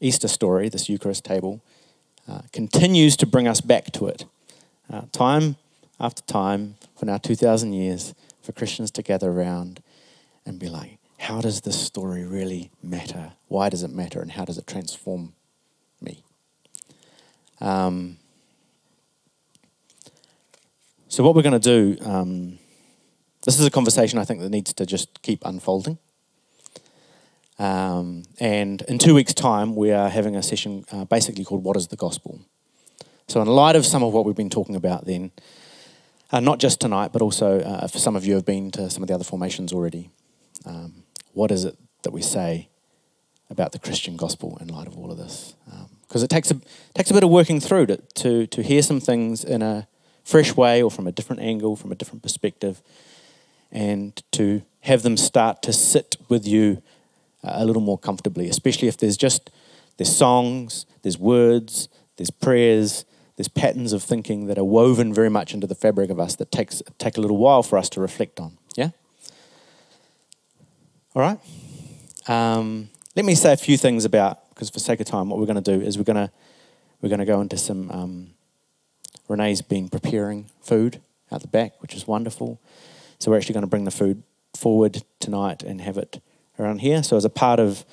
Easter 0.00 0.28
story, 0.28 0.68
this 0.68 0.88
Eucharist 0.88 1.24
table, 1.24 1.60
uh, 2.28 2.42
continues 2.52 3.16
to 3.18 3.26
bring 3.26 3.46
us 3.46 3.60
back 3.60 3.92
to 3.92 4.06
it. 4.06 4.24
Uh, 4.92 5.02
time 5.12 5.56
after 6.00 6.22
time, 6.22 6.76
for 6.98 7.06
now 7.06 7.16
2,000 7.16 7.72
years, 7.72 8.14
for 8.42 8.52
Christians 8.52 8.90
to 8.92 9.02
gather 9.02 9.30
around 9.30 9.82
and 10.44 10.58
be 10.58 10.68
like, 10.68 10.98
how 11.18 11.40
does 11.40 11.62
this 11.62 11.80
story 11.80 12.24
really 12.24 12.70
matter? 12.82 13.32
Why 13.48 13.68
does 13.68 13.82
it 13.82 13.90
matter? 13.90 14.20
And 14.20 14.32
how 14.32 14.44
does 14.44 14.58
it 14.58 14.66
transform 14.66 15.32
me? 16.00 16.22
Um, 17.64 18.18
so, 21.08 21.24
what 21.24 21.34
we're 21.34 21.42
going 21.42 21.58
to 21.58 21.96
do, 21.96 21.96
um, 22.04 22.58
this 23.42 23.58
is 23.58 23.64
a 23.64 23.70
conversation 23.70 24.18
I 24.18 24.26
think 24.26 24.40
that 24.40 24.50
needs 24.50 24.74
to 24.74 24.84
just 24.84 25.22
keep 25.22 25.42
unfolding. 25.46 25.96
Um, 27.58 28.24
and 28.38 28.82
in 28.82 28.98
two 28.98 29.14
weeks' 29.14 29.32
time, 29.32 29.76
we 29.76 29.92
are 29.92 30.10
having 30.10 30.36
a 30.36 30.42
session 30.42 30.84
uh, 30.92 31.06
basically 31.06 31.42
called 31.42 31.64
What 31.64 31.78
is 31.78 31.88
the 31.88 31.96
Gospel? 31.96 32.40
So, 33.28 33.40
in 33.40 33.48
light 33.48 33.76
of 33.76 33.86
some 33.86 34.02
of 34.02 34.12
what 34.12 34.26
we've 34.26 34.36
been 34.36 34.50
talking 34.50 34.76
about, 34.76 35.06
then, 35.06 35.30
uh, 36.32 36.40
not 36.40 36.58
just 36.58 36.82
tonight, 36.82 37.14
but 37.14 37.22
also 37.22 37.60
uh, 37.60 37.88
for 37.88 37.98
some 37.98 38.14
of 38.14 38.26
you 38.26 38.34
have 38.34 38.44
been 38.44 38.70
to 38.72 38.90
some 38.90 39.02
of 39.02 39.08
the 39.08 39.14
other 39.14 39.24
formations 39.24 39.72
already, 39.72 40.10
um, 40.66 41.04
what 41.32 41.50
is 41.50 41.64
it 41.64 41.78
that 42.02 42.10
we 42.10 42.20
say 42.20 42.68
about 43.48 43.72
the 43.72 43.78
Christian 43.78 44.18
gospel 44.18 44.58
in 44.60 44.68
light 44.68 44.86
of 44.86 44.98
all 44.98 45.10
of 45.10 45.16
this? 45.16 45.54
Because 46.14 46.22
it 46.22 46.30
takes 46.30 46.52
a, 46.52 46.60
takes 46.94 47.10
a 47.10 47.12
bit 47.12 47.24
of 47.24 47.30
working 47.30 47.58
through 47.58 47.86
to, 47.86 47.96
to, 47.96 48.46
to 48.46 48.62
hear 48.62 48.82
some 48.82 49.00
things 49.00 49.42
in 49.42 49.62
a 49.62 49.88
fresh 50.22 50.54
way 50.54 50.80
or 50.80 50.88
from 50.88 51.08
a 51.08 51.10
different 51.10 51.42
angle, 51.42 51.74
from 51.74 51.90
a 51.90 51.96
different 51.96 52.22
perspective, 52.22 52.80
and 53.72 54.22
to 54.30 54.62
have 54.82 55.02
them 55.02 55.16
start 55.16 55.60
to 55.62 55.72
sit 55.72 56.14
with 56.28 56.46
you 56.46 56.80
a 57.42 57.64
little 57.64 57.82
more 57.82 57.98
comfortably, 57.98 58.48
especially 58.48 58.86
if 58.86 58.96
there's 58.96 59.16
just 59.16 59.50
there's 59.96 60.16
songs, 60.16 60.86
there's 61.02 61.18
words, 61.18 61.88
there's 62.16 62.30
prayers, 62.30 63.04
there's 63.34 63.48
patterns 63.48 63.92
of 63.92 64.00
thinking 64.00 64.46
that 64.46 64.56
are 64.56 64.62
woven 64.62 65.12
very 65.12 65.28
much 65.28 65.52
into 65.52 65.66
the 65.66 65.74
fabric 65.74 66.10
of 66.10 66.20
us 66.20 66.36
that 66.36 66.52
takes 66.52 66.80
take 66.96 67.16
a 67.16 67.20
little 67.20 67.38
while 67.38 67.64
for 67.64 67.76
us 67.76 67.88
to 67.88 68.00
reflect 68.00 68.38
on. 68.38 68.56
Yeah. 68.76 68.90
All 71.16 71.22
right. 71.22 71.40
Um, 72.28 72.90
let 73.16 73.24
me 73.24 73.34
say 73.34 73.52
a 73.52 73.56
few 73.56 73.76
things 73.76 74.04
about 74.04 74.43
because 74.54 74.70
for 74.70 74.78
sake 74.78 75.00
of 75.00 75.06
time, 75.06 75.28
what 75.28 75.38
we're 75.38 75.46
going 75.46 75.62
to 75.62 75.78
do 75.78 75.84
is 75.84 75.98
we're 75.98 76.04
going 76.04 76.28
to 76.28 76.32
we're 77.00 77.08
going 77.08 77.20
to 77.20 77.26
go 77.26 77.40
into 77.40 77.56
some. 77.56 77.90
Um, 77.90 78.30
Renee's 79.28 79.62
been 79.62 79.88
preparing 79.88 80.50
food 80.60 81.00
out 81.32 81.40
the 81.40 81.48
back, 81.48 81.80
which 81.80 81.94
is 81.94 82.06
wonderful. 82.06 82.60
So 83.18 83.30
we're 83.30 83.38
actually 83.38 83.54
going 83.54 83.62
to 83.62 83.68
bring 83.68 83.84
the 83.84 83.90
food 83.90 84.22
forward 84.54 85.02
tonight 85.18 85.62
and 85.62 85.80
have 85.80 85.96
it 85.96 86.20
around 86.58 86.80
here. 86.80 87.02
So, 87.02 87.16
as 87.16 87.24
a 87.24 87.30
part 87.30 87.58
of 87.58 87.84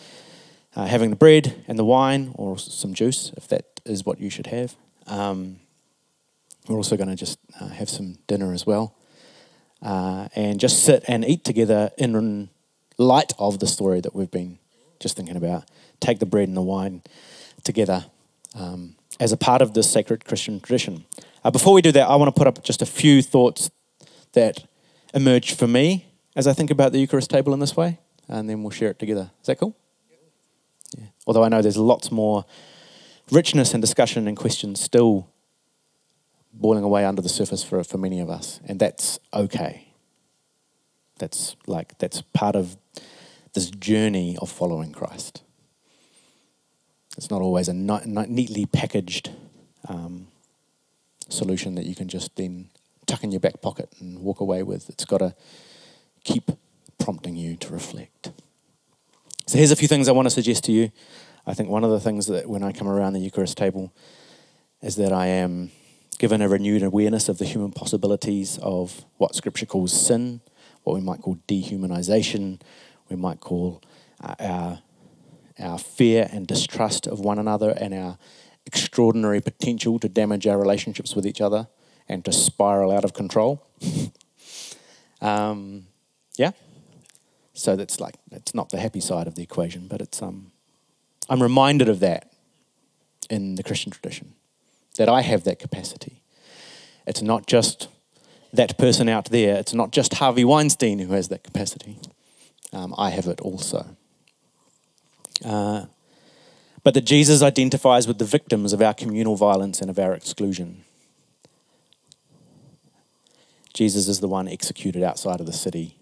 uh, 0.76 0.86
having 0.86 1.10
the 1.10 1.16
bread 1.16 1.64
and 1.68 1.80
the 1.80 1.86
wine, 1.86 2.32
or 2.36 2.58
some 2.58 2.94
juice, 2.94 3.32
if 3.38 3.48
that 3.48 3.80
is 3.86 4.06
what 4.06 4.20
you 4.20 4.30
should 4.30 4.48
have, 4.48 4.76
um, 5.08 5.58
we're 6.68 6.78
also 6.78 6.98
going 6.98 7.10
to 7.10 7.16
just 7.16 7.40
uh, 7.60 7.68
have 7.68 7.90
some 7.90 8.18
dinner 8.28 8.54
as 8.54 8.66
well. 8.66 8.96
Uh, 9.82 10.28
and 10.36 10.60
just 10.60 10.84
sit 10.84 11.04
and 11.08 11.26
eat 11.26 11.44
together 11.44 11.90
in 11.98 12.50
light 12.98 13.34
of 13.40 13.60
the 13.60 13.66
story 13.66 14.00
that 14.00 14.14
we've 14.14 14.30
been 14.30 14.60
just 15.00 15.18
thinking 15.18 15.36
about. 15.36 15.64
Take 16.02 16.20
the 16.20 16.26
bread 16.26 16.50
and 16.50 16.58
the 16.58 16.62
wine 16.62 17.02
together 17.64 18.06
um, 18.54 18.96
as 19.20 19.32
a 19.32 19.38
part 19.38 19.62
of 19.62 19.74
this 19.74 19.90
sacred 19.90 20.26
Christian 20.26 20.60
tradition. 20.60 21.06
Uh, 21.44 21.52
before 21.52 21.74
we 21.74 21.82
do 21.82 21.94
that, 21.94 22.10
I 22.10 22.16
want 22.18 22.36
to 22.36 22.38
put 22.38 22.48
up 22.48 22.64
just 22.64 22.82
a 22.82 22.86
few 22.86 23.22
thoughts 23.22 23.72
that 24.34 24.66
emerged 25.14 25.58
for 25.58 25.68
me 25.68 26.08
as 26.36 26.48
I 26.48 26.54
think 26.54 26.70
about 26.70 26.92
the 26.92 27.00
Eucharist 27.00 27.30
table 27.30 27.54
in 27.54 27.60
this 27.60 27.78
way 27.78 28.00
and 28.32 28.50
then 28.50 28.64
we'll 28.64 28.72
share 28.72 28.90
it 28.90 29.00
together. 29.00 29.30
Is 29.42 29.48
that 29.48 29.60
cool? 29.60 29.76
Yeah. 30.98 31.06
Although 31.28 31.44
I 31.44 31.50
know 31.50 31.62
there's 31.62 31.78
lots 31.78 32.12
more 32.12 32.46
richness 33.32 33.74
and 33.74 33.82
discussion 33.82 34.28
and 34.28 34.36
questions 34.36 34.82
still 34.82 35.28
boiling 36.54 36.84
away 36.84 37.06
under 37.06 37.22
the 37.22 37.30
surface 37.30 37.64
for, 37.64 37.84
for 37.84 37.98
many 37.98 38.20
of 38.20 38.30
us, 38.30 38.60
and 38.66 38.80
that's 38.80 39.20
okay. 39.34 39.88
That's 41.20 41.56
like 41.68 41.98
that's 42.00 42.22
part 42.22 42.56
of 42.56 42.78
this 43.54 43.70
journey 43.70 44.38
of 44.42 44.50
following 44.50 44.92
Christ. 44.92 45.44
It's 47.22 47.30
not 47.30 47.44
always 47.44 47.68
a 47.68 47.74
neatly 47.76 48.66
packaged 48.66 49.30
um, 49.88 50.26
solution 51.30 51.76
that 51.76 51.86
you 51.86 51.94
can 51.94 52.08
just 52.08 52.36
then 52.36 52.72
tuck 53.06 53.24
in 53.24 53.32
your 53.32 53.40
back 53.40 53.62
pocket 53.62 53.90
and 54.00 54.24
walk 54.24 54.40
away 54.40 54.64
with. 54.64 54.90
It's 54.90 55.06
got 55.06 55.20
to 55.20 55.36
keep 56.24 56.50
prompting 56.98 57.36
you 57.36 57.58
to 57.58 57.72
reflect. 57.72 58.32
So, 59.46 59.60
here's 59.60 59.70
a 59.70 59.76
few 59.76 59.88
things 59.88 60.08
I 60.08 60.14
want 60.14 60.26
to 60.26 60.32
suggest 60.32 60.64
to 60.64 60.72
you. 60.72 60.92
I 61.46 61.54
think 61.54 61.70
one 61.70 61.84
of 61.84 61.92
the 61.92 62.00
things 62.00 62.26
that 62.26 62.50
when 62.50 62.64
I 62.64 62.72
come 62.72 62.88
around 62.88 63.14
the 63.14 63.20
Eucharist 63.20 63.56
table 63.56 63.94
is 64.82 64.96
that 64.96 65.14
I 65.14 65.28
am 65.28 65.70
given 66.18 66.42
a 66.42 66.50
renewed 66.50 66.82
awareness 66.82 67.30
of 67.30 67.38
the 67.38 67.46
human 67.46 67.72
possibilities 67.72 68.58
of 68.64 69.06
what 69.18 69.36
Scripture 69.36 69.68
calls 69.68 69.94
sin, 69.94 70.42
what 70.82 70.96
we 70.96 71.02
might 71.02 71.22
call 71.22 71.38
dehumanization, 71.48 72.60
we 73.12 73.16
might 73.16 73.42
call 73.42 73.80
uh, 74.24 74.34
our, 74.40 74.80
our 75.62 75.78
fear 75.78 76.30
and 76.32 76.48
distrust 76.48 77.08
of 77.08 77.20
one 77.20 77.40
another, 77.40 77.72
and 77.72 77.94
our 77.94 78.18
extraordinary 78.66 79.42
potential 79.42 80.00
to 80.00 80.10
damage 80.10 80.48
our 80.48 80.58
relationships 80.58 81.16
with 81.16 81.26
each 81.26 81.42
other 81.42 81.68
and 82.08 82.24
to 82.26 82.32
spiral 82.32 82.92
out 82.92 83.04
of 83.04 83.14
control. 83.14 83.66
um, 85.22 85.88
yeah? 86.38 86.52
So 87.54 87.76
that's 87.76 88.00
like 88.00 88.16
it's 88.32 88.54
not 88.54 88.70
the 88.70 88.80
happy 88.80 89.02
side 89.02 89.28
of 89.28 89.36
the 89.36 89.44
equation, 89.44 89.88
but 89.88 90.02
it's 90.02 90.22
um, 90.22 90.52
I'm 91.30 91.42
reminded 91.42 91.90
of 91.90 92.00
that 92.00 92.34
in 93.30 93.56
the 93.56 93.64
Christian 93.64 93.92
tradition 93.92 94.34
that 94.98 95.10
I 95.10 95.22
have 95.22 95.44
that 95.44 95.60
capacity. 95.60 96.22
It's 97.08 97.22
not 97.22 97.48
just 97.48 97.88
that 98.54 98.78
person 98.78 99.08
out 99.08 99.26
there. 99.26 99.56
It's 99.58 99.74
not 99.74 99.92
just 99.92 100.16
Harvey 100.16 100.44
Weinstein 100.44 101.00
who 101.00 101.14
has 101.14 101.30
that 101.30 101.44
capacity. 101.44 101.98
Um, 102.74 102.94
I 102.98 103.10
have 103.10 103.28
it 103.28 103.42
also. 103.42 103.98
Uh, 105.44 105.86
but 106.84 106.94
that 106.94 107.06
Jesus 107.06 107.42
identifies 107.42 108.08
with 108.08 108.18
the 108.18 108.26
victims 108.26 108.74
of 108.74 108.82
our 108.82 108.94
communal 108.94 109.36
violence 109.36 109.82
and 109.82 109.90
of 109.90 110.00
our 110.00 110.14
exclusion. 110.14 110.84
Jesus 113.74 114.08
is 114.08 114.20
the 114.20 114.28
one 114.28 114.48
executed 114.48 115.04
outside 115.04 115.40
of 115.40 115.46
the 115.46 115.54
city 115.54 115.98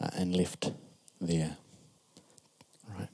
uh, 0.00 0.10
and 0.14 0.34
left 0.34 0.72
there. 1.20 1.56
Right? 2.88 3.08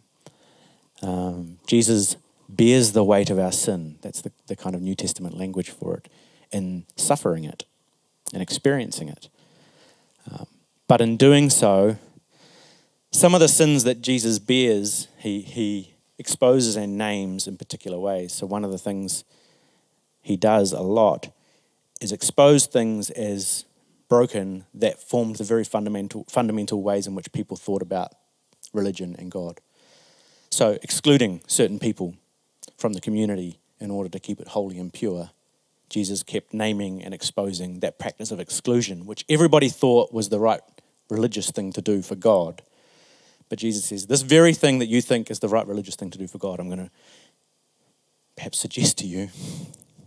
Um, 1.03 1.59
Jesus 1.67 2.17
bears 2.49 2.93
the 2.93 3.05
weight 3.05 3.31
of 3.31 3.39
our 3.39 3.53
sin. 3.53 3.99
That's 4.03 4.21
the, 4.21 4.33
the 4.47 4.57
kind 4.57 4.75
of 4.75 4.83
New 4.83 4.95
Testament 4.95 5.37
language 5.37 5.71
for 5.71 5.97
it, 5.97 6.09
in 6.51 6.85
suffering 6.97 7.45
it 7.45 7.65
and 8.33 8.43
experiencing 8.43 9.09
it. 9.09 9.29
Um, 10.31 10.47
but 10.87 11.01
in 11.01 11.17
doing 11.17 11.51
so, 11.51 11.97
some 13.13 13.35
of 13.35 13.41
the 13.41 13.49
sins 13.49 13.85
that 13.85 14.01
Jesus 14.01 14.39
bears, 14.39 15.09
he, 15.19 15.43
he 15.43 15.95
exposes 16.19 16.77
and 16.77 16.97
names 16.97 17.47
in 17.47 17.57
particular 17.57 17.99
ways. 17.99 18.33
So, 18.33 18.47
one 18.47 18.65
of 18.65 18.73
the 18.73 18.79
things 18.79 19.25
he 20.23 20.37
does 20.37 20.73
a 20.73 20.81
lot 20.81 21.29
is 22.01 22.11
expose 22.11 22.67
things 22.67 23.11
as 23.11 23.65
broken 24.09 24.65
that 24.75 25.01
formed 25.01 25.37
the 25.37 25.45
very 25.45 25.65
fundamental, 25.65 26.25
fundamental 26.29 26.83
ways 26.83 27.07
in 27.07 27.15
which 27.15 27.33
people 27.33 27.57
thought 27.57 27.83
about 27.83 28.13
religion 28.73 29.15
and 29.19 29.31
God. 29.31 29.61
So, 30.51 30.79
excluding 30.83 31.43
certain 31.47 31.79
people 31.79 32.17
from 32.79 32.95
the 32.95 33.01
community 33.01 33.59
in 33.79 33.91
order 33.91 34.09
to 34.09 34.21
keep 34.21 34.41
it 34.41 34.49
holy 34.49 34.79
and 34.79 34.93
pure, 34.93 35.31
Jesus 35.89 36.23
kept 36.23 36.55
naming 36.55 37.03
and 37.03 37.13
exposing 37.13 37.81
that 37.81 37.99
practice 37.99 38.31
of 38.31 38.41
exclusion, 38.41 39.05
which 39.05 39.27
everybody 39.29 39.69
thought 39.69 40.13
was 40.13 40.31
the 40.31 40.41
right 40.41 40.63
religious 41.11 41.51
thing 41.51 41.73
to 41.73 41.83
do 41.83 42.01
for 42.01 42.15
God. 42.15 42.63
But 43.53 43.59
Jesus 43.59 43.85
says, 43.85 44.07
This 44.07 44.23
very 44.23 44.55
thing 44.55 44.79
that 44.79 44.87
you 44.87 45.03
think 45.03 45.31
is 45.31 45.41
the 45.41 45.49
right 45.49 45.67
religious 45.67 45.95
thing 45.95 46.09
to 46.13 46.17
do 46.17 46.27
for 46.27 46.39
God, 46.39 46.59
I'm 46.59 46.69
going 46.69 46.87
to 46.87 46.91
perhaps 48.35 48.59
suggest 48.59 48.97
to 49.01 49.07
you 49.07 49.29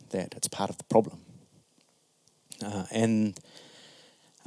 that 0.10 0.34
it's 0.36 0.48
part 0.48 0.72
of 0.72 0.80
the 0.80 0.84
problem. 0.86 1.20
Uh, 2.66 2.86
and 2.90 3.40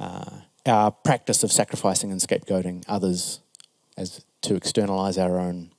uh, 0.01 0.41
our 0.65 0.91
practice 0.91 1.43
of 1.43 1.51
sacrificing 1.53 2.11
and 2.11 2.19
scapegoating 2.19 2.83
others 2.89 3.39
as 3.95 4.25
to 4.41 4.55
externalize 4.55 5.17
our 5.17 5.39
own 5.39 5.71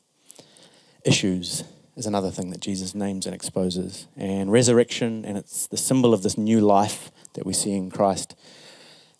issues 1.05 1.63
is 1.97 2.07
another 2.07 2.31
thing 2.31 2.49
that 2.53 2.61
Jesus 2.61 2.95
names 2.95 3.27
and 3.27 3.35
exposes. 3.35 4.07
And 4.17 4.51
resurrection, 4.51 5.27
and 5.27 5.37
it's 5.37 5.67
the 5.67 5.77
symbol 5.77 6.15
of 6.15 6.23
this 6.23 6.39
new 6.39 6.63
life 6.63 7.11
that 7.35 7.45
we 7.45 7.53
see 7.53 7.73
in 7.73 7.91
Christ, 7.91 8.35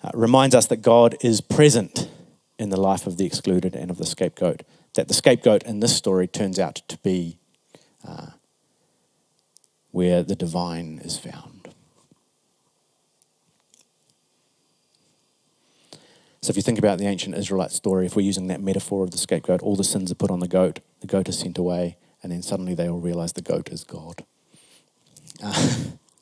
uh, 0.03 0.11
reminds 0.15 0.55
us 0.55 0.65
that 0.69 0.81
God 0.81 1.19
is 1.21 1.43
present 1.43 2.09
in 2.61 2.69
the 2.69 2.81
life 2.81 3.07
of 3.07 3.17
the 3.17 3.25
excluded 3.25 3.75
and 3.75 3.91
of 3.91 3.97
the 3.97 4.07
scapegoat. 4.07 4.63
That 4.95 5.09
the 5.09 5.15
scapegoat 5.15 5.63
in 5.63 5.81
this 5.81 5.97
story 5.97 6.27
turns 6.29 6.59
out 6.59 6.77
to 6.89 6.99
be 6.99 7.39
uh, 8.07 8.27
where 9.91 10.23
the 10.23 10.37
divine 10.37 11.01
is 11.03 11.19
found. 11.19 11.75
So 16.43 16.51
if 16.51 16.57
you 16.57 16.63
think 16.63 16.79
about 16.79 16.99
the 16.99 17.07
ancient 17.07 17.37
Israelite 17.37 17.71
story, 17.71 18.07
if 18.07 18.17
we're 18.17 18.23
using 18.23 18.47
that 18.49 18.63
metaphor 18.63 19.05
of 19.05 19.11
the 19.11 19.19
scapegoat, 19.19 19.63
all 19.63 19.77
the 19.77 19.85
sins 19.85 20.11
are 20.11 20.15
put 20.15 20.31
on 20.31 20.41
the 20.41 20.49
goat, 20.49 20.81
the 21.01 21.07
goat 21.07 21.29
is 21.29 21.39
sent 21.39 21.59
away, 21.59 21.97
and 22.23 22.33
then 22.33 22.43
suddenly 22.43 22.75
they 22.75 22.89
all 22.89 22.99
realize 22.99 23.33
the 23.33 23.43
goat 23.43 23.69
is 23.71 23.85
God. 23.85 24.25
Uh, 25.43 25.77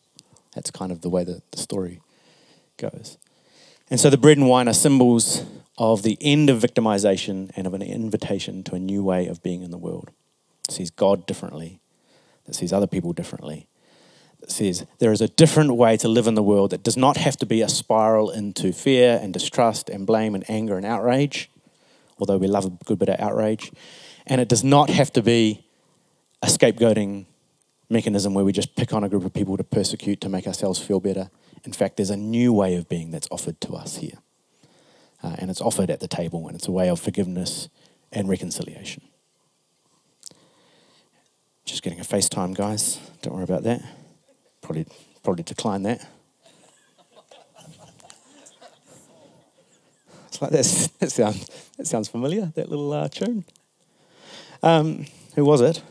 that's 0.54 0.70
kind 0.70 0.90
of 0.92 1.02
the 1.02 1.08
way 1.08 1.24
that 1.24 1.50
the 1.50 1.58
story 1.58 2.00
goes. 2.76 3.16
And 3.90 3.98
so 3.98 4.10
the 4.10 4.18
bread 4.18 4.38
and 4.38 4.48
wine 4.48 4.68
are 4.68 4.74
symbols 4.74 5.44
of 5.78 6.02
the 6.02 6.18
end 6.20 6.50
of 6.50 6.60
victimization 6.60 7.50
and 7.56 7.66
of 7.66 7.72
an 7.72 7.82
invitation 7.82 8.64
to 8.64 8.74
a 8.74 8.80
new 8.80 9.02
way 9.02 9.28
of 9.28 9.42
being 9.42 9.62
in 9.62 9.70
the 9.70 9.78
world. 9.78 10.10
It 10.68 10.74
sees 10.74 10.90
God 10.90 11.24
differently, 11.24 11.80
that 12.44 12.54
sees 12.54 12.72
other 12.72 12.88
people 12.88 13.12
differently, 13.12 13.68
that 14.40 14.50
says 14.50 14.84
there 14.98 15.12
is 15.12 15.20
a 15.20 15.28
different 15.28 15.76
way 15.76 15.96
to 15.96 16.08
live 16.08 16.26
in 16.26 16.34
the 16.34 16.42
world 16.42 16.70
that 16.70 16.82
does 16.82 16.96
not 16.96 17.16
have 17.16 17.36
to 17.36 17.46
be 17.46 17.62
a 17.62 17.68
spiral 17.68 18.28
into 18.30 18.72
fear 18.72 19.20
and 19.22 19.32
distrust 19.32 19.88
and 19.88 20.06
blame 20.06 20.34
and 20.34 20.44
anger 20.50 20.76
and 20.76 20.84
outrage, 20.84 21.48
although 22.18 22.38
we 22.38 22.48
love 22.48 22.66
a 22.66 22.70
good 22.84 22.98
bit 22.98 23.08
of 23.08 23.20
outrage. 23.20 23.70
And 24.26 24.40
it 24.40 24.48
does 24.48 24.64
not 24.64 24.90
have 24.90 25.12
to 25.12 25.22
be 25.22 25.64
a 26.42 26.48
scapegoating 26.48 27.26
mechanism 27.88 28.34
where 28.34 28.44
we 28.44 28.52
just 28.52 28.74
pick 28.74 28.92
on 28.92 29.04
a 29.04 29.08
group 29.08 29.24
of 29.24 29.32
people 29.32 29.56
to 29.56 29.64
persecute 29.64 30.20
to 30.20 30.28
make 30.28 30.46
ourselves 30.46 30.80
feel 30.80 30.98
better. 30.98 31.30
In 31.64 31.72
fact, 31.72 31.96
there's 31.96 32.10
a 32.10 32.16
new 32.16 32.52
way 32.52 32.74
of 32.74 32.88
being 32.88 33.12
that's 33.12 33.28
offered 33.30 33.60
to 33.62 33.74
us 33.74 33.96
here. 33.96 34.18
Uh, 35.22 35.34
and 35.38 35.50
it's 35.50 35.60
offered 35.60 35.90
at 35.90 36.00
the 36.00 36.08
table, 36.08 36.46
and 36.46 36.54
it's 36.56 36.68
a 36.68 36.72
way 36.72 36.88
of 36.88 37.00
forgiveness 37.00 37.68
and 38.12 38.28
reconciliation. 38.28 39.02
Just 41.64 41.82
getting 41.82 42.00
a 42.00 42.04
FaceTime, 42.04 42.54
guys. 42.54 43.00
Don't 43.22 43.34
worry 43.34 43.44
about 43.44 43.64
that. 43.64 43.82
Probably, 44.62 44.86
probably 45.22 45.44
decline 45.44 45.82
that. 45.84 46.06
It's 50.28 50.42
like 50.42 50.50
this. 50.52 50.86
That 50.98 51.10
sounds, 51.10 51.46
that 51.76 51.86
sounds 51.86 52.08
familiar, 52.08 52.52
that 52.54 52.68
little 52.68 52.92
uh, 52.92 53.08
tune. 53.08 53.44
Um, 54.62 55.06
who 55.34 55.44
was 55.44 55.60
it? 55.60 55.82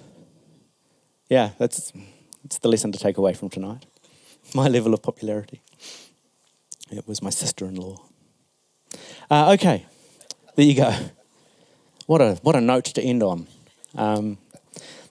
Yeah, 1.29 1.49
that's, 1.57 1.91
that's 2.43 2.59
the 2.59 2.69
lesson 2.69 2.91
to 2.93 2.99
take 2.99 3.17
away 3.17 3.33
from 3.33 3.49
tonight. 3.49 3.85
My 4.53 4.67
level 4.67 4.93
of 4.93 5.01
popularity. 5.01 5.61
It 6.89 7.05
was 7.07 7.21
my 7.21 7.29
sister 7.29 7.65
in 7.65 7.75
law. 7.75 7.97
Uh, 9.29 9.51
okay, 9.53 9.85
there 10.55 10.65
you 10.65 10.73
go. 10.73 10.93
What 12.05 12.21
a, 12.21 12.35
what 12.43 12.55
a 12.55 12.61
note 12.61 12.85
to 12.85 13.01
end 13.01 13.21
on. 13.21 13.45
Um, 13.95 14.37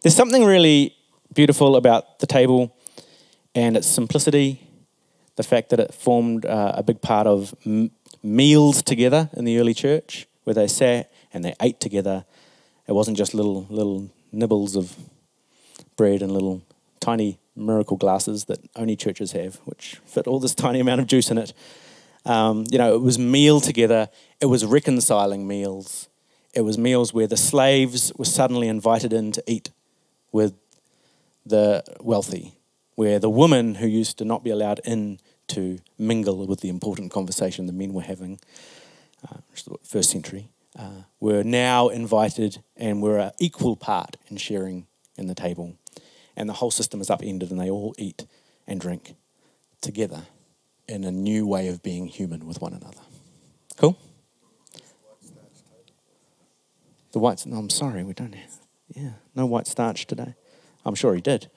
there's 0.01 0.17
something 0.17 0.43
really 0.43 0.97
beautiful 1.35 1.77
about 1.77 2.21
the 2.21 2.27
table 2.27 2.75
and 3.55 3.77
its 3.77 3.87
simplicity, 3.87 4.67
the 5.37 5.43
fact 5.43 5.69
that 5.69 5.81
it 5.81 5.93
formed 5.93 6.47
uh, 6.47 6.73
a 6.77 6.83
big 6.83 7.03
part 7.03 7.27
of 7.27 7.55
m- 7.67 7.91
meals 8.23 8.83
together 8.83 9.29
in 9.35 9.45
the 9.45 9.59
early 9.59 9.75
church, 9.75 10.27
where 10.45 10.55
they 10.55 10.67
sat 10.67 11.13
and 11.35 11.45
they 11.45 11.55
ate 11.61 11.79
together. 11.79 12.25
It 12.89 12.93
wasn't 12.93 13.19
just 13.19 13.35
little 13.35 13.67
little 13.69 14.09
nibbles 14.33 14.77
of 14.77 14.97
bread 15.97 16.23
and 16.23 16.33
little 16.33 16.63
tiny 17.01 17.39
miracle 17.55 17.99
glasses 17.99 18.47
that 18.47 18.61
only 18.77 18.97
churches 18.97 19.33
have, 19.33 19.57
which 19.67 20.01
fit 20.07 20.27
all 20.27 20.41
this 20.41 20.55
tiny 20.55 20.81
amount 20.81 21.03
of 21.03 21.07
juice 21.07 21.31
in 21.31 21.37
it. 21.37 21.53
Um, 22.27 22.65
you 22.71 22.77
know, 22.77 22.95
it 22.95 23.01
was 23.01 23.19
meal 23.19 23.61
together. 23.61 24.09
It 24.41 24.47
was 24.47 24.65
reconciling 24.65 25.47
meals. 25.47 26.09
It 26.53 26.63
was 26.63 26.77
meals 26.77 27.15
where 27.15 27.27
the 27.27 27.37
slaves 27.37 28.13
were 28.17 28.25
suddenly 28.25 28.69
invited 28.69 29.13
in 29.13 29.33
to 29.33 29.43
eat 29.47 29.71
with 30.33 30.55
the 31.47 31.83
wealthy, 32.01 32.55
where 32.97 33.19
the 33.19 33.31
women 33.31 33.77
who 33.77 33.87
used 33.87 34.19
to 34.19 34.25
not 34.25 34.43
be 34.43 34.51
allowed 34.51 34.81
in 34.85 35.21
to 35.49 35.79
mingle 35.99 36.47
with 36.47 36.61
the 36.61 36.69
important 36.69 37.13
conversation 37.13 37.67
the 37.67 37.73
men 37.73 37.95
were 37.95 38.03
having, 38.03 38.41
uh, 39.31 39.37
first 39.85 40.11
century, 40.11 40.49
uh, 40.79 41.03
were 41.21 41.45
now 41.45 41.89
invited 41.89 42.59
and 42.77 43.01
were 43.01 43.19
an 43.19 43.31
equal 43.39 43.77
part 43.77 44.17
in 44.29 44.37
sharing 44.37 44.87
in 45.17 45.29
the 45.29 45.35
table 45.35 45.77
and 46.37 46.49
the 46.49 46.55
whole 46.55 46.71
system 46.71 47.01
is 47.01 47.11
upended 47.11 47.51
and 47.51 47.59
they 47.59 47.71
all 47.71 47.95
eat 47.97 48.27
and 48.67 48.81
drink 48.81 49.15
together 49.81 50.23
in 50.89 51.05
a 51.05 51.11
new 51.11 51.47
way 51.47 51.69
of 51.69 51.83
being 51.83 52.07
human 52.07 52.47
with 52.47 52.61
one 52.61 52.73
another. 52.73 53.01
Cool? 53.77 53.99
The 57.13 57.19
white, 57.19 57.45
no, 57.47 57.57
I'm 57.57 57.71
sorry, 57.71 58.05
we 58.05 58.13
don't 58.13 58.35
have, 58.35 58.59
yeah, 58.95 59.13
no 59.35 59.47
white 59.47 59.67
starch 59.67 60.07
today. 60.07 60.35
I'm 60.85 60.95
sure 60.95 61.15
he 61.15 61.21
did. 61.21 61.51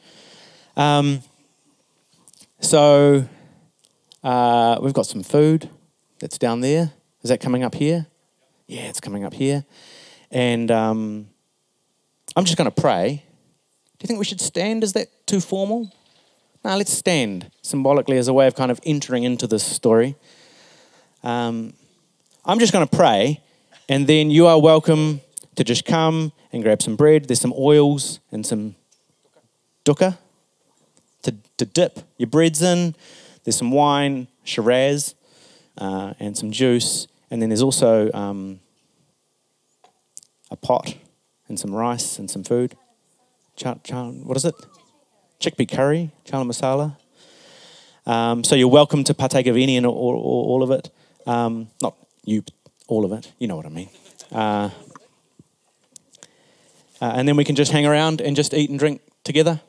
Um, 0.76 1.22
so 2.62 3.28
uh, 4.24 4.80
we've 4.82 4.94
got 4.94 5.06
some 5.06 5.24
food 5.24 5.70
that's 6.20 6.38
down 6.38 6.62
there. 6.62 6.92
Is 7.24 7.30
that 7.30 7.40
coming 7.40 7.64
up 7.64 7.76
here? 7.76 8.08
Yeah, 8.68 8.84
it's 8.84 9.00
coming 9.00 9.26
up 9.26 9.34
here. 9.34 9.66
And 10.32 10.72
um, 10.72 11.28
I'm 12.36 12.46
just 12.46 12.58
going 12.58 12.72
to 12.72 12.82
pray 12.82 13.24
do 14.00 14.06
you 14.06 14.08
think 14.08 14.20
we 14.20 14.26
should 14.26 14.40
stand? 14.40 14.84
Is 14.84 14.94
that 14.94 15.28
too 15.28 15.42
formal? 15.42 15.92
Now 16.64 16.76
let's 16.76 16.92
stand 16.92 17.52
symbolically 17.62 18.18
as 18.18 18.28
a 18.28 18.34
way 18.34 18.46
of 18.48 18.56
kind 18.56 18.70
of 18.70 18.80
entering 18.84 19.24
into 19.24 19.48
this 19.48 19.64
story. 19.64 20.16
Um, 21.24 21.74
I'm 22.46 22.60
just 22.60 22.74
going 22.74 22.88
to 22.88 22.96
pray, 22.96 23.42
and 23.88 24.08
then 24.08 24.30
you 24.30 24.48
are 24.48 24.60
welcome 24.60 25.22
to 25.56 25.64
just 25.64 25.86
come 25.86 26.32
and 26.52 26.62
grab 26.62 26.82
some 26.82 26.96
bread. 26.96 27.26
There's 27.26 27.40
some 27.40 27.54
oils 27.58 28.20
and 28.32 28.46
some 28.46 28.76
dukkha 29.86 30.18
to, 31.24 31.36
to 31.58 31.66
dip 31.66 32.00
your 32.18 32.28
breads 32.28 32.62
in. 32.62 32.96
There's 33.44 33.58
some 33.58 33.72
wine, 33.72 34.28
Shiraz, 34.44 35.16
uh, 35.78 36.14
and 36.20 36.38
some 36.38 36.52
juice. 36.52 37.08
And 37.32 37.42
then 37.42 37.50
there's 37.50 37.62
also 37.62 38.12
um, 38.14 38.60
a 40.52 40.56
pot 40.56 40.96
and 41.48 41.60
some 41.60 41.74
rice 41.74 42.20
and 42.20 42.30
some 42.30 42.44
food 42.44 42.76
what 43.64 44.38
is 44.38 44.46
it? 44.46 44.56
Chickpea 45.40 45.70
curry, 45.70 46.12
chana 46.26 46.46
masala. 46.46 46.98
Um, 48.06 48.44
so 48.44 48.56
you're 48.56 48.68
welcome 48.68 49.06
to 49.06 49.14
partake 49.14 49.48
of 49.48 49.56
any 49.56 49.78
and 49.78 49.86
all, 49.86 49.96
all, 49.96 50.46
all 50.50 50.64
of 50.64 50.72
it. 50.72 50.90
Um, 51.26 51.70
not 51.82 51.96
you, 52.26 52.44
all 52.88 53.06
of 53.06 53.14
it. 53.14 53.32
You 53.40 53.48
know 53.48 53.56
what 53.56 53.66
I 53.66 53.70
mean. 53.70 53.90
Uh, 54.32 54.70
uh, 57.02 57.14
and 57.16 57.26
then 57.26 57.38
we 57.38 57.46
can 57.46 57.56
just 57.56 57.72
hang 57.72 57.86
around 57.86 58.20
and 58.20 58.36
just 58.36 58.54
eat 58.54 58.70
and 58.70 58.78
drink 58.78 59.02
together. 59.24 59.62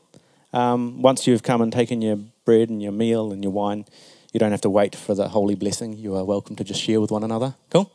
Um, 0.52 1.02
once 1.02 1.28
you've 1.28 1.44
come 1.44 1.62
and 1.62 1.72
taken 1.72 2.02
your 2.02 2.18
bread 2.44 2.68
and 2.68 2.82
your 2.82 2.92
meal 2.92 3.30
and 3.30 3.44
your 3.44 3.52
wine, 3.52 3.84
you 4.32 4.40
don't 4.40 4.50
have 4.50 4.62
to 4.62 4.70
wait 4.70 4.96
for 4.96 5.14
the 5.14 5.28
holy 5.28 5.54
blessing. 5.54 5.96
You 5.96 6.16
are 6.16 6.24
welcome 6.24 6.56
to 6.56 6.64
just 6.64 6.80
share 6.80 7.00
with 7.00 7.12
one 7.12 7.22
another. 7.22 7.54
Cool? 7.70 7.92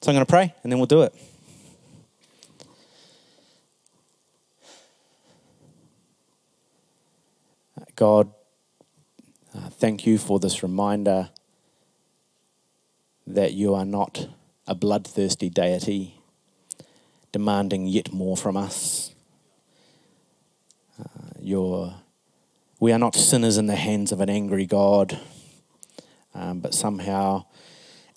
So 0.00 0.12
I'm 0.12 0.14
going 0.14 0.24
to 0.24 0.30
pray 0.30 0.54
and 0.62 0.70
then 0.70 0.78
we'll 0.78 0.86
do 0.86 1.02
it. 1.02 1.12
God, 7.98 8.32
uh, 9.52 9.70
thank 9.70 10.06
you 10.06 10.18
for 10.18 10.38
this 10.38 10.62
reminder 10.62 11.30
that 13.26 13.54
you 13.54 13.74
are 13.74 13.84
not 13.84 14.28
a 14.68 14.74
bloodthirsty 14.76 15.50
deity 15.50 16.14
demanding 17.32 17.88
yet 17.88 18.12
more 18.12 18.36
from 18.36 18.56
us. 18.56 19.16
Uh, 20.96 21.30
you're, 21.40 21.94
we 22.78 22.92
are 22.92 23.00
not 23.00 23.16
sinners 23.16 23.58
in 23.58 23.66
the 23.66 23.74
hands 23.74 24.12
of 24.12 24.20
an 24.20 24.30
angry 24.30 24.64
God, 24.64 25.18
um, 26.36 26.60
but 26.60 26.74
somehow 26.74 27.46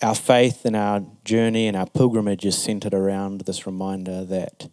our 0.00 0.14
faith 0.14 0.64
and 0.64 0.76
our 0.76 1.02
journey 1.24 1.66
and 1.66 1.76
our 1.76 1.88
pilgrimage 1.88 2.46
is 2.46 2.56
centered 2.56 2.94
around 2.94 3.40
this 3.40 3.66
reminder 3.66 4.24
that 4.26 4.68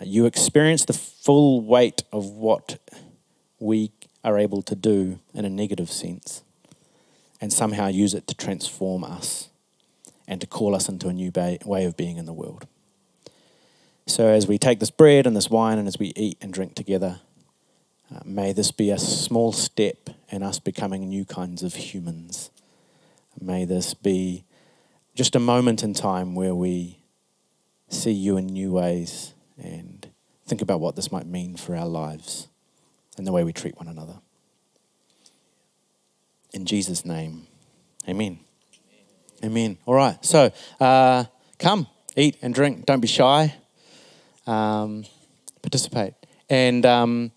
uh, 0.00 0.04
you 0.04 0.26
experience 0.26 0.84
the 0.84 0.92
full 0.92 1.60
weight 1.60 2.02
of 2.10 2.24
what 2.30 2.80
we 3.60 3.92
are 4.26 4.38
able 4.38 4.60
to 4.60 4.74
do 4.74 5.18
in 5.32 5.46
a 5.46 5.48
negative 5.48 5.90
sense 5.90 6.42
and 7.40 7.50
somehow 7.52 7.86
use 7.86 8.12
it 8.12 8.26
to 8.26 8.34
transform 8.34 9.04
us 9.04 9.48
and 10.28 10.40
to 10.42 10.46
call 10.46 10.74
us 10.74 10.88
into 10.88 11.08
a 11.08 11.12
new 11.14 11.32
way 11.64 11.84
of 11.84 11.96
being 11.96 12.18
in 12.18 12.26
the 12.26 12.32
world. 12.34 12.66
So, 14.06 14.28
as 14.28 14.46
we 14.46 14.58
take 14.58 14.80
this 14.80 14.90
bread 14.90 15.26
and 15.26 15.34
this 15.34 15.48
wine 15.48 15.78
and 15.78 15.88
as 15.88 15.98
we 15.98 16.12
eat 16.16 16.36
and 16.42 16.52
drink 16.52 16.74
together, 16.74 17.20
Uh, 18.08 18.20
may 18.24 18.52
this 18.52 18.70
be 18.70 18.90
a 18.90 18.98
small 18.98 19.52
step 19.52 20.10
in 20.30 20.42
us 20.42 20.60
becoming 20.60 21.08
new 21.08 21.24
kinds 21.24 21.64
of 21.64 21.74
humans. 21.74 22.50
May 23.40 23.64
this 23.64 23.94
be 23.94 24.44
just 25.14 25.34
a 25.34 25.40
moment 25.40 25.82
in 25.82 25.92
time 25.92 26.36
where 26.36 26.54
we 26.54 26.98
see 27.88 28.12
you 28.12 28.36
in 28.36 28.46
new 28.46 28.72
ways 28.72 29.34
and 29.58 30.06
think 30.46 30.62
about 30.62 30.80
what 30.80 30.94
this 30.94 31.10
might 31.10 31.26
mean 31.26 31.56
for 31.56 31.74
our 31.74 31.88
lives 31.88 32.46
and 33.16 33.26
the 33.26 33.32
way 33.32 33.44
we 33.44 33.52
treat 33.52 33.76
one 33.76 33.88
another. 33.88 34.18
In 36.52 36.64
Jesus' 36.64 37.04
name, 37.04 37.46
amen. 38.08 38.40
Amen. 39.44 39.78
All 39.84 39.94
right, 39.94 40.24
so 40.24 40.50
uh, 40.80 41.24
come, 41.58 41.86
eat 42.16 42.38
and 42.40 42.54
drink. 42.54 42.86
Don't 42.86 43.00
be 43.00 43.08
shy. 43.08 43.54
Um, 44.46 45.04
participate. 45.60 46.14
And 46.48 46.86
um, 46.86 47.32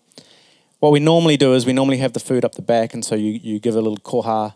what 0.78 0.92
we 0.92 1.00
normally 1.00 1.36
do 1.36 1.54
is 1.54 1.66
we 1.66 1.72
normally 1.72 1.98
have 1.98 2.12
the 2.12 2.20
food 2.20 2.44
up 2.44 2.54
the 2.54 2.62
back, 2.62 2.94
and 2.94 3.04
so 3.04 3.14
you, 3.14 3.32
you 3.32 3.58
give 3.58 3.74
a 3.74 3.80
little 3.80 3.98
koha 3.98 4.54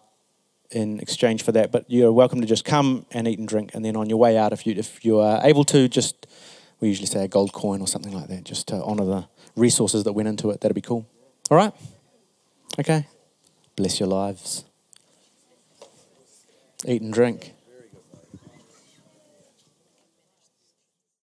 in 0.70 1.00
exchange 1.00 1.42
for 1.42 1.52
that. 1.52 1.72
But 1.72 1.84
you're 1.88 2.12
welcome 2.12 2.40
to 2.40 2.46
just 2.46 2.64
come 2.64 3.04
and 3.10 3.28
eat 3.28 3.38
and 3.38 3.46
drink, 3.48 3.72
and 3.74 3.84
then 3.84 3.96
on 3.96 4.08
your 4.08 4.18
way 4.18 4.38
out, 4.38 4.52
if 4.52 4.66
you 4.66 4.74
if 4.76 5.04
you 5.04 5.18
are 5.18 5.40
able 5.44 5.64
to, 5.64 5.88
just 5.88 6.26
we 6.80 6.88
usually 6.88 7.06
say 7.06 7.24
a 7.24 7.28
gold 7.28 7.52
coin 7.52 7.80
or 7.80 7.86
something 7.86 8.12
like 8.12 8.28
that, 8.28 8.44
just 8.44 8.68
to 8.68 8.82
honour 8.82 9.04
the 9.04 9.24
resources 9.56 10.04
that 10.04 10.12
went 10.12 10.28
into 10.28 10.50
it. 10.50 10.60
That'd 10.60 10.74
be 10.74 10.80
cool. 10.80 11.06
All 11.50 11.56
right. 11.56 11.72
Okay. 12.78 13.06
Bless 13.76 14.00
your 14.00 14.08
lives. 14.08 14.64
Eat 16.86 17.02
and 17.02 17.12
drink. 17.12 17.54